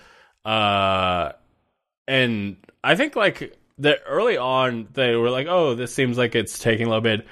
uh, 0.44 1.32
and 2.08 2.56
I 2.82 2.94
think 2.94 3.16
like 3.16 3.58
the 3.78 4.02
early 4.04 4.38
on 4.38 4.88
they 4.94 5.14
were 5.16 5.30
like, 5.30 5.46
oh, 5.48 5.74
this 5.74 5.94
seems 5.94 6.16
like 6.16 6.34
it's 6.34 6.58
taking 6.58 6.86
a 6.86 6.88
little 6.88 7.02
bit. 7.02 7.26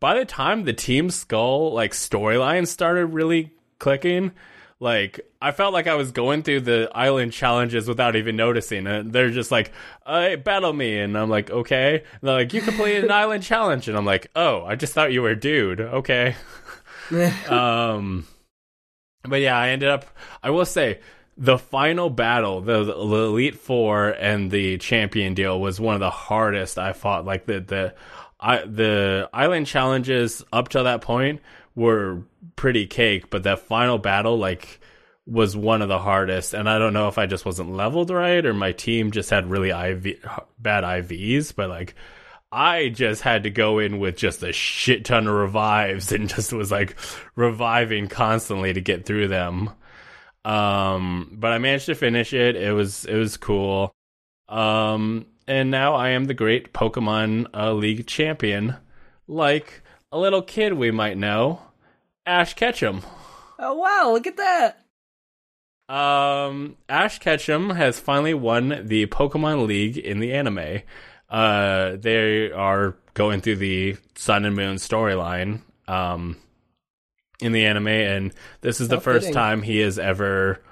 By 0.00 0.18
the 0.18 0.24
time 0.24 0.64
the 0.64 0.72
Team 0.72 1.10
Skull 1.10 1.72
like 1.72 1.92
storyline 1.92 2.66
started 2.66 3.06
really 3.06 3.52
clicking, 3.78 4.32
like 4.82 5.20
I 5.40 5.52
felt 5.52 5.72
like 5.72 5.86
I 5.86 5.94
was 5.94 6.10
going 6.10 6.42
through 6.42 6.62
the 6.62 6.90
island 6.92 7.32
challenges 7.32 7.86
without 7.86 8.16
even 8.16 8.34
noticing 8.34 8.88
it. 8.88 9.12
They're 9.12 9.30
just 9.30 9.52
like, 9.52 9.70
"Hey, 10.04 10.34
battle 10.34 10.72
me," 10.72 10.98
and 10.98 11.16
I'm 11.16 11.30
like, 11.30 11.50
"Okay." 11.50 11.98
And 11.98 12.20
they're 12.20 12.34
like, 12.34 12.52
"You 12.52 12.62
completed 12.62 13.04
an 13.04 13.10
island 13.22 13.44
challenge," 13.44 13.86
and 13.86 13.96
I'm 13.96 14.04
like, 14.04 14.32
"Oh, 14.34 14.64
I 14.64 14.74
just 14.74 14.92
thought 14.92 15.12
you 15.12 15.22
were 15.22 15.30
a 15.30 15.38
dude." 15.38 15.80
Okay. 15.80 16.34
um, 17.48 18.26
but 19.22 19.40
yeah, 19.40 19.56
I 19.56 19.68
ended 19.68 19.88
up. 19.88 20.04
I 20.42 20.50
will 20.50 20.66
say 20.66 20.98
the 21.36 21.58
final 21.58 22.10
battle, 22.10 22.60
the, 22.60 22.82
the 22.82 22.96
Elite 22.96 23.54
Four 23.54 24.08
and 24.08 24.50
the 24.50 24.78
Champion 24.78 25.34
deal, 25.34 25.60
was 25.60 25.78
one 25.78 25.94
of 25.94 26.00
the 26.00 26.10
hardest 26.10 26.76
I 26.76 26.92
fought. 26.92 27.24
Like 27.24 27.46
the 27.46 27.60
the 27.60 27.94
I, 28.40 28.64
the 28.64 29.30
island 29.32 29.68
challenges 29.68 30.44
up 30.52 30.70
to 30.70 30.82
that 30.82 31.02
point 31.02 31.40
were 31.76 32.22
pretty 32.56 32.86
cake, 32.86 33.30
but 33.30 33.44
that 33.44 33.60
final 33.60 33.98
battle, 33.98 34.38
like, 34.38 34.80
was 35.26 35.56
one 35.56 35.82
of 35.82 35.88
the 35.88 35.98
hardest. 35.98 36.54
And 36.54 36.68
I 36.68 36.78
don't 36.78 36.92
know 36.92 37.08
if 37.08 37.18
I 37.18 37.26
just 37.26 37.44
wasn't 37.44 37.74
leveled 37.74 38.10
right 38.10 38.44
or 38.44 38.54
my 38.54 38.72
team 38.72 39.12
just 39.12 39.30
had 39.30 39.50
really 39.50 39.70
IV 39.70 40.18
bad 40.58 40.84
IVs, 40.84 41.54
but 41.54 41.68
like. 41.68 41.94
I 42.54 42.90
just 42.90 43.22
had 43.22 43.44
to 43.44 43.50
go 43.50 43.78
in 43.78 43.98
with 43.98 44.14
just 44.14 44.42
a 44.42 44.52
shit 44.52 45.06
ton 45.06 45.26
of 45.26 45.32
revives 45.32 46.12
and 46.12 46.28
just 46.28 46.52
was 46.52 46.70
like 46.70 46.96
reviving 47.34 48.08
constantly 48.08 48.74
to 48.74 48.80
get 48.82 49.06
through 49.06 49.28
them. 49.28 49.70
Um, 50.44 51.30
but 51.32 51.52
I 51.52 51.58
managed 51.58 51.86
to 51.86 51.94
finish 51.94 52.32
it. 52.32 52.56
It 52.56 52.72
was 52.72 53.04
it 53.04 53.16
was 53.16 53.36
cool. 53.36 53.94
Um, 54.48 55.26
and 55.46 55.70
now 55.70 55.94
I 55.94 56.10
am 56.10 56.26
the 56.26 56.34
great 56.34 56.72
Pokemon 56.72 57.46
uh, 57.54 57.72
League 57.72 58.06
champion, 58.06 58.76
like 59.26 59.82
a 60.10 60.18
little 60.18 60.42
kid 60.42 60.74
we 60.74 60.90
might 60.90 61.16
know, 61.16 61.60
Ash 62.26 62.54
Ketchum. 62.54 63.02
Oh 63.58 63.74
wow, 63.74 64.12
look 64.12 64.26
at 64.26 64.36
that. 64.36 64.78
Um, 65.94 66.76
Ash 66.88 67.18
Ketchum 67.18 67.70
has 67.70 68.00
finally 68.00 68.34
won 68.34 68.82
the 68.84 69.06
Pokemon 69.06 69.66
League 69.66 69.98
in 69.98 70.20
the 70.20 70.32
anime. 70.32 70.82
Uh, 71.28 71.96
they 71.96 72.50
are 72.50 72.96
going 73.14 73.40
through 73.40 73.56
the 73.56 73.96
Sun 74.14 74.44
and 74.44 74.56
Moon 74.56 74.76
storyline. 74.76 75.62
Um, 75.88 76.36
in 77.42 77.52
the 77.52 77.66
anime, 77.66 77.88
and 77.88 78.32
this 78.60 78.80
is 78.80 78.88
the 78.88 79.00
first 79.00 79.26
fitting. 79.26 79.34
time 79.34 79.62
he 79.62 79.80
has 79.80 79.98
ever 79.98 80.62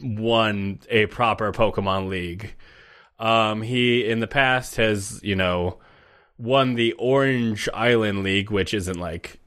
won 0.00 0.78
a 0.90 1.06
proper 1.06 1.52
Pokemon 1.52 2.08
League. 2.08 2.54
Um, 3.18 3.62
he 3.62 4.06
in 4.06 4.20
the 4.20 4.26
past 4.26 4.76
has, 4.76 5.20
you 5.22 5.34
know, 5.34 5.78
won 6.36 6.74
the 6.74 6.92
Orange 6.94 7.68
Island 7.72 8.22
League, 8.22 8.50
which 8.50 8.74
isn't 8.74 8.98
like 8.98 9.40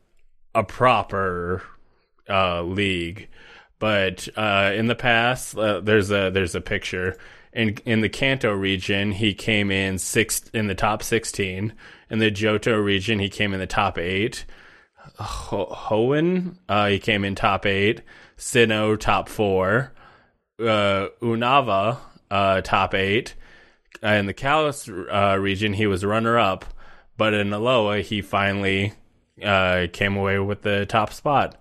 a 0.57 0.63
proper 0.63 1.61
uh, 2.27 2.63
league, 2.63 3.29
but 3.77 4.27
uh, 4.35 4.71
in 4.73 4.87
the 4.87 4.95
past, 4.95 5.55
uh, 5.55 5.79
there's 5.81 6.09
a 6.09 6.31
there's 6.31 6.55
a 6.55 6.61
picture 6.61 7.15
in 7.53 7.77
in 7.85 8.01
the 8.01 8.09
Kanto 8.09 8.51
region. 8.51 9.11
He 9.11 9.35
came 9.35 9.69
in 9.69 9.99
six 9.99 10.41
in 10.55 10.65
the 10.65 10.73
top 10.73 11.03
sixteen. 11.03 11.73
In 12.09 12.17
the 12.17 12.31
Johto 12.31 12.83
region, 12.83 13.19
he 13.19 13.29
came 13.29 13.53
in 13.53 13.59
the 13.59 13.67
top 13.67 13.99
eight. 13.99 14.45
Ho- 15.19 15.71
Hoenn, 15.71 16.57
uh, 16.67 16.87
he 16.87 16.99
came 16.99 17.23
in 17.23 17.35
top 17.35 17.65
eight. 17.67 18.01
Sinnoh, 18.37 18.99
top 18.99 19.29
four. 19.29 19.93
Uh, 20.59 21.09
Unava, 21.21 21.97
uh, 22.31 22.61
top 22.61 22.95
eight. 22.95 23.35
In 24.01 24.25
the 24.25 24.33
Kalos 24.33 24.87
region, 25.39 25.73
he 25.73 25.85
was 25.85 26.03
runner 26.03 26.39
up, 26.39 26.65
but 27.15 27.33
in 27.33 27.49
Alola, 27.49 28.01
he 28.01 28.21
finally 28.21 28.93
uh, 29.43 29.88
came 29.91 30.15
away 30.17 30.39
with 30.39 30.62
the 30.62 30.86
top 30.86 31.13
spot, 31.13 31.56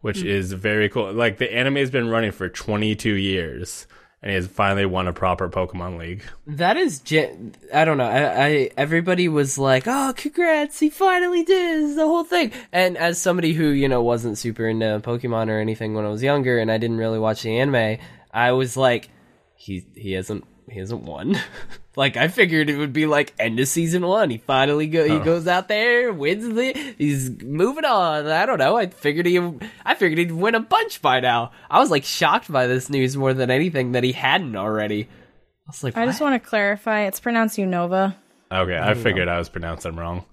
which 0.00 0.22
is 0.22 0.52
very 0.52 0.88
cool. 0.88 1.12
Like 1.12 1.38
the 1.38 1.52
anime 1.52 1.76
has 1.76 1.90
been 1.90 2.08
running 2.08 2.32
for 2.32 2.48
22 2.48 3.14
years, 3.14 3.86
and 4.22 4.30
he 4.30 4.34
has 4.34 4.46
finally 4.46 4.86
won 4.86 5.06
a 5.08 5.12
proper 5.12 5.48
Pokemon 5.48 5.98
League. 5.98 6.22
That 6.46 6.76
is, 6.76 7.00
gen- 7.00 7.54
I 7.72 7.84
don't 7.84 7.98
know. 7.98 8.08
I, 8.08 8.46
I 8.46 8.70
everybody 8.76 9.28
was 9.28 9.58
like, 9.58 9.84
"Oh, 9.86 10.12
congrats! 10.16 10.80
He 10.80 10.90
finally 10.90 11.44
did 11.44 11.96
the 11.96 12.06
whole 12.06 12.24
thing." 12.24 12.52
And 12.72 12.96
as 12.96 13.20
somebody 13.20 13.52
who 13.52 13.68
you 13.68 13.88
know 13.88 14.02
wasn't 14.02 14.38
super 14.38 14.66
into 14.66 15.00
Pokemon 15.04 15.48
or 15.48 15.60
anything 15.60 15.94
when 15.94 16.04
I 16.04 16.08
was 16.08 16.22
younger, 16.22 16.58
and 16.58 16.70
I 16.70 16.78
didn't 16.78 16.98
really 16.98 17.18
watch 17.18 17.42
the 17.42 17.58
anime, 17.58 17.98
I 18.32 18.52
was 18.52 18.76
like, 18.76 19.10
"He 19.54 19.86
he 19.94 20.12
hasn't 20.12 20.44
he 20.70 20.78
hasn't 20.78 21.02
won." 21.02 21.38
like 21.96 22.16
I 22.16 22.28
figured 22.28 22.70
it 22.70 22.76
would 22.76 22.92
be 22.92 23.06
like 23.06 23.34
end 23.38 23.58
of 23.60 23.68
season 23.68 24.06
one. 24.06 24.30
He 24.30 24.38
finally 24.38 24.86
go 24.86 25.04
he 25.04 25.18
goes 25.24 25.46
out 25.46 25.68
there, 25.68 26.12
wins 26.12 26.54
the. 26.54 26.94
He's 26.96 27.30
moving 27.42 27.84
on. 27.84 28.26
I 28.26 28.46
don't 28.46 28.58
know. 28.58 28.76
I 28.76 28.86
figured 28.86 29.26
he 29.26 29.38
I 29.84 29.94
figured 29.94 30.18
he'd 30.18 30.32
win 30.32 30.54
a 30.54 30.60
bunch 30.60 31.02
by 31.02 31.20
now. 31.20 31.52
I 31.70 31.80
was 31.80 31.90
like 31.90 32.04
shocked 32.04 32.50
by 32.50 32.66
this 32.66 32.88
news 32.88 33.16
more 33.16 33.34
than 33.34 33.50
anything 33.50 33.92
that 33.92 34.04
he 34.04 34.12
hadn't 34.12 34.56
already. 34.56 35.04
I 35.04 35.70
was 35.70 35.84
like, 35.84 35.96
I 35.96 36.06
just 36.06 36.20
want 36.20 36.42
to 36.42 36.48
clarify. 36.48 37.02
It's 37.02 37.20
pronounced 37.20 37.58
Unova. 37.58 38.14
Okay, 38.50 38.78
I 38.78 38.94
figured 38.94 39.28
I 39.28 39.38
was 39.38 39.50
pronouncing 39.50 39.90
them 39.90 40.00
wrong. 40.00 40.24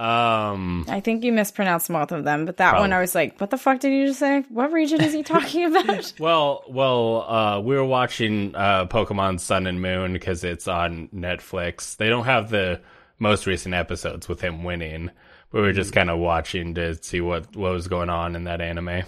Um, 0.00 0.86
I 0.88 1.00
think 1.00 1.24
you 1.24 1.32
mispronounced 1.32 1.88
both 1.88 2.10
of 2.10 2.24
them, 2.24 2.46
but 2.46 2.56
that 2.56 2.78
one 2.78 2.90
I 2.90 3.00
was 3.00 3.14
like, 3.14 3.38
"What 3.38 3.50
the 3.50 3.58
fuck 3.58 3.80
did 3.80 3.92
you 3.92 4.06
just 4.06 4.18
say? 4.18 4.46
What 4.48 4.72
region 4.72 5.02
is 5.02 5.12
he 5.12 5.22
talking 5.22 5.64
about?" 5.76 6.14
Well, 6.18 6.64
well, 6.68 7.30
uh, 7.30 7.60
we 7.60 7.74
were 7.76 7.84
watching 7.84 8.54
uh, 8.54 8.86
Pokemon 8.86 9.40
Sun 9.40 9.66
and 9.66 9.82
Moon 9.82 10.14
because 10.14 10.42
it's 10.42 10.66
on 10.66 11.08
Netflix. 11.08 11.98
They 11.98 12.08
don't 12.08 12.24
have 12.24 12.48
the 12.48 12.80
most 13.18 13.46
recent 13.46 13.74
episodes 13.74 14.26
with 14.26 14.40
him 14.40 14.64
winning, 14.64 15.10
but 15.52 15.58
we 15.60 15.66
were 15.66 15.74
just 15.74 15.92
kind 15.92 16.08
of 16.08 16.18
watching 16.18 16.74
to 16.76 16.94
see 17.02 17.20
what 17.20 17.54
what 17.54 17.72
was 17.72 17.86
going 17.86 18.08
on 18.08 18.36
in 18.36 18.44
that 18.44 18.62
anime. 18.62 19.02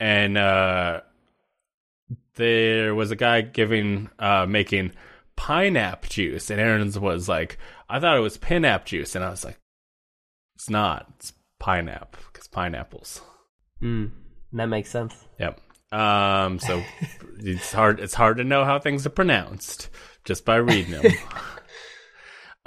And 0.00 0.36
uh, 0.36 1.02
there 2.34 2.92
was 2.92 3.12
a 3.12 3.16
guy 3.16 3.42
giving 3.42 4.10
uh, 4.18 4.46
making 4.46 4.94
pineapple 5.36 6.08
juice, 6.08 6.50
and 6.50 6.60
Aaron's 6.60 6.98
was 6.98 7.28
like, 7.28 7.56
"I 7.88 8.00
thought 8.00 8.16
it 8.16 8.20
was 8.20 8.36
pinap 8.36 8.84
juice," 8.84 9.14
and 9.14 9.24
I 9.24 9.30
was 9.30 9.44
like, 9.44 9.60
"It's 10.58 10.68
not. 10.68 11.06
It's 11.16 11.32
pineapple 11.60 12.20
because 12.32 12.48
pineapples." 12.48 13.20
Mm, 13.80 14.10
that 14.54 14.66
makes 14.66 14.90
sense. 14.90 15.14
Yep. 15.38 15.60
Um. 15.92 16.58
So 16.58 16.82
it's 17.38 17.72
hard. 17.72 18.00
It's 18.00 18.14
hard 18.14 18.38
to 18.38 18.44
know 18.44 18.64
how 18.64 18.80
things 18.80 19.06
are 19.06 19.10
pronounced 19.10 19.88
just 20.24 20.44
by 20.44 20.56
reading 20.56 20.90
them. 20.90 21.12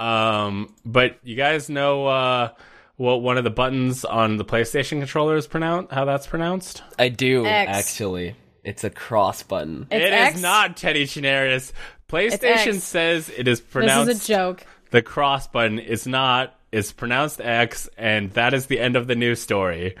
um. 0.00 0.74
But 0.86 1.18
you 1.22 1.36
guys 1.36 1.68
know 1.68 2.06
uh, 2.06 2.48
what 2.96 3.16
one 3.22 3.36
of 3.36 3.44
the 3.44 3.50
buttons 3.50 4.04
on 4.06 4.38
the 4.38 4.44
PlayStation 4.44 4.98
controller 5.00 5.36
is 5.36 5.46
pronounced? 5.46 5.92
How 5.92 6.06
that's 6.06 6.26
pronounced? 6.26 6.82
I 6.98 7.10
do 7.10 7.44
X. 7.46 7.70
actually. 7.90 8.36
It's 8.64 8.84
a 8.84 8.90
cross 8.90 9.42
button. 9.42 9.86
It's 9.90 10.04
It 10.04 10.12
is 10.12 10.28
X. 10.34 10.40
not 10.40 10.76
Teddy 10.76 11.04
Chinaris. 11.04 11.72
PlayStation 12.08 12.80
says 12.80 13.28
it 13.28 13.48
is 13.48 13.60
pronounced. 13.60 14.06
This 14.06 14.16
pronounced. 14.16 14.22
is 14.22 14.24
a 14.24 14.32
joke. 14.32 14.66
The 14.90 15.02
cross 15.02 15.46
button 15.48 15.78
is 15.78 16.06
not. 16.06 16.58
It's 16.72 16.90
pronounced 16.90 17.40
X, 17.40 17.88
and 17.98 18.30
that 18.32 18.54
is 18.54 18.66
the 18.66 18.80
end 18.80 18.96
of 18.96 19.06
the 19.06 19.14
news 19.14 19.40
story. 19.40 19.94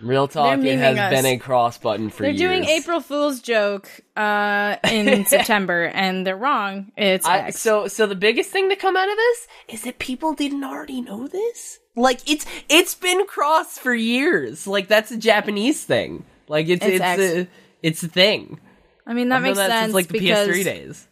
Real 0.00 0.26
talk, 0.26 0.58
it 0.58 0.78
has 0.78 0.98
us. 0.98 1.10
been 1.10 1.26
a 1.26 1.38
cross 1.38 1.78
button 1.78 2.10
for 2.10 2.24
years. 2.24 2.38
They're 2.38 2.52
years. 2.54 2.66
doing 2.66 2.76
April 2.76 3.00
Fool's 3.00 3.40
joke 3.40 3.88
uh, 4.16 4.76
in 4.90 5.24
September, 5.26 5.84
and 5.84 6.26
they're 6.26 6.36
wrong. 6.36 6.90
It's 6.96 7.24
I, 7.26 7.38
X. 7.48 7.60
so, 7.60 7.86
so 7.86 8.06
the 8.06 8.16
biggest 8.16 8.50
thing 8.50 8.68
to 8.70 8.76
come 8.76 8.96
out 8.96 9.08
of 9.08 9.16
this 9.16 9.46
is 9.68 9.82
that 9.82 9.98
people 10.00 10.32
didn't 10.34 10.64
already 10.64 11.00
know 11.02 11.28
this. 11.28 11.78
Like 11.94 12.28
it's 12.28 12.46
it's 12.68 12.94
been 12.94 13.26
crossed 13.26 13.78
for 13.80 13.94
years. 13.94 14.66
Like 14.66 14.88
that's 14.88 15.10
a 15.12 15.16
Japanese 15.16 15.84
thing. 15.84 16.24
Like 16.48 16.68
it's 16.68 16.84
It's 16.84 16.94
it's 16.96 17.04
X. 17.04 17.22
a 17.22 17.48
it's 17.82 18.02
a 18.02 18.08
thing. 18.08 18.58
I 19.06 19.14
mean, 19.14 19.28
that 19.28 19.36
I've 19.36 19.42
makes 19.42 19.58
that 19.58 19.68
sense 19.70 19.82
since 19.86 19.94
like 19.94 20.08
the 20.08 20.18
because 20.18 20.48
PS3 20.48 20.64
days. 20.64 21.08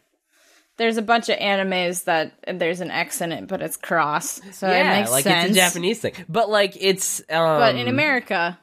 There's 0.81 0.97
a 0.97 1.03
bunch 1.03 1.29
of 1.29 1.39
animes 1.39 2.05
that 2.05 2.33
there's 2.53 2.81
an 2.81 2.91
X 2.91 3.21
in 3.21 3.33
it, 3.33 3.47
but 3.47 3.61
it's 3.61 3.77
cross, 3.77 4.41
so 4.53 4.67
it 4.67 4.73
yeah, 4.73 4.99
makes 4.99 5.11
like 5.11 5.25
sense. 5.25 5.51
it's 5.51 5.59
a 5.59 5.61
Japanese 5.61 6.01
thing. 6.01 6.15
But 6.27 6.49
like 6.49 6.75
it's 6.81 7.21
um 7.29 7.61
but 7.61 7.77
in 7.77 7.87
America, 7.87 8.59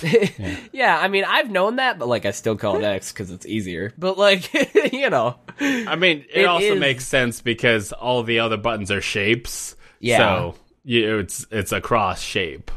Yeah, 0.72 0.96
I 0.98 1.08
mean, 1.08 1.24
I've 1.26 1.50
known 1.50 1.76
that, 1.76 1.98
but 1.98 2.06
like 2.08 2.24
I 2.26 2.30
still 2.30 2.56
call 2.56 2.76
it 2.76 2.84
X 2.84 3.10
cuz 3.12 3.30
it's 3.30 3.46
easier. 3.46 3.92
But 3.98 4.16
like, 4.18 4.52
you 4.92 5.10
know. 5.10 5.36
I 5.60 5.96
mean, 5.96 6.24
it, 6.32 6.42
It 6.42 6.44
also 6.44 6.74
is- 6.74 6.80
makes 6.80 7.06
sense 7.06 7.40
because 7.40 7.92
all 7.92 8.22
the 8.22 8.38
other 8.40 8.56
buttons 8.56 8.90
are 8.90 9.00
shapes. 9.00 9.74
Yeah. 10.00 10.18
So 10.18 10.54
you, 10.84 11.18
it's 11.18 11.46
it's 11.50 11.72
a 11.72 11.80
cross 11.80 12.20
shape, 12.20 12.70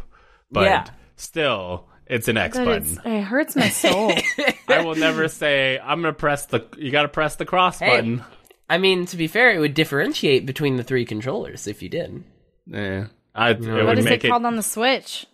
but 0.52 0.64
Yeah. 0.64 0.86
still, 1.16 1.86
it's 2.08 2.28
an 2.28 2.38
X 2.38 2.58
but 2.58 2.66
button. 2.66 3.02
it 3.14 3.22
hurts 3.22 3.56
my 3.56 3.70
soul. 3.70 4.14
I 4.68 4.82
will 4.82 4.96
never 4.96 5.28
say 5.28 5.78
I'm 5.80 6.02
gonna 6.02 6.14
press 6.14 6.46
the. 6.48 6.66
You 6.78 6.90
got 6.92 7.04
to 7.04 7.08
press 7.10 7.36
the 7.36 7.46
cross 7.46 7.78
Hey. 7.80 7.90
button. 7.90 8.24
I 8.70 8.78
mean, 8.78 9.06
to 9.08 9.18
be 9.18 9.28
fair, 9.28 9.52
it 9.52 9.60
would 9.60 9.74
differentiate 9.74 10.46
between 10.46 10.78
the 10.78 10.84
three 10.84 11.06
controllers 11.06 11.66
if 11.68 11.82
you 11.82 11.90
did. 11.90 12.24
Yeah, 12.68 13.08
I, 13.34 13.52
it 13.52 13.60
what 13.62 13.86
would 13.86 13.98
is 14.00 14.06
it 14.06 14.10
make 14.10 14.24
it. 14.26 14.30
called 14.30 14.46
on 14.46 14.56
the 14.56 14.64
Switch? 14.64 15.26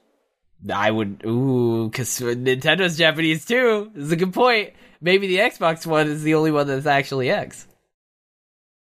I 0.74 0.90
would, 0.90 1.22
ooh, 1.26 1.90
because 1.90 2.20
Nintendo's 2.20 2.98
Japanese 2.98 3.46
too. 3.46 3.92
This 3.94 4.06
is 4.06 4.12
a 4.12 4.16
good 4.16 4.34
point. 4.34 4.72
Maybe 5.02 5.28
the 5.28 5.38
Xbox 5.38 5.86
one 5.86 6.08
is 6.08 6.24
the 6.24 6.36
only 6.36 6.52
one 6.52 6.66
that's 6.66 6.86
actually 6.86 7.30
X. 7.30 7.68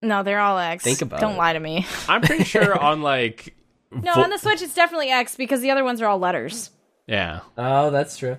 No, 0.03 0.23
they're 0.23 0.39
all 0.41 0.59
X. 0.59 0.85
Think 0.85 1.01
about 1.01 1.19
it. 1.19 1.23
Don't 1.23 1.35
it. 1.35 1.39
lie 1.39 1.53
to 1.55 1.61
me. 1.61 1.87
I'm 2.09 2.21
pretty 2.21 2.45
sure 2.45 2.79
on 2.81 3.03
like. 3.03 3.55
No, 3.91 4.15
vo- 4.15 4.23
on 4.23 4.31
the 4.31 4.39
Switch 4.39 4.61
it's 4.63 4.75
definitely 4.75 5.09
X 5.11 5.35
because 5.37 5.61
the 5.61 5.71
other 5.71 5.83
ones 5.85 6.01
are 6.03 6.07
all 6.07 6.19
letters. 6.19 6.71
yeah, 7.07 7.41
Oh, 7.57 7.91
that's 7.91 8.17
true. 8.19 8.37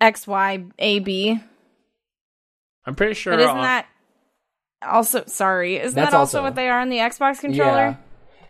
X, 0.00 0.26
Y, 0.26 0.64
A, 0.78 0.98
B. 1.00 1.40
I'm 2.84 2.94
pretty 2.94 3.14
sure. 3.14 3.32
But 3.32 3.40
isn't 3.40 3.56
on- 3.56 3.62
that 3.62 3.86
also 4.82 5.24
sorry? 5.26 5.76
Isn't 5.76 5.94
That's 5.94 6.12
that 6.12 6.16
also, 6.16 6.38
also- 6.38 6.42
what 6.42 6.54
they 6.54 6.68
are 6.68 6.80
on 6.80 6.88
the 6.88 6.98
Xbox 6.98 7.40
controller? 7.40 7.98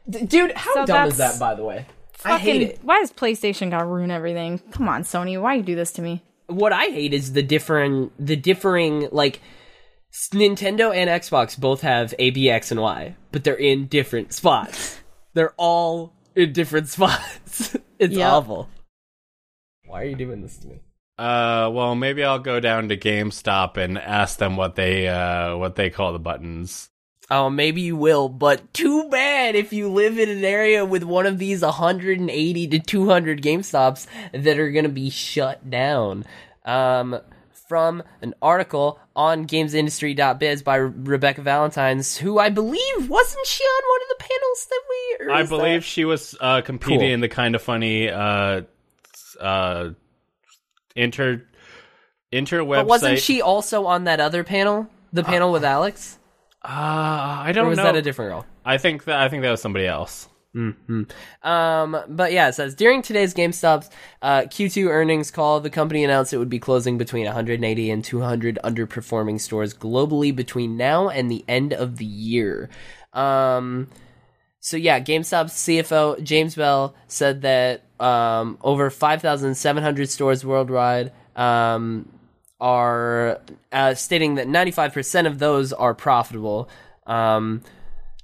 D- 0.09 0.24
dude, 0.24 0.53
how 0.53 0.74
So 0.74 0.87
dumb 0.87 1.09
is 1.09 1.18
that, 1.18 1.39
by 1.39 1.55
the 1.55 1.64
way? 1.64 1.87
I 2.24 2.39
hate 2.39 2.62
it. 2.62 2.79
Why 2.83 2.99
does 3.01 3.12
PlayStation 3.12 3.70
gotta 3.70 3.85
ruin 3.85 4.11
everything? 4.11 4.59
Come 4.72 4.89
on, 4.89 5.03
Sony, 5.03 5.41
why 5.41 5.55
you 5.55 5.62
do 5.62 5.76
this 5.76 5.93
to 5.93 6.03
me? 6.03 6.22
What 6.47 6.72
I 6.72 6.87
hate 6.87 7.12
is 7.12 7.33
the 7.35 7.43
different, 7.43 8.12
the 8.18 8.35
differing, 8.35 9.09
like, 9.12 9.41
Nintendo 10.33 10.95
and 10.95 11.11
Xbox 11.11 11.59
both 11.59 11.83
have 11.83 12.14
A, 12.18 12.31
B, 12.31 12.49
X, 12.51 12.70
and 12.70 12.81
Y, 12.81 13.14
but 13.31 13.45
they're 13.45 13.55
in 13.55 13.87
different 13.87 14.33
spots. 14.33 14.99
they're 15.35 15.53
all 15.59 16.14
in 16.35 16.53
different 16.55 16.89
spots. 16.97 17.76
it's 17.99 18.14
Yep. 18.16 18.33
awful. 18.33 18.68
Why 19.87 20.03
are 20.03 20.07
you 20.07 20.16
doing 20.16 20.41
this 20.43 20.57
to 20.59 20.68
me? 20.68 20.81
Uh, 21.19 21.69
well, 21.73 21.95
maybe 21.95 22.23
I'll 22.23 22.39
go 22.39 22.61
down 22.61 22.89
to 22.91 22.97
GameStop 22.97 23.77
and 23.77 23.99
ask 23.99 24.39
them 24.39 24.57
what 24.57 24.77
they 24.77 25.09
uh 25.09 25.57
what 25.57 25.75
they 25.75 25.91
call 25.91 26.12
the 26.12 26.19
buttons. 26.19 26.91
Oh, 27.31 27.51
maybe 27.51 27.83
you 27.83 27.97
will, 27.97 28.29
but 28.31 28.73
too 28.73 29.09
bad 29.11 29.55
if 29.55 29.73
you 29.73 29.89
live 29.91 30.19
in 30.19 30.31
an 30.31 30.45
area 30.45 30.85
with 30.87 31.03
one 31.03 31.27
of 31.27 31.39
these 31.39 31.61
180 31.61 32.69
to 32.69 32.79
200 32.79 33.43
GameStops 33.43 34.07
that 34.33 34.59
are 34.59 34.71
going 34.71 34.85
to 34.85 34.89
be 34.91 35.11
shut 35.11 35.69
down. 35.69 36.25
Um, 36.64 37.21
from 37.69 38.03
an 38.23 38.33
article 38.41 38.99
on 39.14 39.47
gamesindustry.biz 39.47 40.62
by 40.62 40.77
Re- 40.77 40.91
Rebecca 40.97 41.43
Valentines, 41.43 42.16
who 42.16 42.39
I 42.39 42.49
believe 42.49 43.11
wasn't 43.11 43.47
she 43.47 43.62
on 43.62 43.83
one 43.91 44.01
of 44.03 44.09
the 44.09 44.25
panels 44.25 44.66
that 44.71 44.83
we? 44.89 45.33
I 45.35 45.43
believe 45.43 45.83
that- 45.83 45.87
she 45.87 46.05
was 46.07 46.35
uh 46.41 46.62
competing 46.62 47.01
Cool. 47.01 47.11
in 47.11 47.21
the 47.21 47.29
kind 47.29 47.55
of 47.55 47.61
funny 47.61 48.09
uh 48.09 48.62
uh 49.39 49.91
inter 50.99 51.42
inter 52.32 52.61
website. 52.61 52.76
But 52.76 52.86
wasn't 52.86 53.18
she 53.20 53.40
also 53.40 53.86
on 53.86 54.05
that 54.05 54.20
other 54.20 54.44
panel? 54.44 54.88
The 55.12 55.24
panel 55.24 55.53
with 55.53 55.64
Alex? 55.64 56.18
Uh, 56.62 56.68
I 56.68 57.53
don't 57.55 57.68
was 57.68 57.78
know. 57.78 57.84
Was 57.84 57.92
that 57.92 57.99
a 57.99 58.03
different 58.03 58.30
girl? 58.32 58.46
I 58.64 58.76
think 58.78 59.05
that 59.05 59.20
I 59.20 59.28
think 59.28 59.42
that 59.42 59.51
was 59.51 59.62
somebody 59.62 59.86
else. 59.86 60.28
Um, 61.42 61.96
but 62.09 62.32
yeah, 62.32 62.49
it 62.49 62.55
says 62.55 62.74
during 62.74 63.03
today's 63.03 63.32
GameStop's 63.32 63.90
uh, 64.22 64.40
Q2 64.42 64.88
earnings 64.88 65.30
call, 65.30 65.61
the 65.61 65.70
company 65.70 66.03
announced 66.03 66.32
it 66.32 66.38
would 66.38 66.49
be 66.49 66.59
closing 66.59 66.99
between 66.99 67.26
180 67.26 67.90
and 67.90 68.05
200 68.05 68.59
underperforming 68.64 69.40
stores 69.40 69.72
globally 69.72 70.34
between 70.34 70.76
now 70.76 71.09
and 71.09 71.30
the 71.30 71.44
end 71.46 71.72
of 71.72 71.99
the 71.99 72.05
year. 72.05 72.70
Um, 73.12 73.88
so 74.61 74.77
yeah, 74.77 75.01
GameStop's 75.01 75.55
CFO 75.55 76.23
James 76.23 76.55
Bell 76.55 76.95
said 77.07 77.43
that 77.43 77.85
um, 78.01 78.59
over 78.63 78.91
5,700 78.91 80.09
stores 80.09 80.45
worldwide 80.45 81.13
um, 81.37 82.09
are 82.61 83.41
uh, 83.73 83.95
stating 83.95 84.37
that 84.37 84.47
95% 84.49 85.27
of 85.27 85.39
those 85.39 85.73
are 85.73 85.95
profitable. 85.95 86.69
Um, 87.07 87.63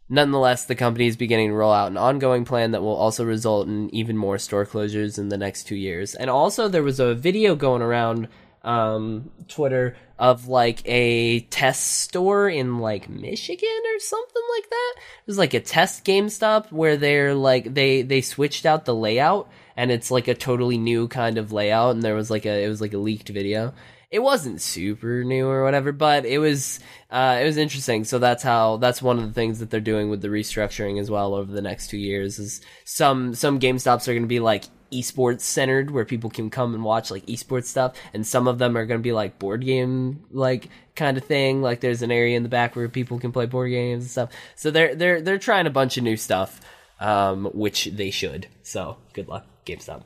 Nonetheless, 0.09 0.67
the 0.67 0.75
company 0.75 1.07
is 1.07 1.17
beginning 1.17 1.49
to 1.49 1.55
roll 1.55 1.73
out 1.73 1.91
an 1.91 1.97
ongoing 1.97 2.45
plan 2.45 2.73
that 2.73 2.83
will 2.83 2.95
also 2.95 3.25
result 3.25 3.67
in 3.69 3.93
even 3.95 4.19
more 4.19 4.37
store 4.37 4.67
closures 4.67 5.19
in 5.19 5.31
the 5.31 5.39
next 5.39 5.65
two 5.65 5.77
years. 5.77 6.15
And 6.15 6.29
also, 6.29 6.69
there 6.69 6.83
was 6.83 7.01
a 7.01 7.15
video 7.15 7.57
going 7.57 7.81
around 7.81 8.29
um, 8.63 9.31
Twitter 9.49 9.97
of 10.19 10.49
like 10.49 10.81
a 10.87 11.41
test 11.41 12.01
store 12.01 12.49
in 12.49 12.79
like 12.79 13.09
Michigan 13.09 13.83
or 13.95 13.99
something 13.99 14.43
like 14.57 14.71
that. 14.71 14.95
It 14.97 15.27
was 15.27 15.39
like 15.39 15.55
a 15.55 15.61
test 15.61 16.05
GameStop 16.05 16.71
where 16.71 16.97
they're 16.97 17.35
like 17.35 17.75
they 17.75 18.03
they 18.03 18.21
switched 18.21 18.67
out 18.67 18.85
the 18.85 18.95
layout 18.95 19.51
and 19.77 19.91
it's 19.91 20.11
like 20.11 20.29
a 20.29 20.35
totally 20.35 20.79
new 20.79 21.09
kind 21.09 21.39
of 21.39 21.53
layout. 21.53 21.95
And 21.95 22.03
there 22.03 22.15
was 22.15 22.31
like 22.31 22.47
a 22.47 22.65
it 22.65 22.69
was 22.69 22.81
like 22.81 22.95
a 22.95 22.99
leaked 22.99 23.29
video 23.29 23.75
it 24.15 24.23
wasn't 24.23 24.61
super 24.61 25.25
new 25.25 25.49
or 25.49 25.65
whatever, 25.65 25.91
but 25.91 26.25
it 26.25 26.39
was 26.39 26.79
uh, 27.11 27.41
it 27.43 27.45
was 27.45 27.57
interesting. 27.57 28.05
So 28.05 28.21
that's 28.21 28.45
how 28.45 28.77
that's 28.77 29.03
one 29.03 29.19
of 29.19 29.27
the 29.27 29.33
things 29.33 29.59
that 29.59 29.71
they're 29.71 29.81
doing 29.81 30.09
with 30.09 30.23
the 30.23 30.29
restructuring 30.29 31.01
as 31.01 31.11
well 31.11 31.35
over 31.35 31.51
the 31.51 31.61
next 31.61 31.89
two 31.89 31.99
years. 31.99 32.39
Is 32.39 32.61
some 32.85 33.35
some 33.35 33.59
GameStops 33.59 34.07
are 34.07 34.13
going 34.13 34.23
to 34.23 34.29
be 34.29 34.39
like 34.39 34.67
esports 34.93 35.41
centered 35.43 35.91
where 35.91 36.05
people 36.05 36.31
can 36.31 36.51
come 36.51 36.75
and 36.75 36.85
watch 36.85 37.11
like 37.11 37.27
esports 37.27 37.67
stuff, 37.67 37.97
and 38.13 38.27
some 38.27 38.49
of 38.49 38.59
them 38.59 38.77
are 38.77 38.87
going 38.87 39.01
to 39.01 39.03
be 39.03 39.13
like 39.13 39.39
board 39.39 39.65
game 39.65 40.25
like 40.31 40.69
kind 40.97 41.17
of 41.17 41.25
thing. 41.25 41.63
Like 41.63 41.81
there's 41.81 42.03
an 42.03 42.11
area 42.11 42.37
in 42.37 42.43
the 42.43 42.49
back 42.49 42.77
where 42.77 42.89
people 42.89 43.19
can 43.19 43.33
play 43.33 43.47
board 43.47 43.71
games 43.71 44.05
and 44.05 44.11
stuff. 44.11 44.31
So 44.57 44.71
they're 44.71 44.95
they're 44.95 45.21
they're 45.21 45.39
trying 45.39 45.67
a 45.67 45.71
bunch 45.71 45.97
of 45.97 46.05
new 46.05 46.17
stuff, 46.17 46.61
um, 47.01 47.47
which 47.55 47.87
they 47.87 48.11
should. 48.11 48.47
So 48.63 48.97
good 49.13 49.29
luck, 49.29 49.47
GameStop. 49.67 50.03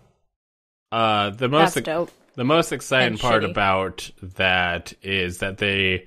Uh, 0.91 1.31
the 1.31 1.49
That's 1.49 1.77
most 1.77 1.85
dope. 1.85 2.11
the 2.35 2.45
most 2.45 2.73
exciting 2.73 3.15
And 3.15 3.19
part 3.19 3.43
shitty. 3.43 3.51
about 3.51 4.11
that 4.23 4.93
is 5.03 5.39
that 5.39 5.59
they 5.59 6.07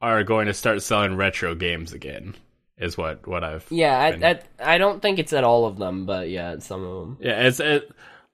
are 0.00 0.24
going 0.24 0.46
to 0.46 0.54
start 0.54 0.82
selling 0.82 1.16
retro 1.16 1.54
games 1.54 1.92
again. 1.92 2.34
Is 2.78 2.96
what 2.98 3.26
what 3.26 3.42
I've 3.42 3.66
Yeah, 3.70 4.10
been- 4.10 4.24
I, 4.24 4.40
I, 4.60 4.74
I 4.74 4.78
don't 4.78 5.00
think 5.00 5.18
it's 5.18 5.32
at 5.32 5.44
all 5.44 5.64
of 5.64 5.78
them, 5.78 6.04
but 6.04 6.28
yeah, 6.28 6.52
it's 6.52 6.66
some 6.66 6.84
of 6.84 7.00
them. 7.00 7.18
Yeah, 7.20 7.40
it's 7.46 7.58
it. 7.60 7.90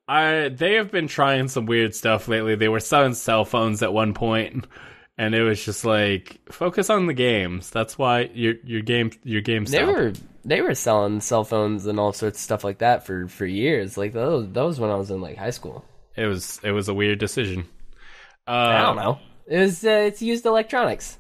I 0.08 0.48
they 0.48 0.74
have 0.74 0.90
been 0.90 1.06
trying 1.06 1.46
some 1.48 1.66
weird 1.66 1.94
stuff 1.94 2.26
lately. 2.26 2.56
They 2.56 2.68
were 2.68 2.80
selling 2.80 3.14
cell 3.14 3.44
phones 3.44 3.82
at 3.84 3.92
one 3.92 4.14
point, 4.14 4.66
and 5.16 5.32
it 5.34 5.42
was 5.44 5.64
just 5.64 5.84
like 5.84 6.40
focus 6.50 6.90
on 6.90 7.06
the 7.06 7.14
games. 7.14 7.70
That's 7.70 7.96
why 7.96 8.30
your 8.34 8.54
your 8.64 8.82
game 8.82 9.12
your 9.22 9.42
game 9.42 9.64
They 9.64 9.84
were 9.84 10.12
they 10.44 10.60
were 10.60 10.74
selling 10.74 11.20
cell 11.20 11.44
phones 11.44 11.86
and 11.86 12.00
all 12.00 12.12
sorts 12.12 12.38
of 12.38 12.42
stuff 12.42 12.64
like 12.64 12.78
that 12.78 13.06
for 13.06 13.28
for 13.28 13.46
years. 13.46 13.96
Like 13.96 14.12
those 14.12 14.48
those 14.52 14.80
when 14.80 14.90
I 14.90 14.96
was 14.96 15.12
in 15.12 15.20
like 15.20 15.36
high 15.36 15.50
school. 15.50 15.84
It 16.16 16.26
was 16.26 16.58
it 16.64 16.72
was 16.72 16.88
a 16.88 16.94
weird 16.94 17.20
decision. 17.20 17.68
Uh, 18.48 18.50
I 18.50 18.82
don't 18.82 18.96
know. 18.96 19.18
It 19.46 19.58
was 19.58 19.84
uh, 19.84 19.90
it's 20.08 20.20
used 20.20 20.46
electronics. 20.46 21.16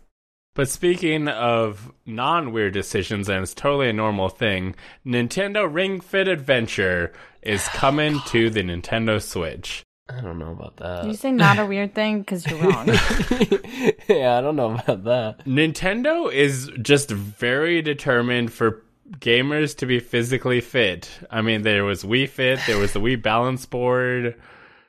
But 0.54 0.68
speaking 0.68 1.28
of 1.28 1.92
non 2.04 2.52
weird 2.52 2.74
decisions, 2.74 3.28
and 3.28 3.42
it's 3.42 3.54
totally 3.54 3.88
a 3.88 3.92
normal 3.92 4.28
thing, 4.28 4.74
Nintendo 5.06 5.72
Ring 5.72 6.00
Fit 6.00 6.28
Adventure 6.28 7.12
is 7.40 7.66
coming 7.68 8.20
to 8.26 8.50
the 8.50 8.62
Nintendo 8.62 9.20
Switch. 9.22 9.82
I 10.10 10.20
don't 10.20 10.38
know 10.38 10.50
about 10.50 10.76
that. 10.76 11.06
You 11.06 11.14
say 11.14 11.32
not 11.32 11.58
a 11.58 11.64
weird 11.64 11.94
thing 11.94 12.20
because 12.20 12.46
you're 12.46 12.58
wrong. 12.58 12.86
yeah, 14.08 14.36
I 14.36 14.40
don't 14.42 14.56
know 14.56 14.74
about 14.74 15.04
that. 15.04 15.46
Nintendo 15.46 16.30
is 16.30 16.70
just 16.82 17.10
very 17.10 17.80
determined 17.80 18.52
for 18.52 18.82
gamers 19.18 19.76
to 19.78 19.86
be 19.86 20.00
physically 20.00 20.60
fit. 20.60 21.08
I 21.30 21.40
mean, 21.40 21.62
there 21.62 21.84
was 21.84 22.04
Wii 22.04 22.28
Fit, 22.28 22.60
there 22.66 22.78
was 22.78 22.92
the 22.92 23.00
Wii 23.00 23.22
Balance 23.22 23.64
Board. 23.64 24.40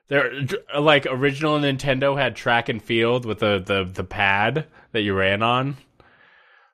There, 0.09 0.31
like 0.77 1.05
original 1.09 1.57
Nintendo 1.57 2.17
had 2.17 2.35
track 2.35 2.67
and 2.67 2.83
field 2.83 3.25
with 3.25 3.39
the 3.39 3.59
the 3.59 3.85
the 3.85 4.03
pad 4.03 4.67
that 4.93 5.01
you 5.01 5.13
ran 5.13 5.43
on. 5.43 5.77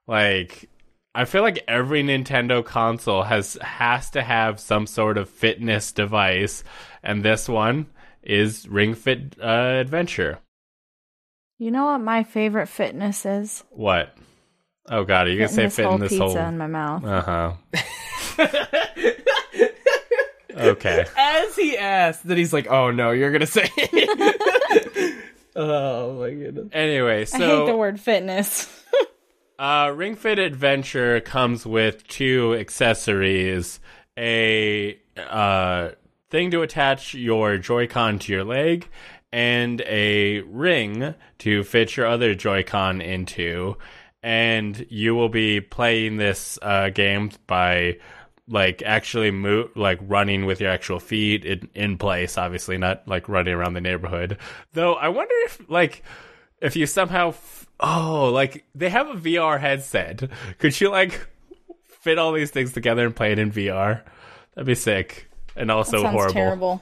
Like, 0.07 0.69
I 1.15 1.25
feel 1.25 1.41
like 1.41 1.63
every 1.67 2.03
Nintendo 2.03 2.63
console 2.63 3.23
has 3.23 3.57
has 3.61 4.11
to 4.11 4.21
have 4.21 4.59
some 4.59 4.85
sort 4.87 5.17
of 5.17 5.29
fitness 5.29 5.91
device, 5.91 6.63
and 7.03 7.23
this 7.23 7.49
one 7.49 7.87
is 8.23 8.67
Ring 8.67 8.93
Fit 8.93 9.35
uh, 9.41 9.45
Adventure. 9.81 10.39
you 11.57 11.71
know 11.71 11.85
what 11.85 11.99
my 11.99 12.23
favorite 12.23 12.67
fitness 12.67 13.25
is? 13.25 13.63
What? 13.71 14.15
Oh 14.89 15.03
god, 15.03 15.27
are 15.27 15.31
you 15.31 15.37
gonna 15.37 15.49
say 15.49 15.69
Fitness 15.69 15.75
fit 15.75 15.91
in 15.91 15.99
this 15.99 16.09
pizza 16.11 16.23
whole? 16.25 16.37
in 16.37 16.57
my 16.57 16.67
mouth. 16.67 17.03
Uh 17.05 17.21
huh. 18.39 18.47
okay. 20.55 21.05
As 21.17 21.55
he 21.55 21.77
asked, 21.77 22.27
then 22.27 22.37
he's 22.37 22.53
like, 22.53 22.67
"Oh 22.67 22.91
no, 22.91 23.11
you're 23.11 23.31
gonna 23.31 23.45
say." 23.45 23.69
it." 25.59 25.63
oh 25.63 26.19
my 26.19 26.31
goodness. 26.31 26.69
Anyway, 26.71 27.25
so 27.25 27.37
I 27.37 27.39
hate 27.39 27.65
the 27.71 27.77
word 27.77 27.99
fitness. 27.99 28.83
uh, 29.59 29.91
Ring 29.95 30.15
Fit 30.15 30.39
Adventure 30.39 31.19
comes 31.21 31.65
with 31.65 32.07
two 32.07 32.55
accessories: 32.55 33.79
a 34.17 34.99
uh, 35.17 35.89
thing 36.29 36.51
to 36.51 36.61
attach 36.61 37.13
your 37.13 37.57
Joy-Con 37.57 38.19
to 38.19 38.31
your 38.31 38.43
leg, 38.43 38.87
and 39.31 39.81
a 39.81 40.41
ring 40.41 41.15
to 41.39 41.63
fit 41.63 41.97
your 41.97 42.07
other 42.07 42.35
Joy-Con 42.35 43.01
into. 43.01 43.77
And 44.21 44.85
you 44.89 45.15
will 45.15 45.29
be 45.29 45.61
playing 45.61 46.17
this 46.17 46.59
uh, 46.61 46.89
game 46.89 47.31
by 47.47 47.99
like 48.49 48.81
actually 48.83 49.31
move 49.31 49.69
like 49.75 49.99
running 50.01 50.45
with 50.45 50.59
your 50.59 50.71
actual 50.71 50.99
feet 50.99 51.45
in, 51.45 51.69
in 51.75 51.97
place 51.97 52.37
obviously 52.37 52.77
not 52.77 53.07
like 53.07 53.29
running 53.29 53.53
around 53.53 53.73
the 53.73 53.81
neighborhood. 53.81 54.37
Though 54.73 54.95
i 54.95 55.07
wonder 55.07 55.33
if 55.45 55.69
like 55.69 56.03
if 56.61 56.75
you 56.75 56.85
somehow 56.85 57.29
f- 57.29 57.67
oh 57.79 58.29
like 58.33 58.65
they 58.75 58.89
have 58.89 59.07
a 59.07 59.13
vr 59.15 59.59
headset. 59.59 60.29
Could 60.57 60.79
you 60.81 60.89
like 60.89 61.27
fit 61.83 62.17
all 62.17 62.33
these 62.33 62.51
things 62.51 62.73
together 62.73 63.05
and 63.05 63.15
play 63.15 63.31
it 63.31 63.39
in 63.39 63.51
vr 63.51 64.01
that'd 64.55 64.65
be 64.65 64.75
sick 64.75 65.29
and 65.55 65.69
also 65.71 66.05
horrible. 66.07 66.33
terrible. 66.33 66.81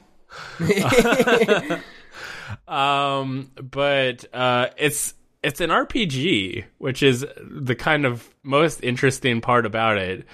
um 2.67 3.51
but 3.61 4.25
uh 4.33 4.67
it's 4.77 5.13
it's 5.43 5.61
an 5.61 5.69
rpg 5.69 6.65
which 6.77 7.03
is 7.03 7.25
the 7.41 7.75
kind 7.75 8.05
of 8.05 8.33
most 8.43 8.83
interesting 8.83 9.41
part 9.41 9.65
about 9.65 9.97
it 9.97 10.25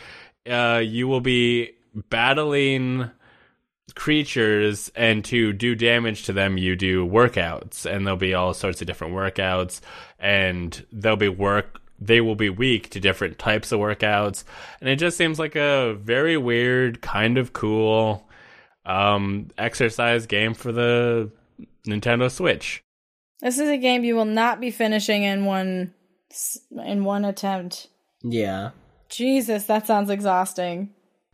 uh 0.50 0.82
you 0.84 1.08
will 1.08 1.22
be 1.22 1.72
battling 2.10 3.10
creatures 3.96 4.92
and 4.96 5.24
to 5.24 5.54
do 5.54 5.76
damage 5.76 6.24
to 6.24 6.34
them 6.34 6.58
you 6.58 6.76
do 6.76 7.06
workouts 7.06 7.86
and 7.86 8.06
there'll 8.06 8.18
be 8.18 8.34
all 8.34 8.54
sorts 8.54 8.82
of 8.82 8.88
different 8.88 9.14
workouts 9.14 9.82
and 10.20 10.86
they'll 10.92 11.16
be 11.16 11.30
work 11.30 11.80
they 12.00 12.20
will 12.20 12.36
be 12.36 12.50
weak 12.50 12.90
to 12.90 13.00
different 13.00 13.38
types 13.38 13.72
of 13.72 13.80
workouts 13.80 14.44
and 14.82 14.90
it 14.90 14.96
just 14.96 15.16
seems 15.18 15.38
like 15.38 15.56
a 15.56 15.94
very 16.02 16.38
weird 16.38 17.02
kind 17.02 17.38
of 17.38 17.54
cool 17.54 18.28
um 18.86 19.50
exercise 19.58 20.26
game 20.26 20.54
for 20.54 20.72
the 20.72 21.30
Nintendo 21.88 22.32
Switch. 22.32 22.84
This 23.42 23.60
is 23.60 23.70
a 23.70 23.78
game 23.78 24.04
you 24.04 24.16
will 24.16 24.26
not 24.26 24.60
be 24.62 24.72
finishing 24.72 25.24
in 25.24 25.46
one 25.46 25.94
in 26.86 27.04
one 27.04 27.26
attempt. 27.26 27.88
Yeah. 28.24 28.72
Jesus, 29.14 29.66
that 29.66 29.88
sounds 29.88 30.10
exhausting. 30.10 30.90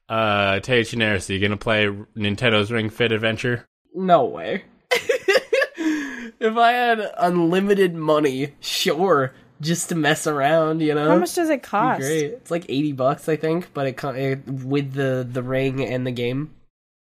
Uh 0.08 0.60
Teiichi 0.60 0.98
Naris, 0.98 1.30
are 1.30 1.34
you 1.34 1.40
gonna 1.40 1.58
play 1.58 1.86
Nintendo's 2.16 2.72
Ring 2.72 2.90
Fit 2.90 3.12
Adventure? 3.12 3.66
No 3.94 4.26
way. 4.26 4.64
if 4.92 6.58
I 6.58 6.72
had 6.72 7.12
unlimited 7.18 7.96
money, 7.96 8.54
sure, 8.60 9.34
just 9.62 9.90
to 9.90 9.96
mess 9.96 10.26
around, 10.28 10.82
you 10.82 10.94
know. 10.96 11.10
How 11.10 11.18
much 11.18 11.36
does 11.36 11.50
it 11.50 11.64
cost? 11.64 12.02
Great. 12.02 12.26
It's 12.26 12.52
like 12.52 12.66
eighty 12.70 12.92
bucks, 12.92 13.30
I 13.30 13.36
think, 13.36 13.74
but 13.74 13.88
it, 13.88 13.98
co- 13.98 14.10
it 14.10 14.48
with 14.48 14.94
the 14.94 15.28
the 15.30 15.44
ring 15.44 15.84
and 15.86 16.06
the 16.06 16.12
game. 16.12 16.54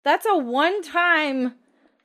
That's 0.04 0.26
a 0.26 0.38
one-time 0.38 1.54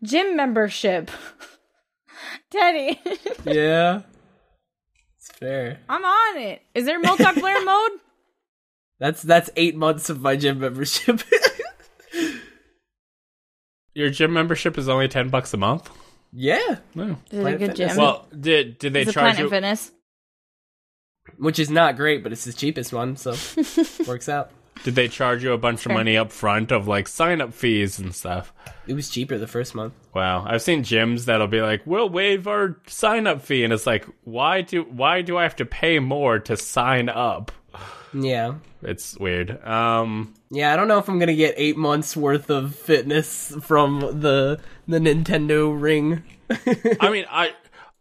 gym 0.02 0.36
membership. 0.36 1.10
Teddy, 2.50 3.00
Yeah, 3.44 4.02
it's 5.18 5.30
fair. 5.32 5.80
I'm 5.88 6.04
on 6.04 6.38
it. 6.38 6.62
Is 6.74 6.86
there 6.86 7.00
multiplayer 7.02 7.64
mode? 7.64 8.00
That's 8.98 9.22
that's 9.22 9.50
eight 9.56 9.76
months 9.76 10.08
of 10.10 10.20
my 10.20 10.36
gym 10.36 10.60
membership. 10.60 11.20
Your 13.94 14.10
gym 14.10 14.32
membership 14.32 14.76
is 14.78 14.88
only 14.88 15.08
ten 15.08 15.28
bucks 15.30 15.54
a 15.54 15.56
month. 15.56 15.90
yeah, 16.32 16.76
No. 16.94 17.18
Is 17.30 17.38
it 17.38 17.46
a 17.46 17.56
good 17.56 17.76
gym? 17.76 17.96
Well, 17.96 18.26
did 18.38 18.78
did 18.78 18.92
they 18.92 19.02
is 19.02 19.12
charge 19.12 19.36
Planet 19.36 19.38
you? 19.40 19.50
Fitness? 19.50 19.92
which 21.38 21.58
is 21.58 21.70
not 21.70 21.96
great, 21.96 22.22
but 22.22 22.32
it's 22.32 22.44
the 22.44 22.52
cheapest 22.52 22.92
one, 22.92 23.16
so 23.16 23.34
works 24.06 24.28
out. 24.28 24.50
Did 24.84 24.94
they 24.94 25.08
charge 25.08 25.42
you 25.42 25.52
a 25.52 25.58
bunch 25.58 25.86
of 25.86 25.92
money 25.92 26.16
up 26.16 26.30
front 26.30 26.70
of 26.70 26.86
like 26.86 27.08
sign 27.08 27.40
up 27.40 27.54
fees 27.54 27.98
and 27.98 28.14
stuff? 28.14 28.52
It 28.86 28.94
was 28.94 29.08
cheaper 29.08 29.38
the 29.38 29.46
first 29.46 29.74
month. 29.74 29.94
Wow, 30.14 30.44
I've 30.46 30.62
seen 30.62 30.82
gyms 30.82 31.24
that'll 31.24 31.46
be 31.46 31.62
like, 31.62 31.82
"We'll 31.86 32.10
waive 32.10 32.46
our 32.46 32.76
sign 32.86 33.26
up 33.26 33.42
fee," 33.42 33.64
and 33.64 33.72
it's 33.72 33.86
like, 33.86 34.06
why 34.24 34.60
do 34.60 34.82
why 34.82 35.22
do 35.22 35.38
I 35.38 35.42
have 35.44 35.56
to 35.56 35.64
pay 35.66 35.98
more 35.98 36.38
to 36.40 36.56
sign 36.56 37.08
up? 37.08 37.50
Yeah, 38.12 38.54
It's 38.82 39.18
weird. 39.18 39.64
Um, 39.64 40.34
yeah. 40.50 40.72
I 40.72 40.76
don't 40.76 40.88
know 40.88 40.98
if 40.98 41.08
I'm 41.08 41.18
gonna 41.18 41.34
get 41.34 41.54
eight 41.56 41.76
months 41.76 42.16
worth 42.16 42.50
of 42.50 42.74
fitness 42.74 43.54
from 43.62 44.00
the 44.00 44.60
the 44.86 44.98
Nintendo 44.98 45.78
Ring. 45.78 46.22
I 47.00 47.10
mean, 47.10 47.24
I 47.30 47.52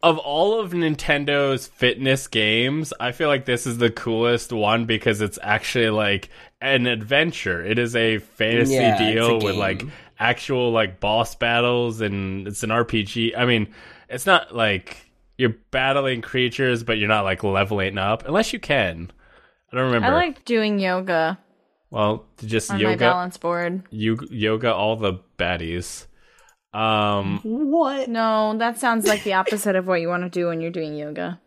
of 0.03 0.19
all 0.19 0.59
of 0.59 0.71
Nintendo's 0.71 1.65
fitness 1.67 2.27
games, 2.27 2.93
I 2.99 3.11
feel 3.11 3.27
like 3.27 3.45
this 3.45 3.65
is 3.65 3.79
the 3.79 3.89
coolest 3.89 4.53
one 4.53 4.85
because 4.85 5.19
it's 5.19 5.39
actually 5.41 5.89
like 5.89 6.29
an 6.61 6.85
adventure. 6.85 7.65
It 7.65 7.79
is 7.79 7.95
a 7.95 8.19
fantasy 8.19 8.75
Yeah, 8.75 8.93
it's 8.93 9.01
a 9.01 9.13
deal 9.13 9.39
with 9.39 9.55
like 9.55 9.83
actual 10.19 10.71
like 10.71 10.99
boss 10.99 11.33
battles 11.35 12.01
and 12.01 12.47
it's 12.47 12.61
an 12.61 12.69
RPG. 12.69 13.35
I 13.35 13.45
mean, 13.45 13.73
it's 14.07 14.27
not 14.27 14.55
like 14.55 14.97
you're 15.37 15.55
battling 15.71 16.21
creatures 16.21 16.83
but 16.83 16.97
you're 16.97 17.09
not 17.09 17.23
like 17.23 17.43
leveling 17.43 17.97
up 17.97 18.27
unless 18.27 18.53
you 18.53 18.59
can. 18.59 19.11
I 19.72 19.78
don't 19.78 19.86
remember. 19.88 20.07
I 20.07 20.11
like 20.11 20.45
doing 20.45 20.80
yoga 20.80 21.39
well, 21.89 22.26
just 22.45 22.72
on 22.72 22.82
my 22.84 22.95
balance 22.95 23.38
board. 23.38 23.84
you, 23.89 24.18
yoga 24.30 24.74
all 24.74 24.95
the 24.97 25.13
baddies. 25.38 26.07
Um 26.74 27.39
What? 27.43 28.09
No, 28.09 28.57
that 28.57 28.80
sounds 28.80 29.07
like 29.07 29.24
the 29.24 29.34
opposite 29.34 29.78
of 29.78 29.88
what 29.88 30.01
you 30.01 30.09
want 30.09 30.24
to 30.24 30.30
do 30.30 30.47
when 30.47 30.59
you're 30.59 30.72
doing 30.72 30.95
yoga. 30.95 31.39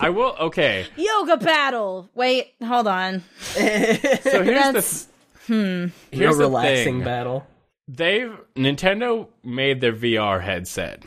I 0.00 0.10
will 0.10 0.34
okay. 0.40 0.86
Yoga 0.96 1.36
battle. 1.36 2.10
Wait, 2.14 2.54
hold 2.64 2.88
on. 2.88 3.22
So 3.38 3.60
here's 3.62 4.24
the 4.24 4.42
That's 4.42 5.08
No 5.48 5.90
here's 6.10 6.36
the 6.36 6.44
relaxing 6.44 6.96
thing. 6.96 7.04
battle. 7.04 7.46
they've 7.86 8.36
Nintendo 8.56 9.28
made 9.44 9.80
their 9.80 9.92
VR 9.92 10.42
headset. 10.42 11.04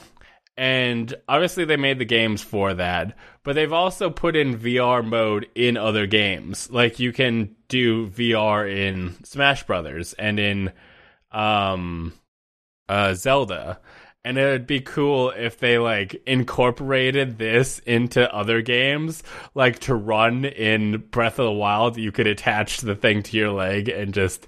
And 0.56 1.14
obviously 1.28 1.66
they 1.66 1.78
made 1.78 1.98
the 1.98 2.06
games 2.06 2.44
for 2.44 2.76
that, 2.76 3.18
but 3.44 3.56
they've 3.56 3.74
also 3.74 4.10
put 4.10 4.36
in 4.36 4.58
VR 4.58 5.04
mode 5.04 5.48
in 5.56 5.78
other 5.78 6.06
games. 6.06 6.70
Like 6.70 7.00
you 7.00 7.12
can 7.12 7.56
do 7.68 8.08
VR 8.10 8.72
in 8.72 9.16
Smash 9.24 9.64
Brothers 9.64 10.14
and 10.14 10.40
in 10.40 10.72
um 11.32 12.14
uh 12.88 13.16
Zelda. 13.16 13.80
And 14.26 14.38
it 14.38 14.46
would 14.46 14.68
be 14.68 14.80
cool 14.80 15.32
if 15.32 15.58
they 15.58 15.80
like 15.80 16.22
incorporated 16.26 17.40
this 17.40 17.80
into 17.80 18.34
other 18.34 18.62
games, 18.62 19.24
like 19.54 19.80
to 19.80 19.96
run 19.96 20.46
in 20.46 21.00
Breath 21.10 21.40
of 21.40 21.46
the 21.46 21.52
Wild, 21.52 21.98
you 21.98 22.12
could 22.12 22.28
attach 22.28 22.78
the 22.78 22.96
thing 22.96 23.24
to 23.24 23.38
your 23.38 23.52
leg 23.52 23.90
and 23.90 24.14
just 24.14 24.48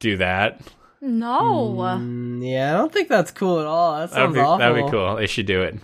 do 0.00 0.16
that. 0.16 0.60
No. 1.00 1.74
Mm, 1.76 2.48
yeah, 2.50 2.74
I 2.74 2.78
don't 2.78 2.92
think 2.92 3.08
that's 3.08 3.30
cool 3.30 3.60
at 3.60 3.66
all. 3.66 3.98
That 3.98 4.10
That'd 4.10 4.14
sounds 4.26 4.34
be, 4.34 4.40
awful. 4.40 4.58
that'd 4.58 4.84
be 4.84 4.90
cool. 4.90 5.16
They 5.16 5.26
should 5.26 5.46
do 5.46 5.62
it. 5.62 5.76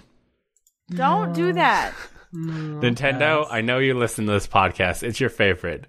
Don't 0.91 1.33
do 1.33 1.53
that. 1.55 1.93
Nintendo, 2.35 3.47
I 3.51 3.61
know 3.61 3.79
you 3.79 3.95
listen 3.95 4.27
to 4.27 4.33
this 4.33 4.47
podcast. 4.47 5.03
It's 5.03 5.21
your 5.21 5.31
favorite, 5.31 5.87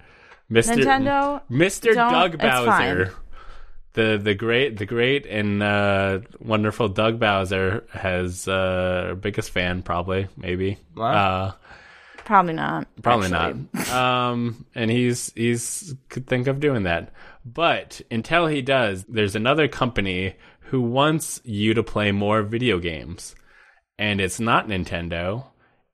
Mister 0.50 0.74
Nintendo, 0.76 1.42
Mister 1.50 1.94
Doug 1.94 2.38
Bowser, 2.38 3.14
the 3.94 4.20
the 4.22 4.36
great 4.36 4.78
the 4.78 4.86
great 4.86 5.26
and 5.26 5.64
uh, 5.64 6.20
wonderful 6.40 6.88
Doug 6.88 7.20
Bowser 7.20 7.86
has 7.92 8.48
uh, 8.48 9.16
biggest 9.20 9.50
fan 9.52 9.82
probably 9.82 10.28
maybe 10.38 10.78
Wow. 10.96 11.14
uh, 11.48 11.52
Probably 12.26 12.54
not. 12.54 12.88
probably 13.04 13.32
actually. 13.34 13.68
not 13.74 13.90
um, 13.94 14.66
and 14.76 14.90
he's 14.92 15.32
he's 15.36 15.96
could 16.10 16.28
think 16.28 16.48
of 16.48 16.60
doing 16.60 16.84
that 16.84 17.12
but 17.46 18.02
until 18.10 18.48
he 18.48 18.62
does 18.62 19.06
there's 19.08 19.36
another 19.36 19.68
company 19.68 20.36
who 20.72 20.82
wants 20.82 21.40
you 21.44 21.74
to 21.74 21.84
play 21.84 22.12
more 22.12 22.42
video 22.42 22.80
games 22.80 23.36
and 23.98 24.20
it's 24.20 24.40
not 24.40 24.68
Nintendo 24.68 25.46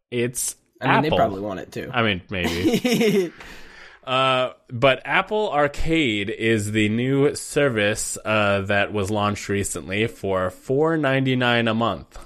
it's 0.10 0.56
I 0.82 0.88
mean, 0.88 0.96
Apple. 0.96 1.10
they 1.10 1.16
probably 1.16 1.42
want 1.42 1.60
it 1.60 1.72
too. 1.72 1.90
I 1.94 2.02
mean, 2.02 2.22
maybe. 2.30 3.32
uh, 4.04 4.52
but 4.70 5.02
Apple 5.06 5.52
Arcade 5.52 6.30
is 6.30 6.72
the 6.72 6.90
new 6.90 7.36
service 7.36 8.18
uh, 8.26 8.62
that 8.62 8.92
was 8.92 9.12
launched 9.12 9.48
recently 9.48 10.08
for 10.08 10.50
four 10.50 10.98
ninety 10.98 11.36
nine 11.36 11.68
a 11.68 11.74
month. 11.74 12.18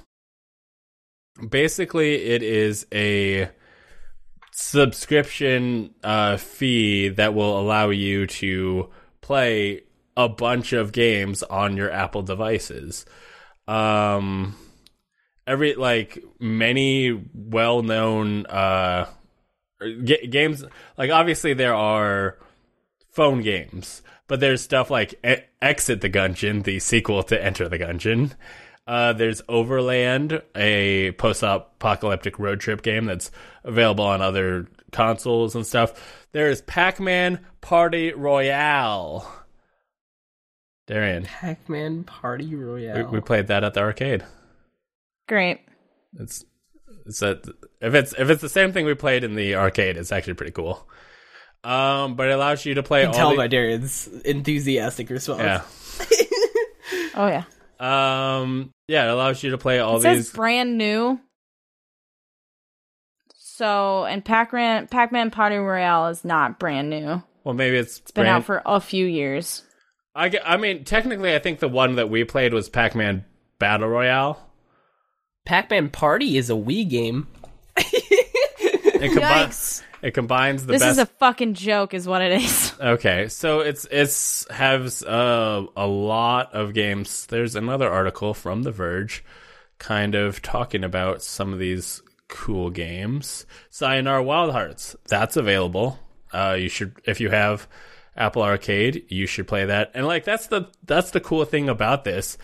Basically, 1.46 2.14
it 2.14 2.42
is 2.42 2.86
a 2.92 3.50
subscription 4.52 5.94
uh, 6.02 6.38
fee 6.38 7.10
that 7.10 7.34
will 7.34 7.60
allow 7.60 7.90
you 7.90 8.26
to 8.26 8.88
play 9.26 9.82
a 10.16 10.28
bunch 10.28 10.72
of 10.72 10.92
games 10.92 11.42
on 11.42 11.76
your 11.76 11.90
Apple 11.90 12.22
devices. 12.22 13.04
Um, 13.66 14.54
every 15.46 15.74
like 15.74 16.22
many 16.38 17.12
well-known 17.34 18.46
uh 18.46 19.06
g- 20.04 20.26
games 20.28 20.64
like 20.96 21.10
obviously 21.10 21.54
there 21.54 21.74
are 21.74 22.36
phone 23.12 23.42
games 23.42 24.02
but 24.28 24.40
there's 24.40 24.62
stuff 24.62 24.90
like 24.90 25.14
e- 25.24 25.42
exit 25.62 26.00
the 26.00 26.10
gungeon 26.10 26.64
the 26.64 26.78
sequel 26.78 27.22
to 27.22 27.42
enter 27.42 27.68
the 27.68 27.78
gungeon 27.78 28.32
Uh, 28.88 29.12
there's 29.12 29.42
Overland, 29.48 30.40
a 30.54 31.10
post-apocalyptic 31.18 32.38
road 32.38 32.60
trip 32.60 32.82
game 32.82 33.04
that's 33.04 33.32
available 33.64 34.04
on 34.04 34.22
other 34.22 34.68
consoles 34.92 35.54
and 35.54 35.66
stuff. 35.66 36.26
There's 36.32 36.62
Pac-Man 36.62 37.40
Party 37.60 38.12
Royale. 38.12 39.30
Darian, 40.86 41.24
Pac-Man 41.24 42.04
Party 42.04 42.54
Royale. 42.54 43.08
we 43.10 43.20
played 43.20 43.48
that 43.48 43.64
at 43.64 43.74
the 43.74 43.80
arcade. 43.80 44.24
Great. 45.28 45.60
It's 46.18 46.44
it's 47.04 47.22
a, 47.22 47.40
if 47.80 47.94
it's 47.94 48.12
if 48.16 48.30
it's 48.30 48.40
the 48.42 48.48
same 48.48 48.72
thing 48.72 48.86
we 48.86 48.94
played 48.94 49.24
in 49.24 49.34
the 49.34 49.56
arcade, 49.56 49.96
it's 49.96 50.12
actually 50.12 50.34
pretty 50.34 50.52
cool. 50.52 50.88
Um, 51.64 52.14
but 52.14 52.28
it 52.28 52.32
allows 52.34 52.64
you 52.64 52.74
to 52.74 52.82
play 52.84 53.00
You 53.00 53.06
can 53.08 53.14
tell 53.14 53.28
all 53.30 53.36
by 53.36 53.48
Darian's 53.48 54.06
enthusiastic 54.24 55.10
response. 55.10 55.40
yeah. 55.40 55.62
Oh 57.18 57.26
yeah. 57.26 57.44
Um, 57.80 58.70
yeah, 58.88 59.06
it 59.06 59.10
allows 59.10 59.42
you 59.42 59.50
to 59.50 59.58
play 59.58 59.78
all 59.80 59.96
It 59.96 60.02
says 60.02 60.16
these. 60.18 60.32
brand 60.32 60.76
new. 60.78 61.18
So, 63.56 64.04
and 64.04 64.22
Pac-Man 64.22 64.86
Pac-Man 64.88 65.30
Party 65.30 65.56
Royale 65.56 66.08
is 66.08 66.26
not 66.26 66.58
brand 66.58 66.90
new. 66.90 67.22
Well, 67.42 67.54
maybe 67.54 67.78
it's, 67.78 68.00
It's 68.00 68.10
been 68.10 68.24
brand, 68.24 68.36
out 68.36 68.44
for 68.44 68.60
a 68.66 68.80
few 68.80 69.06
years. 69.06 69.62
I, 70.14 70.30
I 70.44 70.58
mean, 70.58 70.84
technically, 70.84 71.34
I 71.34 71.38
think 71.38 71.60
the 71.60 71.68
one 71.68 71.94
that 71.94 72.10
we 72.10 72.24
played 72.24 72.52
was 72.52 72.68
Pac-Man 72.68 73.24
Battle 73.58 73.88
Royale. 73.88 74.38
Pac-Man 75.46 75.88
Party 75.88 76.36
is 76.36 76.50
a 76.50 76.52
Wii 76.52 76.86
game. 76.86 77.28
It, 77.78 79.00
combi- 79.12 79.22
Yikes! 79.22 79.82
it 80.02 80.10
combines 80.12 80.66
the 80.66 80.72
This 80.74 80.82
best. 80.82 80.92
is 80.92 80.98
a 80.98 81.06
fucking 81.06 81.54
joke, 81.54 81.94
is 81.94 82.06
what 82.06 82.20
it 82.20 82.32
is. 82.42 82.74
Okay, 82.80 83.28
so 83.28 83.60
it's 83.60 83.86
it's 83.90 84.46
has 84.50 85.02
uh, 85.02 85.64
a 85.78 85.86
lot 85.86 86.52
of 86.52 86.74
games. 86.74 87.24
There's 87.24 87.54
another 87.56 87.90
article 87.90 88.34
from 88.34 88.64
The 88.64 88.70
Verge, 88.70 89.24
kind 89.78 90.14
of 90.14 90.42
talking 90.42 90.84
about 90.84 91.22
some 91.22 91.54
of 91.54 91.58
these 91.58 92.02
cool 92.28 92.70
games. 92.70 93.46
Sayonara 93.70 94.22
Wild 94.22 94.52
Hearts, 94.52 94.96
that's 95.08 95.36
available. 95.36 95.98
Uh, 96.32 96.56
you 96.58 96.68
should 96.68 97.00
if 97.04 97.20
you 97.20 97.30
have 97.30 97.68
Apple 98.16 98.42
Arcade, 98.42 99.04
you 99.08 99.26
should 99.26 99.46
play 99.46 99.66
that. 99.66 99.90
And 99.94 100.06
like 100.06 100.24
that's 100.24 100.46
the 100.48 100.68
that's 100.84 101.10
the 101.10 101.20
cool 101.20 101.44
thing 101.44 101.68
about 101.68 102.04
this 102.04 102.38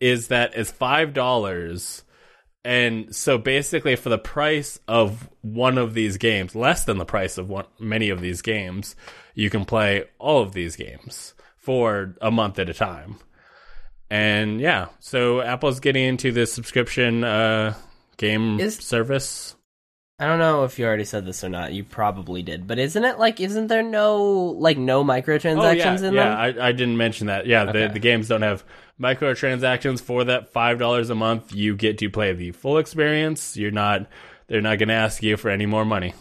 is 0.00 0.28
that 0.28 0.54
it's 0.54 0.70
five 0.70 1.12
dollars. 1.12 2.02
And 2.64 3.14
so 3.14 3.38
basically, 3.38 3.94
for 3.94 4.08
the 4.08 4.18
price 4.18 4.80
of 4.88 5.28
one 5.42 5.78
of 5.78 5.94
these 5.94 6.16
games, 6.16 6.56
less 6.56 6.84
than 6.84 6.98
the 6.98 7.04
price 7.04 7.38
of 7.38 7.48
one, 7.48 7.66
many 7.78 8.10
of 8.10 8.20
these 8.20 8.42
games, 8.42 8.96
you 9.34 9.50
can 9.50 9.64
play 9.64 10.04
all 10.18 10.42
of 10.42 10.52
these 10.52 10.74
games 10.74 11.34
for 11.56 12.16
a 12.20 12.30
month 12.30 12.58
at 12.58 12.68
a 12.68 12.74
time. 12.74 13.18
And 14.10 14.60
yeah, 14.60 14.86
so 14.98 15.40
Apple's 15.40 15.80
getting 15.80 16.04
into 16.04 16.32
the 16.32 16.46
subscription 16.46 17.22
uh, 17.22 17.74
game 18.16 18.60
Is- 18.60 18.76
service. 18.76 19.54
I 20.18 20.24
don't 20.26 20.38
know 20.38 20.64
if 20.64 20.78
you 20.78 20.86
already 20.86 21.04
said 21.04 21.26
this 21.26 21.44
or 21.44 21.50
not. 21.50 21.74
You 21.74 21.84
probably 21.84 22.42
did, 22.42 22.66
but 22.66 22.78
isn't 22.78 23.04
it 23.04 23.18
like 23.18 23.38
isn't 23.38 23.66
there 23.66 23.82
no 23.82 24.22
like 24.58 24.78
no 24.78 25.04
microtransactions 25.04 25.58
Oh 25.58 25.70
yeah, 25.72 26.08
in 26.08 26.14
yeah. 26.14 26.46
them? 26.52 26.58
I, 26.58 26.68
I 26.68 26.72
didn't 26.72 26.96
mention 26.96 27.26
that. 27.26 27.46
Yeah, 27.46 27.64
Okay. 27.64 27.86
the 27.88 27.92
the 27.92 27.98
games 27.98 28.28
don't 28.28 28.40
have 28.40 28.64
microtransactions 28.98 30.00
for 30.00 30.24
that 30.24 30.48
five 30.52 30.78
dollars 30.78 31.10
a 31.10 31.14
month. 31.14 31.54
You 31.54 31.76
get 31.76 31.98
to 31.98 32.08
play 32.08 32.32
the 32.32 32.52
full 32.52 32.78
experience. 32.78 33.58
You're 33.58 33.70
not. 33.70 34.06
They're 34.46 34.62
not 34.62 34.78
going 34.78 34.88
to 34.88 34.94
ask 34.94 35.22
you 35.22 35.36
for 35.36 35.50
any 35.50 35.66
more 35.66 35.84
money. 35.84 36.14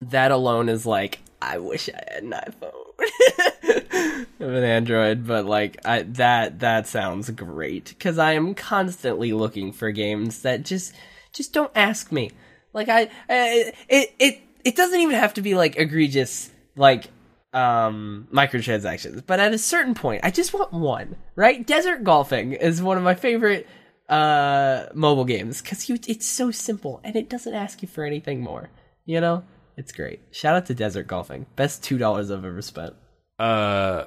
that 0.00 0.30
alone 0.30 0.68
is 0.70 0.86
like 0.86 1.18
I 1.42 1.58
wish 1.58 1.90
I 1.90 2.02
had 2.14 2.22
an 2.22 2.30
iPhone. 2.30 2.87
of 4.40 4.54
an 4.54 4.64
Android, 4.64 5.26
but 5.26 5.46
like 5.46 5.78
I 5.84 6.02
that 6.02 6.60
that 6.60 6.86
sounds 6.86 7.30
great 7.30 7.90
because 7.90 8.18
I 8.18 8.32
am 8.32 8.54
constantly 8.54 9.32
looking 9.32 9.72
for 9.72 9.90
games 9.90 10.42
that 10.42 10.64
just 10.64 10.94
just 11.32 11.52
don't 11.52 11.72
ask 11.74 12.10
me. 12.10 12.30
Like 12.72 12.88
I, 12.88 13.10
I 13.28 13.72
it 13.88 14.14
it 14.18 14.40
it 14.64 14.76
doesn't 14.76 15.00
even 15.00 15.16
have 15.16 15.34
to 15.34 15.42
be 15.42 15.54
like 15.54 15.76
egregious 15.76 16.50
like 16.76 17.08
um 17.52 18.28
microtransactions, 18.32 19.22
but 19.26 19.40
at 19.40 19.54
a 19.54 19.58
certain 19.58 19.94
point, 19.94 20.24
I 20.24 20.30
just 20.30 20.52
want 20.52 20.72
one. 20.72 21.16
Right? 21.36 21.66
Desert 21.66 22.04
golfing 22.04 22.52
is 22.52 22.82
one 22.82 22.96
of 22.96 23.02
my 23.02 23.14
favorite 23.14 23.66
uh 24.08 24.86
mobile 24.94 25.26
games 25.26 25.60
because 25.60 25.88
you 25.88 25.98
it's 26.06 26.26
so 26.26 26.50
simple 26.50 26.98
and 27.04 27.14
it 27.14 27.28
doesn't 27.28 27.54
ask 27.54 27.82
you 27.82 27.88
for 27.88 28.04
anything 28.04 28.40
more. 28.40 28.70
You 29.04 29.20
know, 29.20 29.44
it's 29.78 29.92
great. 29.92 30.20
Shout 30.30 30.54
out 30.56 30.66
to 30.66 30.74
Desert 30.74 31.06
Golfing, 31.06 31.46
best 31.56 31.82
two 31.82 31.96
dollars 31.96 32.30
I've 32.30 32.44
ever 32.44 32.60
spent. 32.60 32.94
Uh, 33.38 34.04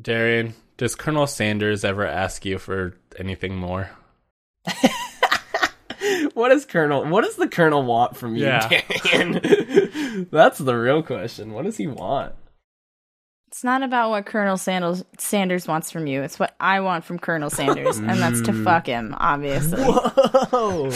Darian, 0.00 0.54
does 0.78 0.94
Colonel 0.94 1.26
Sanders 1.26 1.84
ever 1.84 2.06
ask 2.06 2.46
you 2.46 2.58
for 2.58 2.94
anything 3.18 3.56
more? 3.56 3.90
what 6.34 6.52
is 6.52 6.64
Colonel? 6.64 7.04
What 7.06 7.24
does 7.24 7.36
the 7.36 7.48
Colonel 7.48 7.82
want 7.82 8.16
from 8.16 8.36
you, 8.36 8.44
Yeah. 8.46 8.68
Darian? 9.04 10.28
That's 10.30 10.58
the 10.58 10.74
real 10.74 11.02
question. 11.02 11.52
What 11.52 11.64
does 11.64 11.76
he 11.76 11.86
want? 11.88 12.34
It's 13.48 13.64
not 13.64 13.82
about 13.82 14.10
what 14.10 14.26
Colonel 14.26 14.56
Sanders 14.58 15.04
Sanders 15.18 15.66
wants 15.66 15.90
from 15.90 16.06
you. 16.06 16.22
It's 16.22 16.38
what 16.38 16.54
I 16.60 16.80
want 16.80 17.04
from 17.04 17.18
Colonel 17.18 17.50
Sanders, 17.50 17.96
and 17.98 18.20
that's 18.20 18.42
to 18.42 18.52
fuck 18.52 18.86
him, 18.86 19.14
obviously. 19.18 19.82
Whoa! 19.82 20.90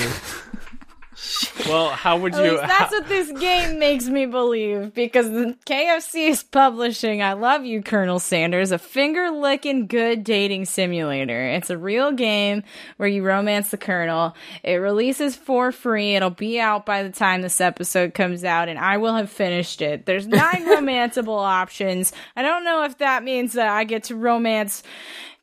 Well, 1.73 1.89
how 1.89 2.18
would 2.18 2.35
you? 2.35 2.59
that's 2.59 2.93
what 2.93 3.09
this 3.09 3.33
game 3.33 3.79
makes 3.79 4.07
me 4.07 4.27
believe 4.27 4.93
because 4.93 5.31
the 5.31 5.57
KFC 5.64 6.29
is 6.29 6.43
publishing 6.43 7.23
I 7.23 7.33
Love 7.33 7.64
You, 7.64 7.83
Colonel 7.83 8.18
Sanders, 8.18 8.73
a 8.73 8.79
finger 8.79 9.31
licking 9.31 9.87
good 9.87 10.23
dating 10.23 10.66
simulator. 10.66 11.49
It's 11.49 11.70
a 11.70 11.79
real 11.79 12.12
game 12.12 12.62
where 12.99 13.09
you 13.09 13.23
romance 13.25 13.70
the 13.70 13.79
Colonel. 13.79 14.37
It 14.62 14.75
releases 14.75 15.35
for 15.35 15.73
free. 15.73 16.14
It'll 16.14 16.31
be 16.31 16.61
out 16.61 16.85
by 16.85 17.03
the 17.03 17.11
time 17.11 17.41
this 17.41 17.61
episode 17.61 18.12
comes 18.14 18.45
out, 18.45 18.68
and 18.68 18.79
I 18.79 18.99
will 18.99 19.14
have 19.14 19.31
finished 19.31 19.81
it. 19.81 20.05
There's 20.05 20.27
nine 20.27 20.66
romanceable 20.66 21.43
options. 21.43 22.12
I 22.37 22.43
don't 22.43 22.64
know 22.64 22.85
if 22.85 22.99
that 22.99 23.25
means 23.25 23.55
that 23.55 23.68
I 23.68 23.85
get 23.85 24.05
to 24.05 24.16
romance. 24.16 24.83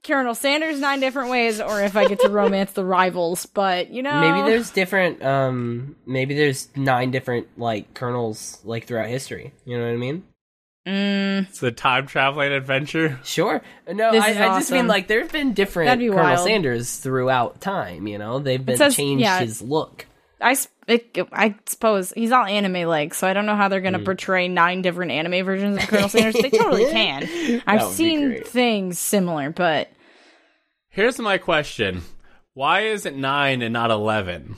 Colonel 0.04 0.34
Sanders 0.34 0.80
nine 0.80 1.00
different 1.00 1.30
ways, 1.30 1.60
or 1.60 1.82
if 1.82 1.96
I 1.98 2.08
get 2.08 2.22
to 2.22 2.30
romance 2.30 2.72
the 2.72 2.86
rivals, 2.86 3.46
but 3.46 3.90
you 3.92 4.02
know, 4.02 4.22
maybe 4.22 4.50
there's 4.50 4.72
different. 4.72 5.22
Um, 5.24 5.96
maybe 6.06 6.36
there's 6.36 6.70
nine 6.76 7.12
different 7.12 7.48
like 7.58 7.94
colonels 7.94 8.60
like 8.64 8.86
throughout 8.86 9.08
history. 9.10 9.54
You 9.66 9.78
know 9.78 9.86
what 9.86 9.94
I 9.94 9.98
mean? 9.98 10.24
Mm, 10.88 11.48
it's 11.50 11.62
a 11.62 11.72
time 11.72 12.08
traveling 12.08 12.52
adventure. 12.52 13.20
Sure. 13.24 13.62
No, 13.92 14.12
This 14.12 14.24
I, 14.24 14.30
is 14.30 14.38
I 14.38 14.46
just 14.60 14.72
mean 14.72 14.88
like 14.88 15.08
there've 15.08 15.32
been 15.32 15.54
different 15.54 15.88
That'd 15.88 16.00
be 16.00 16.08
Colonel 16.08 16.24
wild. 16.24 16.48
Sanders 16.48 16.98
throughout 16.98 17.62
time. 17.62 18.08
You 18.08 18.18
know, 18.18 18.40
they've 18.40 18.66
been 18.66 18.78
says- 18.78 18.96
changed 18.96 19.22
yeah. 19.22 19.40
his 19.42 19.62
look. 19.62 20.06
I, 20.42 20.56
it, 20.88 21.18
I 21.34 21.56
suppose 21.66 22.14
he's 22.14 22.32
all 22.32 22.46
anime 22.46 22.88
like, 22.88 23.14
so 23.14 23.28
I 23.28 23.34
don't 23.34 23.46
know 23.46 23.56
how 23.56 23.68
they're 23.68 23.80
Hmm. 23.80 23.86
gonna 23.86 24.00
portray 24.00 24.48
nine 24.48 24.82
different 24.82 25.12
anime 25.12 25.46
versions 25.46 25.78
of 25.82 25.88
Colonel 25.90 26.10
Sanders. 26.10 26.36
They 26.42 26.50
totally 26.50 26.86
can. 26.92 27.62
I've 27.68 27.84
seen 27.84 28.42
things 28.44 28.98
similar, 29.00 29.50
but 29.50 29.90
Here's 30.90 31.20
my 31.20 31.38
question: 31.38 32.02
Why 32.54 32.82
is 32.82 33.06
it 33.06 33.16
nine 33.16 33.62
and 33.62 33.74
not 33.74 33.92
eleven? 33.92 34.56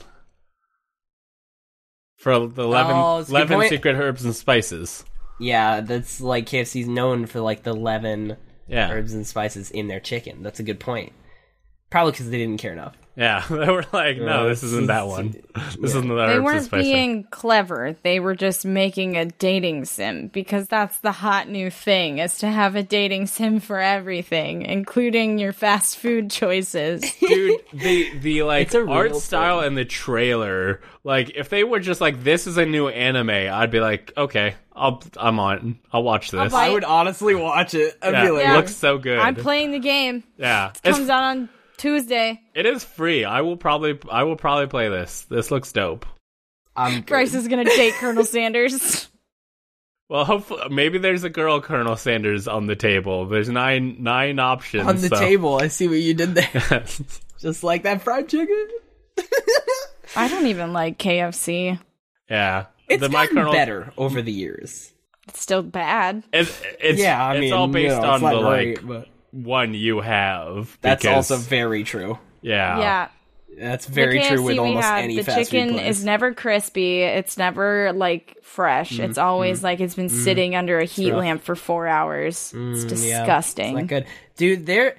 For 2.17 2.47
the 2.47 2.63
11, 2.63 2.95
Oh, 2.95 3.17
it's 3.19 3.29
a 3.29 3.33
good 3.33 3.49
11 3.51 3.69
secret 3.69 3.95
herbs 3.95 4.23
and 4.23 4.35
spices. 4.35 5.03
Yeah, 5.39 5.81
that's 5.81 6.21
like 6.21 6.45
KFC's 6.45 6.87
known 6.87 7.25
for 7.25 7.39
like 7.41 7.63
the 7.63 7.71
eleven 7.71 8.37
Yeah, 8.67 8.91
herbs 8.91 9.13
and 9.15 9.25
spices 9.25 9.71
in 9.71 9.87
their 9.87 9.99
chicken. 9.99 10.43
That's 10.43 10.59
a 10.59 10.63
good 10.63 10.79
point. 10.79 11.13
Probably 11.89 12.11
because 12.11 12.29
they 12.29 12.37
didn't 12.37 12.59
care 12.61 12.73
enough. 12.73 12.95
Yeah. 13.15 13.43
They 13.49 13.69
were 13.69 13.85
like, 13.91 14.17
no, 14.17 14.45
Uh, 14.45 14.47
this 14.49 14.63
isn't 14.63 14.87
that 14.87 15.07
one. 15.07 15.35
This 15.81 15.91
isn't 15.95 16.07
the 16.07 16.15
they 16.15 16.21
herbs 16.21 16.35
and 16.35 16.45
weren't 16.45 16.63
spices. 16.65 16.87
being 16.91 17.23
clever. 17.25 17.95
They 18.03 18.19
were 18.19 18.35
just 18.35 18.65
making 18.65 19.17
a 19.17 19.25
dating 19.25 19.85
sim 19.85 20.27
because 20.27 20.67
that's 20.67 20.97
the 20.99 21.11
hot 21.11 21.49
new 21.49 21.69
thing 21.69 22.19
is 22.19 22.37
to 22.39 22.47
have 22.47 22.75
a 22.75 22.83
dating 22.83 23.27
sim 23.27 23.59
for 23.59 23.79
everything, 23.79 24.61
including 24.63 25.39
your 25.39 25.51
fast 25.53 25.97
food 25.97 26.31
choices. 26.31 27.01
dude 27.19 27.59
the 27.73 28.17
the 28.19 28.43
like 28.43 28.67
It's 28.67 28.75
a 28.75 28.83
real 28.83 28.93
art 28.93 29.15
style 29.17 29.59
thing. 29.59 29.67
and 29.69 29.77
the 29.77 29.85
trailer 29.85 30.81
like 31.03 31.31
if 31.35 31.49
they 31.49 31.63
were 31.63 31.79
just 31.79 31.99
like 32.01 32.23
this 32.23 32.47
is 32.47 32.57
a 32.57 32.65
new 32.65 32.87
anime 32.89 33.29
i'd 33.29 33.71
be 33.71 33.79
like 33.79 34.11
okay 34.15 34.55
i'll 34.75 35.01
i'm 35.17 35.39
on 35.39 35.79
i'll 35.91 36.03
watch 36.03 36.29
this 36.31 36.51
buy- 36.51 36.67
I 36.67 36.69
would 36.69 36.83
honestly 36.83 37.33
watch 37.35 37.73
it. 37.73 37.97
I'd 38.01 38.13
yeah, 38.13 38.31
Yeah. 38.31 38.53
it 38.53 38.57
looks 38.57 38.75
so 38.75 38.97
good 38.97 39.17
I'm 39.19 39.35
playing 39.35 39.71
the 39.71 39.79
game. 39.79 40.23
yeah 40.37 40.69
It 40.69 40.79
it's, 40.89 40.97
comes 40.97 41.09
out 41.09 41.23
on 41.23 41.49
Tuesday. 41.81 42.39
it 42.53 42.65
is 42.65 42.83
free 42.83 43.25
i 43.25 43.41
will 43.41 43.57
probably 43.57 43.97
i 44.11 44.23
will 44.23 44.35
probably 44.35 44.67
play 44.67 44.87
this 44.89 45.23
this 45.29 45.49
looks 45.51 45.71
dope 45.71 46.05
I'm. 46.73 47.01
Bryce 47.01 47.33
is 47.33 47.49
gonna 47.49 47.65
date 47.65 47.95
Colonel 47.95 48.23
Sanders. 48.23 49.09
well 50.09 50.23
hopefully 50.23 50.69
maybe 50.69 50.99
there's 50.99 51.25
a 51.25 51.29
girl 51.29 51.59
colonel 51.59 51.97
sanders 51.97 52.47
on 52.47 52.65
the 52.67 52.77
table 52.77 53.25
there's 53.25 53.49
nine 53.49 53.97
nine 53.99 54.39
options 54.39 54.87
on 54.87 54.95
the 54.95 55.09
so- 55.09 55.19
table. 55.19 55.57
I 55.57 55.67
see 55.67 55.87
what 55.89 55.99
you 55.99 56.13
did 56.13 56.35
there. 56.35 56.85
Just 57.39 57.63
like 57.63 57.83
that 57.83 58.03
fried 58.03 58.29
chicken. 58.29 58.67
I 60.15 60.27
don't 60.29 60.47
even 60.47 60.71
like 60.73 60.97
KFC. 60.97 61.77
yeah 62.29 62.65
It's 62.87 63.01
the 63.01 63.09
my 63.09 63.23
gotten 63.25 63.35
colonel 63.37 63.51
better 63.53 63.91
over 63.97 64.21
the 64.21 64.31
years. 64.31 64.93
It's 65.27 65.41
still 65.41 65.63
bad. 65.63 66.23
it's, 66.31 66.61
it's 66.79 66.99
yeah, 66.99 67.21
I 67.23 67.33
it's 67.35 67.41
mean, 67.41 67.53
all 67.53 67.67
you 67.67 67.73
based 67.73 68.01
know, 68.01 68.07
on 68.09 68.13
it's 68.15 68.21
not 68.23 68.33
the 68.33 68.41
great, 68.41 68.77
like 68.83 68.87
but 68.87 69.07
one 69.31 69.73
you 69.73 70.01
have 70.01 70.77
that's 70.81 71.03
because- 71.03 71.31
also 71.31 71.37
very 71.37 71.83
true. 71.83 72.17
Yeah. 72.41 72.79
Yeah. 72.79 73.07
That's 73.57 73.85
very 73.85 74.21
true 74.23 74.41
with 74.41 74.53
we 74.53 74.59
almost 74.59 74.87
had, 74.87 75.03
any 75.03 75.17
the 75.17 75.23
fast 75.23 75.51
chicken 75.51 75.69
food 75.71 75.77
place. 75.79 75.97
is 75.99 76.05
never 76.05 76.33
crispy. 76.33 77.01
It's 77.01 77.37
never 77.37 77.91
like 77.91 78.37
fresh. 78.43 78.93
It's 78.97 79.17
Mm-hmm. 79.17 79.27
always 79.27 79.61
like 79.61 79.81
it's 79.81 79.93
been 79.93 80.07
sitting 80.09 80.55
under 80.55 80.79
a 80.79 80.85
heat 80.85 81.11
rough. 81.11 81.19
lamp 81.19 81.43
for 81.43 81.55
four 81.55 81.85
hours. 81.85 82.37
it's 82.37 82.53
Mm, 82.53 82.81
Yeah, 82.83 82.87
disgusting. 82.87 83.77
It's 83.77 83.81
not 83.81 83.87
good, 83.87 84.05
dude. 84.37 84.65
There, 84.65 84.95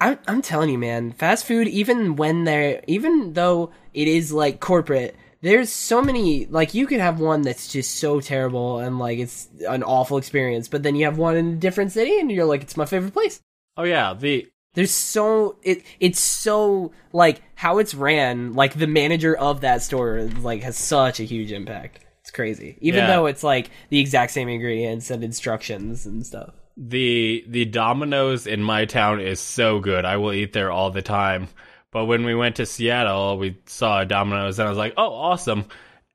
I'm 0.00 0.18
I'm 0.26 0.42
telling 0.42 0.70
you, 0.70 0.78
man. 0.78 1.12
Fast 1.12 1.46
food, 1.46 1.68
even 1.68 2.16
when 2.16 2.42
they're, 2.44 2.82
even 2.88 3.32
though 3.32 3.70
it 3.94 4.08
is 4.08 4.32
like 4.32 4.58
corporate, 4.58 5.14
there's 5.40 5.70
so 5.70 6.02
many. 6.02 6.46
Like 6.46 6.74
you 6.74 6.88
could 6.88 7.00
have 7.00 7.20
one 7.20 7.42
that's 7.42 7.68
just 7.72 7.94
so 7.94 8.20
terrible 8.20 8.80
and 8.80 8.98
like 8.98 9.20
it's 9.20 9.46
an 9.68 9.84
awful 9.84 10.18
experience, 10.18 10.66
but 10.68 10.82
then 10.82 10.96
you 10.96 11.04
have 11.04 11.16
one 11.16 11.36
in 11.36 11.52
a 11.52 11.56
different 11.56 11.92
city 11.92 12.18
and 12.18 12.30
you're 12.30 12.44
like, 12.44 12.62
it's 12.62 12.76
my 12.76 12.86
favorite 12.86 13.12
place. 13.14 13.40
Oh 13.76 13.84
yeah. 13.84 14.14
The 14.14 14.46
There's 14.74 14.90
so 14.90 15.56
it 15.62 15.82
it's 16.00 16.20
so 16.20 16.92
like 17.12 17.42
how 17.54 17.78
it's 17.78 17.94
ran. 17.94 18.54
Like 18.54 18.74
the 18.74 18.86
manager 18.86 19.36
of 19.36 19.60
that 19.62 19.82
store 19.82 20.22
like 20.40 20.62
has 20.62 20.76
such 20.76 21.20
a 21.20 21.24
huge 21.24 21.52
impact. 21.52 22.00
It's 22.22 22.30
crazy, 22.30 22.78
even 22.80 23.00
Yeah. 23.00 23.06
though 23.08 23.26
it's 23.26 23.42
like 23.42 23.70
the 23.90 23.98
exact 24.00 24.32
same 24.32 24.48
ingredients 24.48 25.10
and 25.10 25.22
instructions 25.22 26.06
and 26.06 26.24
stuff. 26.26 26.54
the 26.76 27.44
the 27.48 27.64
Domino's 27.66 28.46
in 28.48 28.62
my 28.62 28.84
town 28.84 29.20
is 29.20 29.38
so 29.40 29.78
good. 29.78 30.04
I 30.04 30.16
will 30.16 30.32
eat 30.32 30.52
there 30.52 30.72
all 30.72 30.90
the 30.90 31.02
time. 31.02 31.48
But 31.92 32.06
when 32.06 32.24
we 32.24 32.34
went 32.34 32.56
to 32.56 32.66
Seattle, 32.66 33.38
we 33.38 33.58
saw 33.66 34.00
a 34.00 34.04
Domino's 34.06 34.58
and 34.58 34.66
I 34.66 34.70
was 34.70 34.78
like, 34.78 34.94
"Oh, 34.96 35.12
awesome." 35.14 35.66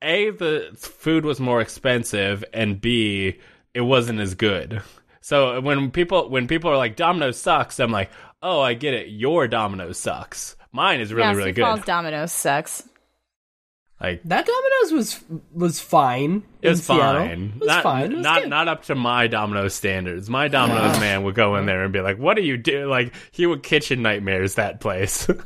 A 0.01 0.31
the 0.31 0.71
food 0.77 1.23
was 1.25 1.39
more 1.39 1.61
expensive 1.61 2.43
and 2.53 2.81
B 2.81 3.37
it 3.73 3.81
wasn't 3.81 4.19
as 4.19 4.33
good. 4.35 4.81
So 5.21 5.59
when 5.61 5.91
people 5.91 6.29
when 6.29 6.47
people 6.47 6.71
are 6.71 6.77
like 6.77 6.95
Domino's 6.95 7.37
sucks, 7.39 7.79
I'm 7.79 7.91
like, 7.91 8.09
"Oh, 8.41 8.61
I 8.61 8.73
get 8.73 8.93
it. 8.93 9.07
Your 9.09 9.47
Domino's 9.47 9.97
sucks. 9.97 10.55
Mine 10.71 11.01
is 11.01 11.13
really 11.13 11.29
yeah, 11.29 11.35
really 11.35 11.53
Sioux 11.53 11.61
Falls 11.61 11.79
good." 11.81 11.85
Domino's 11.87 12.31
sucks. 12.31 12.83
Like 14.01 14.21
That 14.23 14.45
Domino's 14.45 14.93
was 14.93 15.23
was 15.53 15.79
fine. 15.81 16.43
it 16.61 16.67
in 16.67 16.71
was 16.71 16.83
Seattle. 16.85 17.21
fine. 17.27 17.51
It 17.55 17.59
was 17.59 17.67
not, 17.67 17.83
fine. 17.83 18.11
It 18.11 18.15
was 18.15 18.23
not 18.23 18.41
good. 18.43 18.49
not 18.49 18.67
up 18.69 18.83
to 18.83 18.95
my 18.95 19.27
Domino's 19.27 19.73
standards. 19.73 20.29
My 20.29 20.47
Domino's 20.47 20.97
man 21.01 21.23
would 21.23 21.35
go 21.35 21.57
in 21.57 21.65
there 21.65 21.83
and 21.83 21.91
be 21.91 21.99
like, 21.99 22.17
"What 22.17 22.37
are 22.37 22.41
you 22.41 22.55
doing?" 22.55 22.87
Like 22.87 23.13
he 23.31 23.45
would 23.45 23.61
kitchen 23.61 24.01
nightmares 24.01 24.55
that 24.55 24.79
place. 24.79 25.27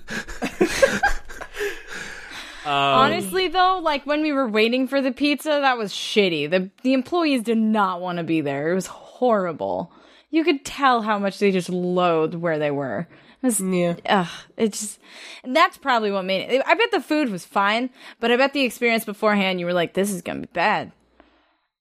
Um, 2.66 2.72
Honestly, 2.72 3.50
though, 3.50 3.82
like 3.84 4.06
when 4.06 4.22
we 4.22 4.32
were 4.32 4.48
waiting 4.48 4.88
for 4.88 5.02
the 5.02 5.12
pizza, 5.12 5.50
that 5.50 5.78
was 5.78 5.92
shitty. 5.92 6.50
the 6.50 6.70
The 6.82 6.94
employees 6.94 7.44
did 7.44 7.58
not 7.58 8.00
want 8.00 8.20
to 8.20 8.24
be 8.24 8.40
there. 8.40 8.72
It 8.72 8.76
was 8.76 8.88
horrible. 9.18 9.92
You 10.30 10.44
could 10.44 10.66
tell 10.66 11.02
how 11.04 11.20
much 11.20 11.38
they 11.40 11.52
just 11.52 11.70
loathed 11.70 12.36
where 12.36 12.58
they 12.60 12.72
were. 12.72 13.08
It 13.42 13.46
was, 13.46 13.60
Yeah. 13.62 13.96
ugh, 14.08 14.28
it 14.58 14.74
just, 14.74 15.00
and 15.44 15.56
that's 15.56 15.78
probably 15.78 16.12
what 16.12 16.24
made 16.26 16.50
it. 16.50 16.64
I 16.66 16.74
bet 16.76 16.92
the 16.92 17.02
food 17.02 17.30
was 17.30 17.46
fine, 17.46 17.90
but 18.20 18.32
I 18.32 18.38
bet 18.38 18.54
the 18.54 18.64
experience 18.64 19.06
beforehand, 19.06 19.60
you 19.60 19.66
were 19.66 19.74
like, 19.74 19.94
"This 19.94 20.12
is 20.12 20.22
gonna 20.22 20.40
be 20.42 20.50
bad." 20.54 20.92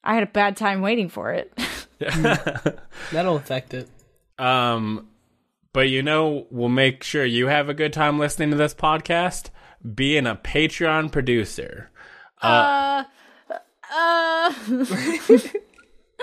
I 0.05 0.15
had 0.15 0.25
a 0.25 0.27
bad 0.27 0.57
time 0.57 0.83
waiting 0.83 1.09
for 1.09 1.33
it. 1.33 1.53
That'll 3.13 3.37
affect 3.37 3.73
it. 3.75 3.89
Um, 4.39 5.09
but 5.73 5.89
you 5.89 6.03
know, 6.03 6.47
we'll 6.51 6.69
make 6.69 7.05
sure 7.05 7.25
you 7.25 7.47
have 7.47 7.69
a 7.69 7.75
good 7.75 7.93
time 7.93 8.19
listening 8.19 8.51
to 8.51 8.57
this 8.57 8.75
podcast. 8.75 9.51
Being 9.95 10.27
a 10.27 10.35
Patreon 10.37 11.11
producer. 11.13 11.91
uh, 12.43 13.05
uh. 13.95 14.53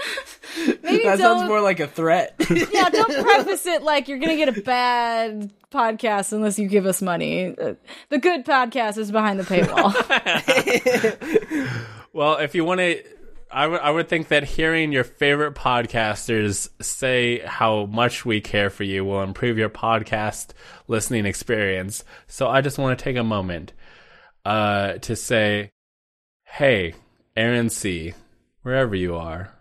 Maybe 0.57 1.03
That 1.03 1.17
don't, 1.17 1.39
sounds 1.39 1.47
more 1.47 1.61
like 1.61 1.79
a 1.79 1.87
threat. 1.87 2.35
yeah, 2.49 2.89
don't 2.89 3.23
preface 3.23 3.65
it 3.65 3.83
like 3.83 4.07
you're 4.07 4.19
gonna 4.19 4.35
get 4.35 4.57
a 4.57 4.61
bad 4.61 5.51
podcast 5.71 6.33
unless 6.33 6.57
you 6.57 6.67
give 6.67 6.85
us 6.85 7.01
money. 7.01 7.55
The 8.09 8.17
good 8.17 8.45
podcast 8.45 8.97
is 8.97 9.11
behind 9.11 9.39
the 9.39 9.43
paywall. 9.43 9.95
Well, 12.11 12.37
if 12.37 12.55
you 12.55 12.65
want 12.65 12.79
to, 12.79 13.03
I 13.51 13.67
would 13.67 13.81
would 13.95 14.09
think 14.09 14.29
that 14.29 14.43
hearing 14.43 14.91
your 14.91 15.03
favorite 15.03 15.55
podcasters 15.55 16.69
say 16.81 17.39
how 17.45 17.85
much 17.85 18.25
we 18.25 18.41
care 18.41 18.69
for 18.69 18.83
you 18.83 19.05
will 19.05 19.21
improve 19.21 19.57
your 19.57 19.69
podcast 19.69 20.49
listening 20.87 21.25
experience. 21.25 22.03
So 22.27 22.47
I 22.47 22.61
just 22.61 22.77
want 22.77 22.97
to 22.97 23.03
take 23.03 23.15
a 23.15 23.23
moment 23.23 23.73
uh, 24.43 24.93
to 24.93 25.15
say, 25.15 25.71
hey, 26.43 26.95
Aaron 27.35 27.69
C, 27.69 28.13
wherever 28.63 28.95
you 28.95 29.15
are, 29.15 29.53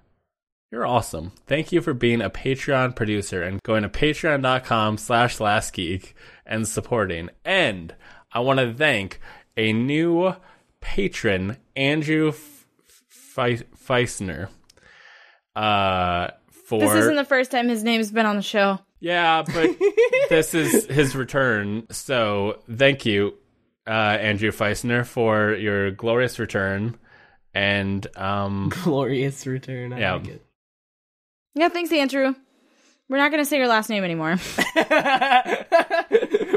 you're 0.71 0.87
awesome. 0.87 1.33
Thank 1.47 1.73
you 1.73 1.81
for 1.81 1.95
being 1.95 2.21
a 2.21 2.31
Patreon 2.31 2.95
producer 2.97 3.43
and 3.43 3.63
going 3.63 3.83
to 3.85 3.89
patreon.com 3.89 4.99
slash 4.99 5.39
lastgeek 5.39 6.13
and 6.47 6.67
supporting. 6.69 7.31
And 7.45 7.95
I 8.33 8.41
want 8.41 8.61
to 8.61 8.73
thank 8.75 9.21
a 9.57 9.73
new 9.73 10.35
patron, 10.81 11.57
Andrew 11.77 12.29
F- 12.29 12.67
Feisner, 13.11 14.49
uh, 15.57 16.29
for 16.67 16.81
this 16.81 16.93
isn't 16.95 17.17
the 17.17 17.25
first 17.25 17.51
time 17.51 17.69
his 17.69 17.83
name's 17.83 18.11
been 18.13 18.27
on 18.27 18.37
the 18.37 18.43
show. 18.43 18.79
yeah, 19.01 19.43
but 19.43 19.77
this 20.29 20.55
is 20.55 20.87
his 20.87 21.17
return. 21.17 21.87
So 21.91 22.61
thank 22.71 23.07
you, 23.07 23.35
uh, 23.87 23.91
Andrew 23.91 24.51
Feisner, 24.51 25.07
for 25.07 25.55
your 25.55 25.91
glorious 25.91 26.39
return. 26.39 26.97
And 27.55 28.07
um, 28.17 28.71
Glorious 28.85 29.47
return. 29.47 29.93
I 29.93 30.01
Yeah. 30.01 30.15
like 30.15 30.29
it. 30.29 30.43
Yeah, 31.59 31.69
thanks, 31.71 31.91
Andrew. 31.91 32.37
We're 33.09 33.17
not 33.17 33.33
gonna 33.33 33.45
say 33.45 33.59
your 33.59 33.67
last 33.67 33.91
name 33.91 34.05
anymore. 34.05 34.37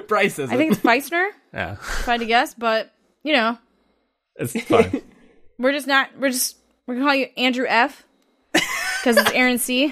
Bryce 0.07 0.35
says 0.35 0.51
I 0.51 0.57
think 0.57 0.73
it's 0.73 0.81
Feisner, 0.81 1.29
yeah, 1.53 1.73
if 1.73 2.07
I 2.07 2.11
had 2.11 2.19
to 2.19 2.27
guess, 2.27 2.53
but 2.53 2.93
you 3.23 3.33
know, 3.33 3.57
it's 4.35 4.59
fine. 4.65 5.01
we're 5.57 5.71
just 5.71 5.87
not. 5.87 6.09
We're 6.19 6.29
just 6.29 6.57
we're 6.85 6.95
gonna 6.95 7.07
call 7.07 7.15
you 7.15 7.27
Andrew 7.35 7.65
F. 7.67 8.05
Because 8.51 9.17
it's 9.17 9.31
Aaron 9.31 9.57
C. 9.57 9.91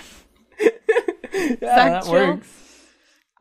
yeah, 0.60 1.56
that 1.60 2.04
chill? 2.04 2.12
works. 2.12 2.56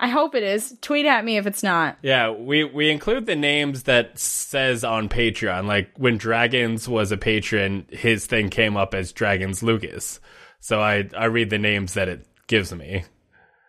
I 0.00 0.08
hope 0.08 0.34
it 0.34 0.44
is. 0.44 0.74
Tweet 0.80 1.04
at 1.04 1.24
me 1.24 1.36
if 1.36 1.46
it's 1.46 1.62
not. 1.62 1.98
Yeah, 2.00 2.30
we 2.30 2.64
we 2.64 2.90
include 2.90 3.26
the 3.26 3.36
names 3.36 3.82
that 3.82 4.18
says 4.18 4.84
on 4.84 5.10
Patreon. 5.10 5.66
Like 5.66 5.90
when 5.98 6.16
Dragons 6.16 6.88
was 6.88 7.12
a 7.12 7.18
patron, 7.18 7.84
his 7.90 8.24
thing 8.24 8.48
came 8.48 8.76
up 8.76 8.94
as 8.94 9.12
Dragons 9.12 9.62
Lucas. 9.62 10.20
So 10.60 10.80
I 10.80 11.08
I 11.16 11.26
read 11.26 11.50
the 11.50 11.58
names 11.58 11.94
that 11.94 12.08
it 12.08 12.26
gives 12.46 12.72
me. 12.72 13.04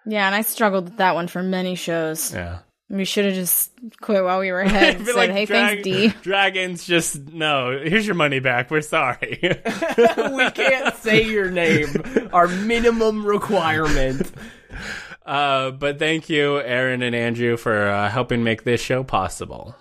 Yeah, 0.05 0.25
and 0.25 0.35
I 0.35 0.41
struggled 0.41 0.85
with 0.85 0.97
that 0.97 1.15
one 1.15 1.27
for 1.27 1.43
many 1.43 1.75
shows. 1.75 2.33
Yeah. 2.33 2.59
We 2.89 3.05
should 3.05 3.25
have 3.25 3.35
just 3.35 3.71
quit 4.01 4.23
while 4.23 4.39
we 4.39 4.51
were 4.51 4.61
ahead. 4.61 4.95
and 4.95 5.05
Be 5.05 5.11
said, 5.11 5.29
"Hey, 5.29 5.45
Drag- 5.45 5.83
thanks, 5.83 5.83
D." 5.83 6.07
Dragons 6.23 6.85
just 6.87 7.19
no. 7.31 7.79
Here's 7.83 8.07
your 8.07 8.15
money 8.15 8.39
back. 8.39 8.71
We're 8.71 8.81
sorry. 8.81 9.37
we 9.43 10.49
can't 10.51 10.95
say 10.95 11.23
your 11.23 11.51
name. 11.51 12.29
Our 12.33 12.47
minimum 12.47 13.25
requirement. 13.25 14.31
uh, 15.23 15.69
but 15.71 15.99
thank 15.99 16.29
you, 16.29 16.59
Aaron 16.59 17.03
and 17.03 17.15
Andrew, 17.15 17.57
for 17.57 17.89
uh, 17.89 18.09
helping 18.09 18.43
make 18.43 18.63
this 18.63 18.81
show 18.81 19.03
possible. 19.03 19.75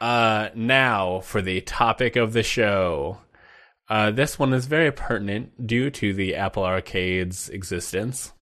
Uh, 0.00 0.48
now 0.54 1.20
for 1.20 1.42
the 1.42 1.60
topic 1.62 2.16
of 2.16 2.32
the 2.32 2.42
show. 2.42 3.18
Uh, 3.88 4.10
this 4.10 4.38
one 4.38 4.52
is 4.52 4.66
very 4.66 4.90
pertinent 4.90 5.66
due 5.66 5.90
to 5.90 6.12
the 6.12 6.34
Apple 6.34 6.64
Arcade's 6.64 7.48
existence. 7.48 8.32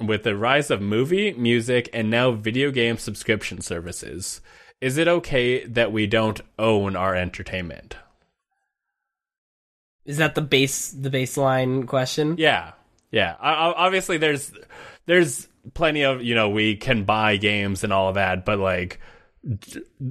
With 0.00 0.22
the 0.24 0.36
rise 0.36 0.70
of 0.70 0.80
movie, 0.80 1.32
music, 1.34 1.88
and 1.92 2.10
now 2.10 2.32
video 2.32 2.70
game 2.70 2.98
subscription 2.98 3.60
services, 3.60 4.40
is 4.80 4.98
it 4.98 5.06
okay 5.06 5.64
that 5.66 5.92
we 5.92 6.06
don't 6.06 6.40
own 6.58 6.96
our 6.96 7.14
entertainment? 7.14 7.96
Is 10.04 10.16
that 10.18 10.34
the 10.34 10.42
base 10.42 10.90
the 10.90 11.10
baseline 11.10 11.86
question? 11.86 12.36
Yeah, 12.38 12.72
yeah. 13.10 13.36
I, 13.40 13.72
obviously, 13.76 14.18
there's 14.18 14.52
there's 15.06 15.48
plenty 15.72 16.02
of 16.02 16.22
you 16.22 16.34
know 16.34 16.50
we 16.50 16.76
can 16.76 17.04
buy 17.04 17.36
games 17.36 17.84
and 17.84 17.92
all 17.92 18.08
of 18.08 18.16
that, 18.16 18.44
but 18.44 18.58
like 18.58 19.00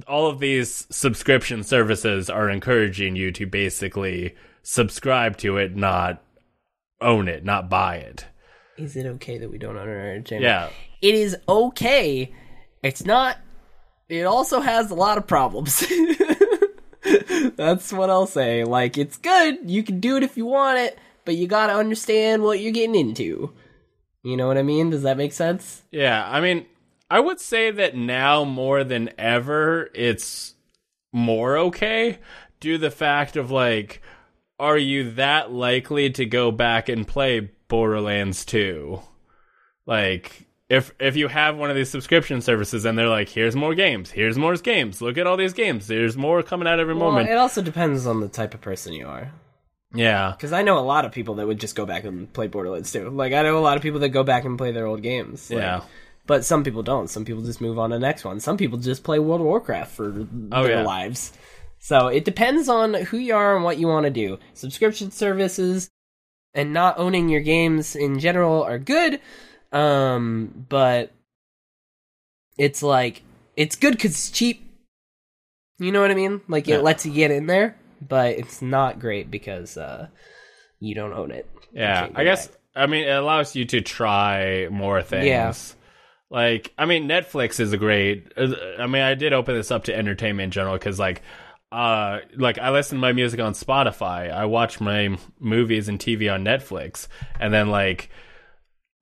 all 0.06 0.28
of 0.28 0.38
these 0.38 0.86
subscription 0.90 1.62
services 1.62 2.30
are 2.30 2.48
encouraging 2.48 3.16
you 3.16 3.32
to 3.32 3.46
basically 3.46 4.34
subscribe 4.62 5.36
to 5.38 5.56
it, 5.56 5.76
not 5.76 6.22
own 7.00 7.28
it, 7.28 7.44
not 7.44 7.68
buy 7.68 7.96
it. 7.96 8.26
Is 8.76 8.96
it 8.96 9.06
okay 9.06 9.38
that 9.38 9.50
we 9.50 9.58
don't 9.58 9.76
own 9.76 9.88
our 9.88 10.10
entertainment? 10.10 10.44
Yeah, 10.44 10.68
It 11.02 11.14
is 11.14 11.36
okay. 11.48 12.32
It's 12.82 13.04
not. 13.04 13.38
It 14.08 14.24
also 14.24 14.60
has 14.60 14.90
a 14.90 14.94
lot 14.94 15.18
of 15.18 15.26
problems. 15.26 15.84
That's 17.56 17.92
what 17.92 18.10
I'll 18.10 18.26
say. 18.26 18.64
Like, 18.64 18.98
it's 18.98 19.16
good. 19.16 19.58
You 19.64 19.82
can 19.82 20.00
do 20.00 20.16
it 20.16 20.22
if 20.22 20.36
you 20.36 20.46
want 20.46 20.78
it, 20.78 20.98
but 21.24 21.36
you 21.36 21.46
gotta 21.46 21.74
understand 21.74 22.42
what 22.42 22.60
you're 22.60 22.72
getting 22.72 22.94
into. 22.94 23.52
You 24.22 24.36
know 24.36 24.46
what 24.46 24.58
I 24.58 24.62
mean? 24.62 24.90
Does 24.90 25.02
that 25.02 25.16
make 25.16 25.32
sense? 25.32 25.82
yeah. 25.90 26.26
I 26.28 26.40
mean, 26.40 26.66
I 27.10 27.20
would 27.20 27.40
say 27.40 27.70
that 27.70 27.94
now 27.96 28.44
more 28.44 28.82
than 28.84 29.10
ever, 29.18 29.90
it's 29.94 30.54
more 31.12 31.56
okay 31.58 32.18
due 32.60 32.72
to 32.72 32.78
the 32.78 32.90
fact 32.90 33.36
of 33.36 33.50
like, 33.50 34.02
are 34.58 34.78
you 34.78 35.12
that 35.12 35.52
likely 35.52 36.10
to 36.10 36.24
go 36.26 36.50
back 36.50 36.88
and 36.88 37.06
play 37.06 37.50
Borderlands 37.68 38.44
2? 38.44 39.00
Like, 39.86 40.46
if 40.70 40.92
if 40.98 41.14
you 41.16 41.28
have 41.28 41.56
one 41.56 41.70
of 41.70 41.76
these 41.76 41.90
subscription 41.90 42.40
services 42.40 42.84
and 42.84 42.96
they're 42.98 43.08
like, 43.08 43.28
here's 43.28 43.54
more 43.54 43.74
games, 43.74 44.10
here's 44.10 44.38
more 44.38 44.56
games, 44.56 45.02
look 45.02 45.18
at 45.18 45.26
all 45.26 45.36
these 45.36 45.52
games, 45.52 45.86
there's 45.86 46.16
more 46.16 46.42
coming 46.42 46.66
out 46.66 46.80
every 46.80 46.94
Well, 46.94 47.10
moment. 47.10 47.28
it 47.28 47.36
also 47.36 47.60
depends 47.60 48.06
on 48.06 48.20
the 48.20 48.28
type 48.28 48.54
of 48.54 48.60
person 48.62 48.94
you 48.94 49.06
are. 49.06 49.30
yeah, 49.94 50.32
Because 50.32 50.52
I 50.54 50.62
know 50.62 50.78
a 50.78 50.80
lot 50.80 51.04
of 51.04 51.12
people 51.12 51.34
that 51.34 51.46
would 51.46 51.60
just 51.60 51.76
go 51.76 51.84
back 51.84 52.04
and 52.04 52.32
play 52.32 52.46
Borderlands 52.46 52.90
2. 52.92 53.10
Like 53.10 53.34
I 53.34 53.42
know 53.42 53.58
a 53.58 53.60
lot 53.60 53.76
of 53.76 53.82
people 53.82 54.00
that 54.00 54.08
go 54.08 54.22
back 54.24 54.44
and 54.46 54.56
play 54.56 54.72
their 54.72 54.86
old 54.86 55.02
games. 55.02 55.50
Like, 55.50 55.58
Yeah. 55.60 55.82
But 56.26 56.44
some 56.44 56.64
people 56.64 56.82
don't. 56.82 57.08
Some 57.08 57.24
people 57.24 57.42
just 57.42 57.60
move 57.60 57.78
on 57.78 57.90
to 57.90 57.96
the 57.96 58.00
next 58.00 58.24
one. 58.24 58.40
Some 58.40 58.56
people 58.56 58.78
just 58.78 59.04
play 59.04 59.18
World 59.18 59.40
of 59.42 59.46
Warcraft 59.46 59.90
for 59.94 60.26
Oh, 60.52 60.62
their 60.64 60.76
yeah. 60.78 60.82
lives. 60.82 61.32
So 61.78 62.06
it 62.08 62.24
depends 62.24 62.68
on 62.68 62.94
who 62.94 63.18
you 63.18 63.34
are 63.34 63.54
and 63.54 63.64
what 63.64 63.76
you 63.78 63.86
want 63.88 64.04
to 64.04 64.10
do. 64.10 64.38
Subscription 64.54 65.10
services 65.10 65.90
and 66.54 66.72
not 66.72 66.98
owning 66.98 67.28
your 67.28 67.42
games 67.42 67.94
in 67.94 68.18
general 68.20 68.62
are 68.62 68.78
good. 68.78 69.20
Um, 69.70 70.64
but 70.70 71.12
it's 72.56 72.82
like 72.82 73.22
it's 73.56 73.76
good 73.76 73.92
because 73.94 74.12
it's 74.12 74.30
cheap. 74.30 74.62
You 75.78 75.92
know 75.92 76.00
what 76.00 76.10
I 76.10 76.14
mean? 76.14 76.40
Like 76.48 76.66
Yeah. 76.66 76.76
it 76.76 76.82
lets 76.84 77.04
you 77.04 77.12
get 77.12 77.30
in 77.32 77.46
there, 77.46 77.76
but 78.00 78.38
it's 78.38 78.62
not 78.62 78.98
great 79.00 79.30
because 79.30 79.76
uh, 79.76 80.08
you 80.80 80.94
don't 80.94 81.12
own 81.12 81.32
it. 81.32 81.48
Yeah. 81.72 82.08
I 82.14 82.24
guess 82.24 82.46
back. 82.46 82.56
I 82.76 82.86
mean 82.86 83.06
it 83.06 83.10
allows 83.16 83.54
you 83.56 83.64
to 83.66 83.80
try 83.80 84.68
more 84.70 85.02
things. 85.02 85.26
Yeah. 85.26 85.52
Like 86.30 86.72
I 86.78 86.86
mean, 86.86 87.08
Netflix 87.08 87.60
is 87.60 87.72
a 87.72 87.78
great. 87.78 88.32
I 88.36 88.86
mean, 88.86 89.02
I 89.02 89.14
did 89.14 89.32
open 89.32 89.54
this 89.54 89.70
up 89.70 89.84
to 89.84 89.96
entertainment 89.96 90.44
in 90.44 90.50
general 90.50 90.74
because 90.74 90.98
like. 90.98 91.22
Uh, 91.72 92.20
like 92.36 92.56
I 92.56 92.70
listen 92.70 92.98
to 92.98 93.00
my 93.00 93.12
music 93.12 93.40
on 93.40 93.52
Spotify. 93.52 94.30
I 94.32 94.44
watch 94.44 94.80
my 94.80 95.18
movies 95.40 95.88
and 95.88 95.98
TV 95.98 96.32
on 96.32 96.44
Netflix, 96.44 97.08
and 97.40 97.52
then 97.52 97.68
like 97.68 98.10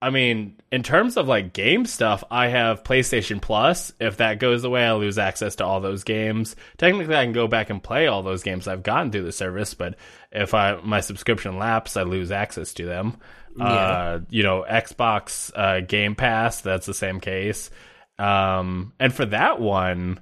I 0.03 0.11
mean, 0.11 0.57
in 0.73 0.83
terms 0.83 1.17
of 1.17 1.29
like 1.29 1.53
game 1.53 1.87
stuff, 1.87 2.25
I 2.29 2.49
have 2.49 2.83
PlayStation 2.83 3.41
Plus. 3.41 3.93
If 4.01 4.17
that 4.17 4.41
goes 4.41 4.65
away, 4.65 4.85
I 4.85 4.95
lose 4.95 5.17
access 5.17 5.55
to 5.57 5.65
all 5.65 5.81
those 5.81 6.03
games. 6.03 6.57
Technically, 6.77 7.15
I 7.15 7.23
can 7.23 7.33
go 7.33 7.47
back 7.47 7.71
and 7.71 7.81
play 7.81 8.09
all 8.09 8.25
those 8.25 8.43
games 8.43 8.67
I've 8.67 8.83
gotten 8.83 9.13
through 9.13 9.23
the 9.23 9.31
service, 9.31 9.75
but 9.75 9.95
if 10.33 10.55
I 10.55 10.81
my 10.83 11.01
subscription 11.03 11.57
lapse, 11.57 11.97
I 11.97 12.03
lose 12.03 12.33
access 12.33 12.75
to 12.75 12.85
them. 12.85 13.19
Uh, 13.61 14.21
you 14.31 14.43
know, 14.43 14.65
Xbox 14.69 15.51
uh, 15.55 15.81
Game 15.81 16.15
Pass, 16.15 16.61
that's 16.61 16.87
the 16.87 16.95
same 16.95 17.21
case. 17.21 17.71
Um, 18.19 18.93
and 18.99 19.13
for 19.13 19.27
that 19.27 19.61
one, 19.61 20.21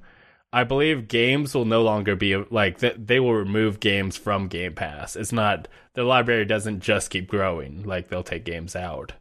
I 0.52 0.64
believe 0.64 1.08
games 1.08 1.54
will 1.54 1.64
no 1.64 1.82
longer 1.82 2.16
be 2.16 2.36
like 2.36 2.78
that. 2.78 3.06
They 3.06 3.20
will 3.20 3.34
remove 3.34 3.78
games 3.78 4.16
from 4.16 4.48
Game 4.48 4.74
Pass. 4.74 5.14
It's 5.16 5.32
not 5.32 5.68
the 5.94 6.02
library 6.02 6.44
doesn't 6.44 6.80
just 6.80 7.10
keep 7.10 7.28
growing. 7.28 7.84
Like 7.84 8.08
they'll 8.08 8.22
take 8.22 8.44
games 8.44 8.74
out. 8.74 9.12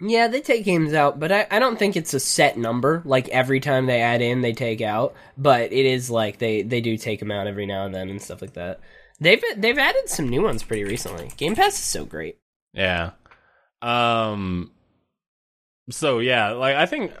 Yeah, 0.00 0.26
they 0.26 0.40
take 0.40 0.64
games 0.64 0.94
out, 0.94 1.20
but 1.20 1.30
I, 1.30 1.46
I 1.48 1.58
don't 1.60 1.78
think 1.78 1.96
it's 1.96 2.12
a 2.12 2.18
set 2.18 2.58
number. 2.58 3.02
Like 3.04 3.28
every 3.28 3.60
time 3.60 3.86
they 3.86 4.00
add 4.00 4.20
in, 4.20 4.40
they 4.40 4.52
take 4.52 4.80
out. 4.80 5.14
But 5.38 5.72
it 5.72 5.86
is 5.86 6.10
like 6.10 6.38
they, 6.38 6.62
they 6.62 6.80
do 6.80 6.96
take 6.96 7.20
them 7.20 7.30
out 7.30 7.46
every 7.46 7.66
now 7.66 7.86
and 7.86 7.94
then 7.94 8.08
and 8.08 8.20
stuff 8.20 8.42
like 8.42 8.54
that. 8.54 8.80
They've 9.20 9.42
they've 9.56 9.78
added 9.78 10.08
some 10.08 10.28
new 10.28 10.42
ones 10.42 10.64
pretty 10.64 10.82
recently. 10.84 11.30
Game 11.36 11.54
Pass 11.54 11.74
is 11.74 11.84
so 11.84 12.04
great. 12.04 12.38
Yeah. 12.72 13.12
Um 13.82 14.70
so 15.90 16.20
yeah, 16.20 16.50
like 16.52 16.76
I 16.76 16.86
think 16.86 17.12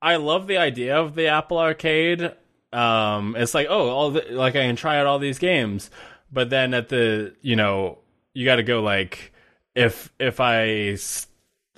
I 0.00 0.16
love 0.16 0.46
the 0.46 0.58
idea 0.58 0.96
of 0.98 1.14
the 1.14 1.28
Apple 1.28 1.58
Arcade. 1.58 2.32
Um 2.72 3.36
it's 3.38 3.54
like, 3.54 3.68
oh, 3.70 3.88
all 3.88 4.10
the, 4.10 4.24
like 4.30 4.56
I 4.56 4.66
can 4.66 4.76
try 4.76 4.98
out 4.98 5.06
all 5.06 5.18
these 5.18 5.38
games, 5.38 5.90
but 6.32 6.50
then 6.50 6.74
at 6.74 6.88
the, 6.88 7.34
you 7.42 7.56
know, 7.56 7.98
you 8.34 8.44
got 8.44 8.56
to 8.56 8.62
go 8.62 8.82
like 8.82 9.32
if 9.74 10.12
if 10.18 10.40
I 10.40 10.68
s- 10.94 11.26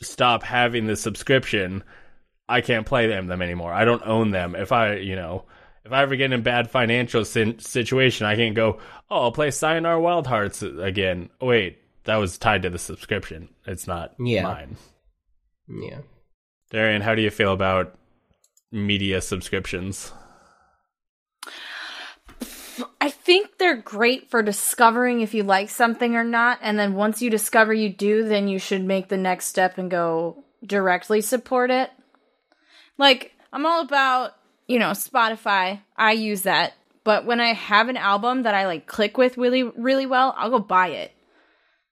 stop 0.01 0.43
having 0.43 0.87
the 0.87 0.97
subscription, 0.97 1.85
I 2.49 2.61
can't 2.61 2.87
play 2.87 3.07
them 3.07 3.27
them 3.27 3.43
anymore. 3.43 3.73
I 3.73 3.85
don't 3.85 4.03
own 4.07 4.31
them. 4.31 4.55
If 4.55 4.73
I, 4.73 4.97
you 4.97 5.17
know, 5.17 5.45
if 5.85 5.93
I 5.93 6.03
ever 6.03 6.17
get 6.17 6.27
in 6.27 6.41
a 6.41 6.43
bad 6.43 6.71
financial 6.71 7.25
sin- 7.25 7.59
situation, 7.59 8.27
I 8.27 8.37
can't 8.37 8.55
go, 8.55 8.79
oh, 9.11 9.23
I'll 9.23 9.33
play 9.33 9.51
Sayonara 9.51 10.01
Wild 10.01 10.27
Hearts 10.27 10.63
again. 10.63 11.31
Wait, 11.41 11.79
that 12.05 12.17
was 12.17 12.39
tied 12.39 12.63
to 12.63 12.71
the 12.71 12.79
subscription. 12.79 13.49
It's 13.67 13.87
not 13.87 14.15
Yeah. 14.19 14.43
mine. 14.43 14.77
Yeah. 15.69 16.01
Darian, 16.71 17.03
how 17.03 17.15
do 17.15 17.23
you 17.23 17.31
feel 17.31 17.53
about 17.53 17.97
media 18.73 19.21
subscriptions? 19.21 20.13
I 23.01 23.11
think 23.11 23.59
they're 23.59 23.77
great 23.77 24.31
for 24.31 24.43
discovering 24.43 25.21
if 25.21 25.35
you 25.35 25.43
like 25.43 25.71
something 25.71 26.17
or 26.17 26.25
not. 26.25 26.59
And 26.61 26.79
then 26.79 26.95
once 26.95 27.23
you 27.23 27.31
discover 27.31 27.73
you 27.73 27.89
do, 27.89 28.25
then 28.27 28.49
you 28.49 28.59
should 28.59 28.83
make 28.85 29.09
the 29.09 29.17
next 29.17 29.47
step 29.47 29.79
and 29.79 29.91
go 29.91 30.45
directly 30.65 31.21
support 31.21 31.71
it. 31.71 31.91
Like, 32.99 33.33
I'm 33.53 33.67
all 33.67 33.83
about, 33.83 34.33
you 34.67 34.79
know, 34.79 34.91
Spotify. 34.91 35.81
I 35.97 36.13
use 36.13 36.43
that. 36.43 36.73
But 37.05 37.27
when 37.27 37.41
I 37.41 37.53
have 37.53 37.89
an 37.89 37.97
album 37.99 38.43
that 38.43 38.55
I 38.55 38.67
like 38.67 38.87
click 38.87 39.19
with 39.19 39.37
really, 39.37 39.63
really 39.63 40.07
well, 40.07 40.35
I'll 40.37 40.51
go 40.51 40.59
buy 40.59 40.89
it. 40.89 41.13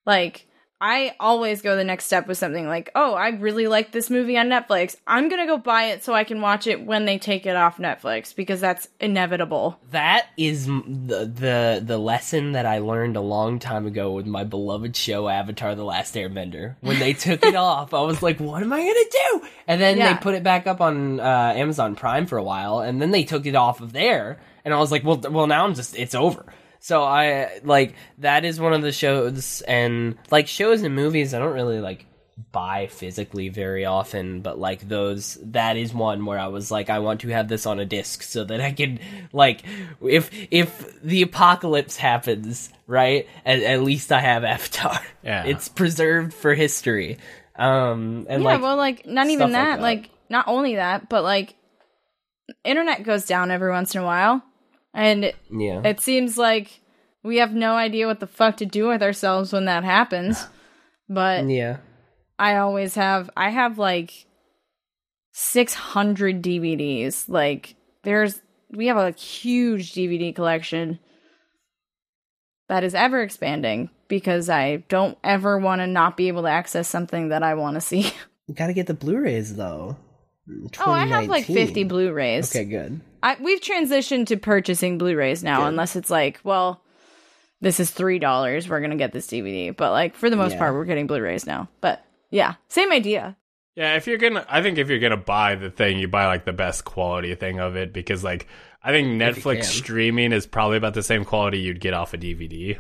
Like, 0.07 0.47
I 0.85 1.15
always 1.21 1.63
go 1.63 1.77
the 1.77 1.85
next 1.85 2.07
step 2.07 2.27
with 2.27 2.39
something 2.39 2.67
like, 2.67 2.91
oh, 2.97 3.15
I 3.15 3.29
really 3.29 3.69
like 3.69 3.93
this 3.93 4.11
movie 4.11 4.37
on 4.37 4.49
Netflix. 4.49 4.97
I'm 5.07 5.29
going 5.29 5.41
to 5.41 5.47
go 5.47 5.57
buy 5.57 5.85
it 5.85 6.03
so 6.03 6.13
I 6.13 6.25
can 6.25 6.41
watch 6.41 6.67
it 6.67 6.85
when 6.85 7.05
they 7.05 7.19
take 7.19 7.47
it 7.47 7.55
off 7.55 7.77
Netflix 7.79 8.35
because 8.35 8.61
that's 8.61 8.89
inevitable. 8.99 9.79
That 9.93 10.27
is 10.37 10.67
the 10.67 11.31
the 11.33 11.83
the 11.85 11.99
lesson 11.99 12.51
that 12.53 12.67
I 12.67 12.79
learned 12.79 13.15
a 13.15 13.21
long 13.21 13.61
time 13.61 13.87
ago 13.87 14.11
with 14.11 14.27
my 14.27 14.43
beloved 14.43 14.97
show 14.97 15.29
Avatar: 15.29 15.77
The 15.77 15.85
Last 15.85 16.17
Airbender. 16.17 16.75
When 16.81 16.99
they 16.99 17.13
took 17.13 17.45
it 17.45 17.55
off, 17.55 17.95
I 17.95 18.01
was 18.01 18.21
like, 18.21 18.41
"What 18.41 18.61
am 18.65 18.73
I 18.73 18.79
gonna 18.81 18.93
do?" 19.41 19.49
And 19.69 19.81
then 19.81 19.99
Yeah. 19.99 20.15
they 20.15 20.19
put 20.21 20.35
it 20.35 20.43
back 20.43 20.67
up 20.67 20.81
on 20.81 21.21
uh, 21.21 21.53
Amazon 21.55 21.95
Prime 21.95 22.27
for 22.27 22.39
a 22.39 22.43
while, 22.43 22.81
and 22.81 23.01
then 23.01 23.13
they 23.13 23.23
took 23.23 23.47
it 23.47 23.55
off 23.55 23.81
of 23.81 23.93
there, 23.93 24.41
and 24.65 24.75
I 24.75 24.79
was 24.79 24.91
like, 24.91 25.05
"Well, 25.05 25.21
well, 25.31 25.47
now 25.47 25.65
I'm 25.65 25.75
just 25.77 25.97
it's 25.97 26.17
over." 26.17 26.45
So 26.83 27.05
I 27.05 27.61
like 27.63 27.95
that 28.19 28.45
is 28.45 28.59
one 28.59 28.73
of 28.73 28.83
the 28.83 28.91
shows, 28.91 29.63
and 29.63 30.19
like 30.33 30.49
shows 30.49 30.83
and 30.83 30.95
movies, 30.97 31.33
I 31.33 31.39
don't 31.39 31.55
really 31.55 31.79
like 31.79 32.07
buy 32.51 32.89
physically 32.89 33.51
very 33.51 33.85
often, 33.85 34.41
but 34.41 34.59
like 34.59 34.89
those, 34.89 35.39
that 35.43 35.77
is 35.77 35.95
one 35.95 36.27
where 36.27 36.41
I 36.41 36.49
was 36.49 36.73
like, 36.73 36.91
I 36.91 36.99
want 36.99 37.21
to 37.21 37.29
have 37.29 37.47
this 37.47 37.67
on 37.67 37.79
a 37.79 37.85
disc 37.85 38.25
so 38.25 38.43
that 38.43 38.61
I 38.61 38.73
can 38.73 38.99
like, 39.33 39.63
if 40.03 40.29
if 40.51 41.01
the 41.03 41.23
apocalypse 41.23 41.97
happens, 41.97 42.69
right? 42.89 43.29
At, 43.47 43.63
at 43.63 43.83
least 43.83 44.11
I 44.11 44.19
have 44.21 44.43
Avatar. 44.43 45.01
Yeah. 45.23 45.45
it's 45.45 45.69
preserved 45.69 46.35
for 46.35 46.53
history. 46.53 47.19
Um, 47.55 48.27
and 48.29 48.43
yeah, 48.43 48.49
like, 48.49 48.61
well, 48.61 48.77
like 48.77 49.07
not 49.07 49.27
stuff 49.27 49.33
even 49.33 49.53
like 49.53 49.63
that, 49.63 49.77
that. 49.77 49.83
like 49.83 50.11
not 50.29 50.49
only 50.49 50.75
that, 50.75 51.09
but 51.09 51.23
like 51.23 51.55
internet 52.65 53.05
goes 53.05 53.25
down 53.25 53.53
every 53.53 53.71
once 53.71 53.95
in 53.95 54.01
a 54.01 54.05
while, 54.05 54.43
and 54.95 55.25
it, 55.27 55.37
yeah, 55.51 55.83
it 55.85 56.01
seems 56.01 56.37
like 56.37 56.81
we 57.23 57.39
have 57.39 57.53
no 57.53 57.75
idea 57.75 58.07
what 58.07 58.21
the 58.21 58.27
fuck 58.27 58.57
to 58.59 58.67
do 58.67 58.89
with 58.89 59.03
ourselves 59.03 59.53
when 59.53 59.67
that 59.67 59.85
happens. 59.85 60.47
But 61.09 61.47
yeah. 61.51 61.79
I 62.39 62.57
always 62.57 62.95
have, 62.95 63.29
I 63.37 63.51
have 63.51 63.77
like 63.77 64.27
six 65.33 65.75
hundred 65.75 66.41
DVDs. 66.43 67.29
Like 67.29 67.75
there's, 68.03 68.41
we 68.71 68.87
have 68.87 68.97
a 68.97 69.11
huge 69.11 69.93
DVD 69.93 70.35
collection 70.35 71.01
that 72.69 72.83
is 72.83 72.95
ever 72.95 73.21
expanding 73.21 73.91
because 74.09 74.49
I 74.49 74.77
don't 74.89 75.19
ever 75.23 75.59
want 75.59 75.81
to 75.81 75.87
not 75.87 76.17
be 76.17 76.29
able 76.29 76.43
to 76.43 76.49
access 76.49 76.89
something 76.89 77.29
that 77.29 77.43
I 77.43 77.55
want 77.55 77.75
to 77.75 77.81
see. 77.81 78.11
You 78.49 78.55
gotta 78.57 78.73
get 78.73 78.89
the 78.89 78.95
Blu-rays 78.95 79.55
though. 79.55 79.97
Oh, 80.85 80.91
I 80.91 81.07
have 81.07 81.29
like 81.29 81.45
50 81.47 81.85
Blu-rays. 81.85 82.55
Okay, 82.55 82.65
good. 82.65 83.01
I, 83.23 83.37
we've 83.41 83.61
transitioned 83.61 84.27
to 84.27 84.37
purchasing 84.37 84.99
Blu-rays 84.99 85.45
now, 85.45 85.61
Good. 85.61 85.69
unless 85.69 85.95
it's 85.97 86.11
like, 86.11 86.41
well, 86.45 86.83
this 87.61 87.79
is 87.81 87.91
three 87.91 88.19
dollars. 88.19 88.69
We're 88.69 88.81
gonna 88.81 88.97
get 88.97 89.13
this 89.13 89.27
DVD, 89.29 89.75
but 89.77 89.93
like 89.93 90.15
for 90.17 90.29
the 90.31 90.37
most 90.37 90.53
Yeah. 90.53 90.59
part, 90.59 90.75
we're 90.75 90.85
getting 90.85 91.07
Blu-rays 91.07 91.47
now. 91.47 91.69
But 91.81 92.05
yeah, 92.31 92.55
same 92.69 92.91
idea. 92.93 93.37
Yeah, 93.77 93.95
if 93.97 94.07
you're 94.07 94.19
gonna, 94.19 94.45
I 94.49 94.61
think 94.63 94.79
if 94.79 94.89
you're 94.91 94.99
gonna 94.99 95.17
buy 95.17 95.55
the 95.55 95.71
thing, 95.71 95.99
you 95.99 96.09
buy 96.09 96.27
like 96.27 96.45
the 96.45 96.53
best 96.53 96.85
quality 96.85 97.35
thing 97.37 97.61
of 97.61 97.77
it 97.77 97.93
because 97.93 98.23
like 98.25 98.47
I 98.83 98.91
think 98.91 99.09
Netflix 99.21 99.65
streaming 99.65 100.33
is 100.33 100.47
probably 100.47 100.77
about 100.77 100.95
the 100.95 101.03
same 101.05 101.25
quality 101.25 101.59
you'd 101.61 101.81
get 101.81 101.95
off 101.95 102.13
a 102.15 102.19
DVD. 102.19 102.79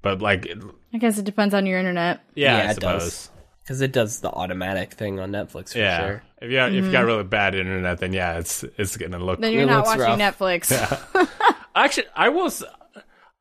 But 0.00 0.20
like, 0.20 0.48
I 0.92 0.98
guess 0.98 1.18
it 1.18 1.24
depends 1.24 1.54
on 1.54 1.66
your 1.66 1.78
internet. 1.78 2.20
yeah, 2.34 2.56
Yeah, 2.56 2.68
I 2.68 2.70
it 2.72 2.80
does. 2.80 3.12
suppose. 3.14 3.30
Because 3.62 3.80
it 3.82 3.92
does 3.92 4.20
the 4.20 4.30
automatic 4.30 4.94
thing 4.94 5.20
on 5.20 5.30
Netflix 5.30 5.72
for 5.74 5.78
Yeah, 5.78 5.98
sure. 5.98 6.22
If 6.42 6.50
you 6.50 6.58
if 6.58 6.84
you 6.84 6.92
got 6.92 7.04
really 7.04 7.24
bad 7.24 7.54
internet, 7.54 7.98
then 7.98 8.12
yeah, 8.12 8.38
it's 8.38 8.64
it's 8.76 8.96
gonna 8.96 9.18
look. 9.18 9.34
Mm-hmm. 9.36 9.42
Then 9.42 9.52
you're 9.52 9.62
It 9.62 9.66
not 9.66 9.86
looks 9.86 9.98
watching 9.98 10.18
rough. 10.18 10.38
Netflix. 10.38 11.28
Actually, 11.74 12.06
I 12.14 12.28
will. 12.28 12.50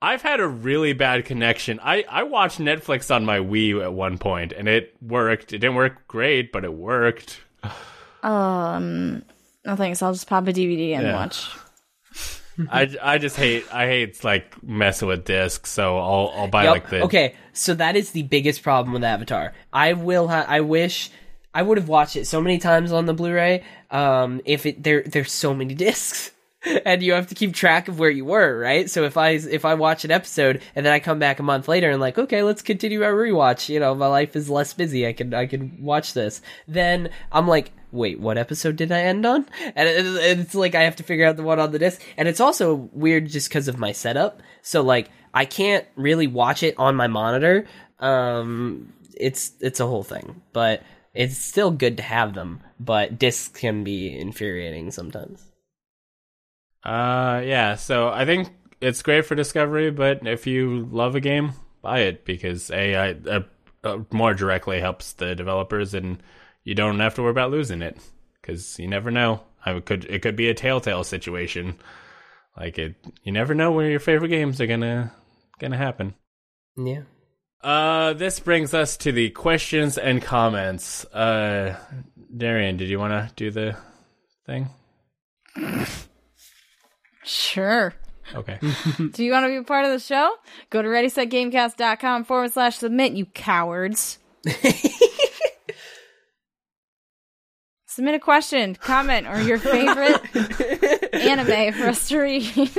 I've 0.04 0.22
had 0.22 0.39
a 0.39 0.47
really 0.47 0.93
bad 0.93 1.26
connection. 1.26 1.80
I 1.84 2.04
I 2.10 2.24
watched 2.24 2.60
Netflix 2.60 3.14
on 3.14 3.26
my 3.26 3.39
Wii 3.39 3.84
at 3.84 3.93
one 3.93 4.18
point, 4.18 4.52
and 4.52 4.68
it 4.68 4.95
worked. 5.02 5.54
It 5.54 5.60
didn't 5.60 5.76
work 5.76 6.08
great, 6.08 6.52
but 6.52 6.64
it 6.64 6.74
worked. 6.74 7.39
um, 8.24 9.24
no 9.66 9.76
thanks. 9.76 10.02
I'll 10.02 10.14
just 10.14 10.28
pop 10.28 10.47
a 10.47 10.54
DVD 10.54 10.93
and 10.95 11.04
Yeah. 11.04 11.16
watch. 11.16 11.47
I, 12.70 12.95
I 13.02 13.18
just 13.18 13.38
hate 13.38 13.66
I 13.74 13.88
hate 13.88 14.24
like 14.24 14.62
messing 14.64 15.08
with 15.08 15.26
discs, 15.26 15.70
so 15.72 15.97
I'll 15.97 16.34
I'll 16.36 16.47
buy 16.47 16.64
Yep. 16.66 16.72
like 16.74 16.89
the 16.89 17.04
Okay, 17.04 17.36
so 17.54 17.74
that 17.76 17.95
is 17.95 18.12
the 18.12 18.24
biggest 18.24 18.62
problem 18.64 18.93
with 18.93 19.04
Avatar. 19.04 19.54
I 19.72 19.93
will. 19.93 20.28
Ha- 20.28 20.45
I 20.47 20.62
wish 20.62 21.10
I 21.54 21.62
would 21.62 21.78
have 21.78 21.89
watched 21.89 22.16
it 22.16 22.28
so 22.28 22.41
many 22.41 22.58
times 22.58 22.91
on 22.91 23.06
the 23.06 23.14
Blu-ray. 23.14 23.64
Um, 23.89 24.41
if 24.45 24.66
it 24.66 24.84
there 24.84 25.04
there's 25.04 25.32
so 25.32 25.54
many 25.54 25.74
discs. 25.88 26.32
And 26.86 27.02
you 27.02 27.14
have 27.14 27.26
to 27.26 27.34
keep 27.34 27.56
track 27.56 27.88
of 27.88 27.97
where 27.97 28.12
you 28.12 28.24
were, 28.24 28.60
right? 28.60 28.88
So 28.88 29.04
if 29.04 29.18
I 29.18 29.30
if 29.30 29.66
I 29.66 29.74
watch 29.74 30.06
an 30.06 30.12
episode 30.12 30.62
and 30.76 30.86
then 30.86 30.93
I 30.93 30.99
come 30.99 31.18
back 31.18 31.39
a 31.39 31.43
month 31.43 31.68
later 31.68 31.89
and 31.89 31.99
like, 31.99 32.20
okay, 32.20 32.43
let's 32.43 32.62
continue 32.62 33.04
our 33.04 33.14
rewatch. 33.14 33.68
You 33.68 33.80
know, 33.80 33.95
my 33.95 34.06
life 34.06 34.36
is 34.36 34.47
less 34.47 34.72
busy. 34.72 35.08
I 35.08 35.14
can 35.14 35.34
I 35.34 35.47
can 35.47 35.82
watch 35.82 36.14
this. 36.14 36.39
Then 36.68 37.10
I'm 37.32 37.47
like, 37.47 37.72
wait, 37.91 38.20
what 38.20 38.38
episode 38.38 38.76
did 38.76 38.91
I 38.91 39.02
end 39.02 39.26
on? 39.26 39.47
And 39.76 39.89
it, 39.89 40.06
it's 40.06 40.54
like 40.54 40.76
I 40.76 40.84
have 40.84 40.97
to 40.97 41.04
figure 41.04 41.26
out 41.26 41.36
the 41.36 41.41
one 41.41 41.60
on 41.60 41.72
the 41.72 41.80
disc. 41.80 41.99
And 42.16 42.28
it's 42.28 42.39
also 42.39 42.76
weird 42.93 43.28
just 43.28 43.49
because 43.49 43.68
of 43.68 43.80
my 43.80 43.91
setup. 43.91 44.43
So 44.62 44.84
like 44.84 45.10
I 45.34 45.45
can't 45.45 45.88
really 45.95 46.28
watch 46.28 46.62
it 46.62 46.76
on 46.78 46.95
my 46.95 47.08
monitor. 47.08 47.66
Um, 47.99 48.93
it's 49.18 49.54
it's 49.62 49.80
a 49.80 49.88
whole 49.88 50.04
thing, 50.04 50.41
but 50.54 50.84
it's 51.14 51.38
still 51.38 51.72
good 51.72 51.97
to 51.97 52.03
have 52.03 52.34
them. 52.34 52.62
But 52.80 53.20
discs 53.20 53.59
can 53.59 53.84
be 53.84 54.18
infuriating 54.18 54.91
sometimes. 54.91 55.51
Uh, 56.84 57.41
yeah. 57.45 57.76
So 57.76 58.09
I 58.09 58.26
think 58.26 58.49
it's 58.82 59.01
great 59.01 59.26
for 59.26 59.36
discovery, 59.36 59.91
but 59.91 60.26
if 60.28 60.47
you 60.47 60.88
love 60.91 61.16
a 61.16 61.20
game, 61.20 61.53
buy 61.82 61.99
it 61.99 62.26
because 62.26 62.72
AI 62.72 63.12
uh, 63.12 63.43
uh, 63.84 63.99
more 64.12 64.34
directly 64.34 64.80
helps 64.80 65.14
the 65.14 65.36
developers, 65.36 65.93
and 65.93 66.22
you 66.64 66.76
don't 66.76 66.99
have 66.99 67.16
to 67.16 67.22
worry 67.22 67.32
about 67.32 67.51
losing 67.51 67.82
it 67.82 67.97
because 68.41 68.80
you 68.80 68.88
never 68.88 69.12
know. 69.12 69.43
I 69.66 69.80
could 69.80 70.05
it 70.05 70.22
could 70.22 70.36
be 70.36 70.49
a 70.49 70.53
telltale 70.53 71.03
situation. 71.03 71.78
Like 72.57 72.80
it, 72.80 72.95
you 73.24 73.32
never 73.32 73.55
know 73.55 73.72
where 73.72 73.89
your 73.89 73.99
favorite 73.99 74.30
games 74.30 74.62
are 74.62 74.68
gonna 74.68 75.14
gonna 75.59 75.78
happen. 75.78 76.16
Yeah. 76.76 77.03
Uh, 77.64 78.14
this 78.14 78.39
brings 78.39 78.74
us 78.74 78.97
to 78.97 79.12
the 79.12 79.30
questions 79.30 79.97
and 79.97 80.22
comments. 80.22 81.05
Uh, 81.05 81.78
Darian, 82.36 82.78
did 82.78 82.89
you 82.89 82.99
want 82.99 83.12
to 83.12 83.30
do 83.36 83.51
the 83.51 83.78
thing? 84.45 84.70
Sure. 87.24 87.93
Okay. 88.34 88.57
Do 89.12 89.24
you 89.24 89.32
want 89.32 89.43
to 89.45 89.49
be 89.49 89.57
a 89.57 89.64
part 89.64 89.86
of 89.86 89.91
the 89.91 89.99
show? 89.99 90.34
Go 90.70 90.82
to 90.82 90.88
readysetgamecast.com 90.88 92.24
forward 92.24 92.53
slash 92.53 92.78
submit, 92.78 93.14
you 93.14 93.26
cowards. 93.26 94.18
Submit 97.88 98.16
a 98.16 98.20
question, 98.20 98.76
comment, 98.76 99.28
or 99.28 99.41
your 99.41 99.57
favorite 99.57 100.22
anime 101.14 101.74
for 101.74 101.89
us 101.89 102.07
to 102.07 102.20
read. 102.20 102.72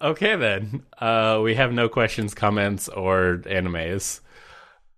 Okay 0.00 0.36
then. 0.36 0.82
Uh, 0.98 1.40
we 1.42 1.54
have 1.56 1.72
no 1.72 1.88
questions, 1.88 2.34
comments, 2.34 2.88
or 2.88 3.42
animes. 3.46 4.20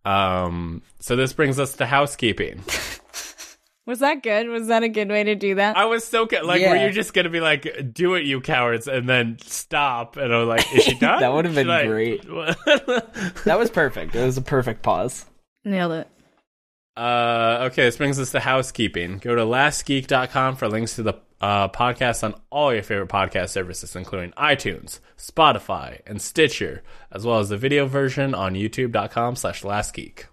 Um, 0.04 0.82
so 0.98 1.16
this 1.16 1.32
brings 1.32 1.58
us 1.58 1.74
to 1.74 1.86
housekeeping. 1.86 2.62
Was 3.86 3.98
that 4.00 4.22
good? 4.22 4.48
Was 4.48 4.68
that 4.68 4.82
a 4.84 4.88
good 4.88 5.08
way 5.08 5.24
to 5.24 5.34
do 5.34 5.56
that? 5.56 5.76
I 5.76 5.86
was 5.86 6.04
so 6.04 6.24
ca- 6.26 6.42
like, 6.44 6.60
Yeah. 6.60 6.70
were 6.70 6.86
you 6.86 6.92
just 6.92 7.12
gonna 7.12 7.30
be 7.30 7.40
like, 7.40 7.92
"Do 7.92 8.14
it, 8.14 8.24
you 8.24 8.40
cowards," 8.40 8.86
and 8.86 9.08
then 9.08 9.38
stop? 9.40 10.16
And 10.16 10.32
I 10.32 10.38
was 10.38 10.46
like, 10.46 10.74
"Is 10.76 10.84
she 10.84 10.94
done?" 10.98 11.18
That 11.20 11.32
would 11.32 11.44
have 11.44 11.54
been 11.56 11.64
She's 11.64 11.68
like, 11.68 11.88
great. 11.88 12.22
That 13.46 13.56
was 13.58 13.68
perfect. 13.70 14.14
It 14.14 14.24
was 14.24 14.36
a 14.36 14.42
perfect 14.42 14.82
pause. 14.82 15.24
Nailed 15.64 15.92
it. 15.92 16.08
Uh, 17.00 17.68
okay, 17.70 17.84
this 17.84 17.96
brings 17.96 18.20
us 18.20 18.30
to 18.30 18.40
housekeeping. 18.40 19.16
Go 19.16 19.34
to 19.34 19.40
lastgeek.com 19.40 20.56
for 20.56 20.68
links 20.68 20.96
to 20.96 21.02
the 21.02 21.14
uh, 21.40 21.66
podcast 21.68 22.22
on 22.22 22.38
all 22.50 22.74
your 22.74 22.82
favorite 22.82 23.08
podcast 23.08 23.48
services, 23.48 23.96
including 23.96 24.32
iTunes, 24.32 25.00
Spotify, 25.16 26.00
and 26.06 26.20
Stitcher, 26.20 26.82
as 27.10 27.24
well 27.24 27.38
as 27.38 27.48
the 27.48 27.56
video 27.56 27.86
version 27.86 28.34
on 28.34 28.52
youtube.com 28.52 29.34
slash 29.34 29.62
lastgeek. 29.62 30.24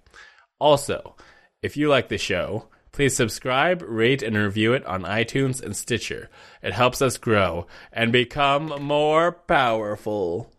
Also, 0.59 1.15
if 1.61 1.77
you 1.77 1.87
like 1.87 2.09
the 2.09 2.17
show, 2.17 2.67
please 2.91 3.15
subscribe, 3.15 3.81
rate, 3.81 4.21
and 4.21 4.35
review 4.35 4.73
it 4.73 4.85
on 4.85 5.03
iTunes 5.03 5.63
and 5.63 5.73
Stitcher. 5.73 6.29
It 6.61 6.73
helps 6.73 7.01
us 7.01 7.15
grow 7.15 7.65
and 7.93 8.11
become 8.11 8.73
more 8.83 9.31
powerful. 9.31 10.51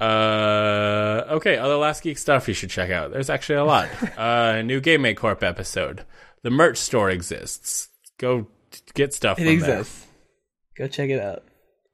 Uh, 0.00 1.24
okay, 1.30 1.56
other 1.56 1.76
Last 1.76 2.02
Geek 2.02 2.18
stuff 2.18 2.48
you 2.48 2.54
should 2.54 2.70
check 2.70 2.90
out. 2.90 3.10
There's 3.12 3.30
actually 3.30 3.56
a 3.56 3.64
lot. 3.64 3.88
uh, 4.18 4.62
new 4.62 4.80
Game 4.80 5.02
Make 5.02 5.16
Corp 5.18 5.42
episode. 5.42 6.04
The 6.42 6.50
merch 6.50 6.78
store 6.78 7.10
exists. 7.10 7.88
Go 8.18 8.46
t- 8.70 8.80
get 8.94 9.12
stuff 9.14 9.38
It 9.38 9.44
from 9.46 9.58
there. 9.60 9.78
exists. 9.80 10.06
Go 10.76 10.86
check 10.88 11.10
it 11.10 11.20
out. 11.20 11.44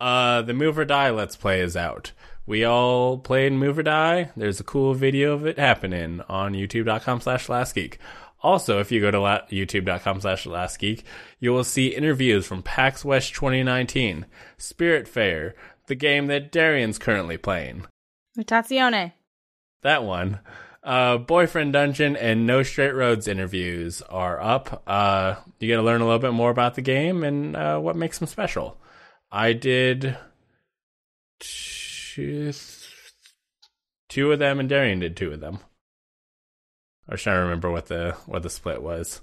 Uh, 0.01 0.43
the 0.43 0.53
Move 0.55 0.79
or 0.79 0.85
Die 0.85 1.11
Let's 1.11 1.37
Play 1.37 1.61
is 1.61 1.77
out. 1.77 2.13
We 2.47 2.65
all 2.65 3.17
played 3.17 3.53
Move 3.55 3.79
or 3.79 3.83
Die. 3.83 4.31
There's 4.37 4.61
a 4.61 4.65
cool 4.65 4.93
video 4.93 5.33
of 5.33 5.47
it 5.47 5.59
happening 5.59 6.21
on 6.29 6.53
youtube.com 6.53 7.23
slash 7.23 7.47
lastgeek. 7.47 7.97
Also, 8.43 8.79
if 8.81 8.93
you 8.93 9.01
go 9.01 9.11
to 9.11 9.19
la- 9.21 9.47
youtube.com 9.51 10.21
slash 10.21 10.45
lastgeek, 10.45 11.03
you 11.41 11.53
will 11.53 11.65
see 11.65 11.89
interviews 11.89 12.45
from 12.47 12.63
PAX 12.63 13.03
West 13.03 13.33
2019, 13.35 14.27
Spiritfarer, 14.59 15.55
the 15.87 15.95
game 15.95 16.27
that 16.27 16.53
Darian's 16.53 16.99
currently 16.99 17.39
playing. 17.39 17.87
Mutazione. 18.39 19.13
That 19.83 20.05
one. 20.05 20.41
Uh, 20.83 21.17
Boyfriend 21.17 21.73
Dungeon 21.73 22.15
and 22.17 22.47
No 22.47 22.63
Straight 22.63 22.95
Roads 22.95 23.27
interviews 23.27 24.03
are 24.03 24.41
up. 24.41 24.83
Uh, 24.87 25.37
you 25.59 25.69
get 25.69 25.77
to 25.77 25.83
learn 25.83 26.03
a 26.03 26.05
little 26.05 26.19
bit 26.19 26.35
more 26.35 26.51
about 26.51 26.75
the 26.75 26.83
game 26.83 27.25
and 27.25 27.57
uh, 27.57 27.79
what 27.79 27.97
makes 27.97 28.19
them 28.19 28.29
special. 28.29 28.77
I 29.33 29.55
did 29.55 30.17
two, 31.41 32.53
two 34.09 34.33
of 34.33 34.39
them, 34.39 34.61
and 34.61 34.69
Darian 34.69 35.01
did 35.01 35.17
two 35.17 35.33
of 35.33 35.41
them. 35.41 35.59
I 37.09 37.13
was 37.13 37.23
trying 37.23 37.37
to 37.37 37.43
remember 37.43 37.71
what 37.71 37.87
the 37.87 38.17
what 38.27 38.43
the 38.43 38.51
split 38.51 38.83
was. 38.83 39.21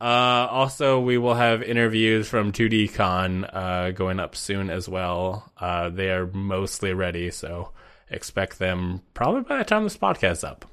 Uh, 0.00 0.48
also, 0.50 0.98
we 0.98 1.18
will 1.18 1.34
have 1.34 1.62
interviews 1.62 2.26
from 2.28 2.52
2D 2.52 2.94
Con 2.94 3.44
uh, 3.44 3.90
going 3.94 4.18
up 4.18 4.34
soon 4.34 4.70
as 4.70 4.88
well. 4.88 5.52
Uh, 5.58 5.90
they 5.90 6.10
are 6.10 6.26
mostly 6.26 6.94
ready, 6.94 7.30
so 7.30 7.72
expect 8.10 8.58
them 8.58 9.02
probably 9.14 9.42
by 9.42 9.58
the 9.58 9.64
time 9.64 9.84
this 9.84 9.96
podcast's 9.96 10.44
up. 10.44 10.64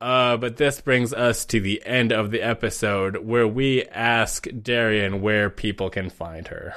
Uh, 0.00 0.36
but 0.36 0.56
this 0.56 0.80
brings 0.80 1.14
us 1.14 1.44
to 1.46 1.60
the 1.60 1.84
end 1.86 2.12
of 2.12 2.30
the 2.30 2.42
episode 2.42 3.18
where 3.18 3.48
we 3.48 3.84
ask 3.84 4.46
Darian 4.62 5.22
where 5.22 5.48
people 5.48 5.88
can 5.88 6.10
find 6.10 6.48
her. 6.48 6.74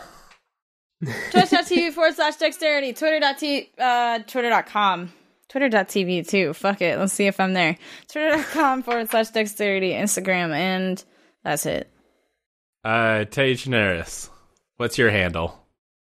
Twitch.tv 1.32 1.92
forward 1.94 2.16
slash 2.16 2.38
dexterity. 2.38 2.94
Twitter.t, 2.94 3.72
uh, 3.78 4.20
twitter.com. 4.20 5.12
Twitter.tv 5.50 6.28
too. 6.28 6.54
Fuck 6.54 6.82
it. 6.82 6.98
Let's 7.00 7.14
see 7.14 7.28
if 7.28 7.40
I'm 7.40 7.54
there. 7.54 7.78
Twitter.com 8.10 8.84
forward 8.84 9.10
slash 9.10 9.30
dexterity. 9.30 9.92
Instagram. 9.92 10.52
And 10.54 11.04
that's 11.44 11.66
it. 11.66 11.90
Uh, 12.84 13.26
Teddy 13.26 13.56
Chinaris, 13.56 14.30
what's 14.78 14.98
your 14.98 15.10
handle? 15.10 15.60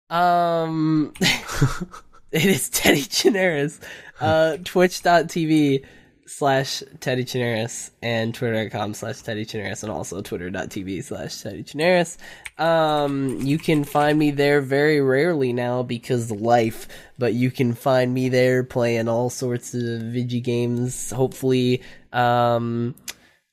Um, 0.09 1.13
it 2.43 2.45
is 2.45 2.67
Teddy 2.67 3.03
Chinaris. 3.03 3.79
Uh, 4.19 4.57
Twitch.tv 4.63 5.85
slash 6.25 6.81
Teddy 6.99 7.25
Chinaris 7.25 7.91
and 8.01 8.33
Twitter.com 8.33 8.95
slash 8.95 9.21
Teddy 9.21 9.45
Chinaris 9.45 9.83
and 9.83 9.91
also 9.91 10.19
Twitter.tv 10.21 11.03
slash 11.03 11.41
Teddy 11.41 11.63
Chinaris. 11.63 12.17
Um, 12.57 13.39
you 13.41 13.59
can 13.59 13.83
find 13.83 14.17
me 14.17 14.31
there 14.31 14.61
very 14.61 14.99
rarely 14.99 15.53
now 15.53 15.83
because 15.83 16.31
life, 16.31 16.87
but 17.19 17.35
you 17.35 17.51
can 17.51 17.75
find 17.75 18.11
me 18.11 18.29
there 18.29 18.63
playing 18.63 19.07
all 19.07 19.29
sorts 19.29 19.75
of 19.75 20.01
Vigi 20.01 20.41
games. 20.41 21.11
Hopefully, 21.11 21.83
um, 22.13 22.95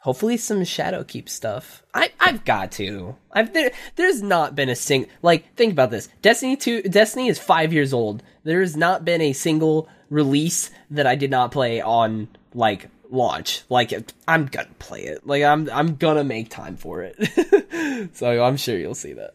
hopefully 0.00 0.36
some 0.36 0.60
Shadowkeep 0.62 1.28
stuff. 1.28 1.82
I 1.94 2.10
I've 2.18 2.44
got 2.44 2.72
to. 2.72 3.16
I've 3.32 3.52
there. 3.52 3.70
There's 3.96 4.22
not 4.22 4.54
been 4.54 4.68
a 4.68 4.76
sing 4.76 5.06
like 5.22 5.54
think 5.56 5.72
about 5.72 5.90
this. 5.90 6.08
Destiny 6.22 6.56
two. 6.56 6.82
Destiny 6.82 7.28
is 7.28 7.38
five 7.38 7.72
years 7.72 7.92
old. 7.92 8.22
There 8.44 8.60
has 8.60 8.76
not 8.76 9.04
been 9.04 9.20
a 9.20 9.32
single 9.32 9.88
release 10.08 10.70
that 10.90 11.06
I 11.06 11.14
did 11.14 11.30
not 11.30 11.52
play 11.52 11.80
on 11.80 12.28
like 12.54 12.88
launch. 13.10 13.62
Like 13.68 13.92
I'm 14.26 14.46
gonna 14.46 14.68
play 14.78 15.04
it. 15.04 15.26
Like 15.26 15.42
I'm 15.42 15.70
I'm 15.70 15.96
gonna 15.96 16.24
make 16.24 16.50
time 16.50 16.76
for 16.76 17.02
it. 17.02 18.10
so 18.14 18.42
I'm 18.42 18.56
sure 18.56 18.76
you'll 18.76 18.94
see 18.94 19.12
that. 19.14 19.34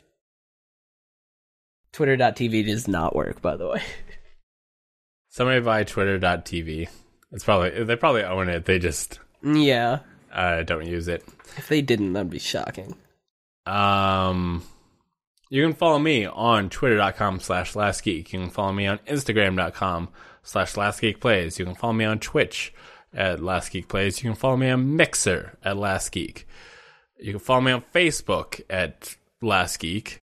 Twitter.tv 1.93 2.65
does 2.65 2.89
not 2.89 3.15
work, 3.15 3.41
by 3.41 3.55
the 3.55 3.69
way. 3.69 3.81
Somebody 5.29 5.61
buy 5.61 5.83
Twitter.tv. 5.83 6.89
It's 7.31 7.43
probably 7.43 7.83
they 7.83 7.95
probably 7.95 8.23
own 8.23 8.49
it. 8.49 8.65
They 8.65 8.79
just 8.79 9.19
Yeah. 9.43 9.99
Uh, 10.35 10.63
don't 10.63 10.85
use 10.85 11.07
it. 11.07 11.23
If 11.57 11.67
they 11.67 11.81
didn't, 11.81 12.13
that'd 12.13 12.29
be 12.29 12.39
shocking. 12.39 12.95
Um, 13.65 14.63
you 15.49 15.63
can 15.63 15.73
follow 15.73 15.97
me 15.97 16.25
on 16.25 16.69
twitter.com 16.69 17.39
slash 17.39 17.73
lastgeek. 17.73 18.17
You 18.17 18.23
can 18.23 18.49
follow 18.49 18.73
me 18.73 18.85
on 18.85 18.99
instagram.com 19.07 20.09
slash 20.43 20.73
lastgeekplays. 20.73 21.57
You 21.57 21.65
can 21.65 21.75
follow 21.75 21.93
me 21.93 22.05
on 22.05 22.19
Twitch 22.19 22.73
at 23.13 23.39
lastgeekplays. 23.39 24.21
You 24.21 24.29
can 24.29 24.35
follow 24.35 24.57
me 24.57 24.69
on 24.69 24.95
Mixer 24.95 25.57
at 25.63 25.77
lastgeek. 25.77 26.43
You 27.17 27.31
can 27.31 27.39
follow 27.39 27.61
me 27.61 27.71
on 27.71 27.83
Facebook 27.93 28.61
at 28.69 29.15
lastgeek. 29.41 30.19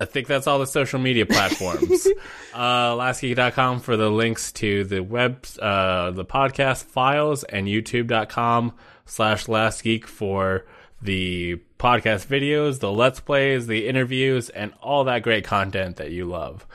I 0.00 0.06
think 0.06 0.26
that's 0.26 0.46
all 0.46 0.58
the 0.58 0.66
social 0.66 0.98
media 0.98 1.26
platforms. 1.26 2.06
uh, 2.54 2.94
lastgeek.com 2.94 3.80
for 3.80 3.96
the 3.98 4.10
links 4.10 4.50
to 4.52 4.84
the 4.84 5.00
web, 5.00 5.46
uh, 5.60 6.10
the 6.10 6.24
podcast 6.24 6.84
files, 6.84 7.44
and 7.44 7.66
youtube.com 7.66 8.72
slash 9.04 9.46
lastgeek 9.46 10.04
for 10.04 10.64
the 11.02 11.60
podcast 11.78 12.26
videos, 12.26 12.80
the 12.80 12.90
let's 12.90 13.20
plays, 13.20 13.66
the 13.66 13.86
interviews, 13.88 14.48
and 14.50 14.72
all 14.82 15.04
that 15.04 15.22
great 15.22 15.44
content 15.44 15.96
that 15.96 16.10
you 16.10 16.24
love. 16.24 16.66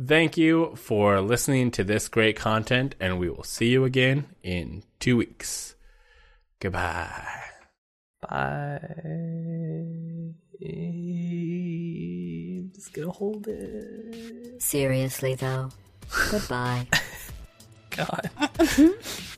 Thank 0.00 0.36
you 0.36 0.76
for 0.76 1.20
listening 1.20 1.72
to 1.72 1.82
this 1.82 2.08
great 2.08 2.36
content, 2.36 2.94
and 3.00 3.18
we 3.18 3.28
will 3.28 3.42
see 3.42 3.68
you 3.68 3.84
again 3.84 4.26
in 4.44 4.84
two 5.00 5.16
weeks. 5.16 5.74
Goodbye. 6.60 7.26
Bye. 8.22 8.78
Just 12.78 12.92
gonna 12.92 13.10
hold 13.10 13.48
it. 13.48 14.62
Seriously, 14.62 15.34
though. 15.34 15.70
Goodbye. 16.30 16.86
God. 17.90 18.30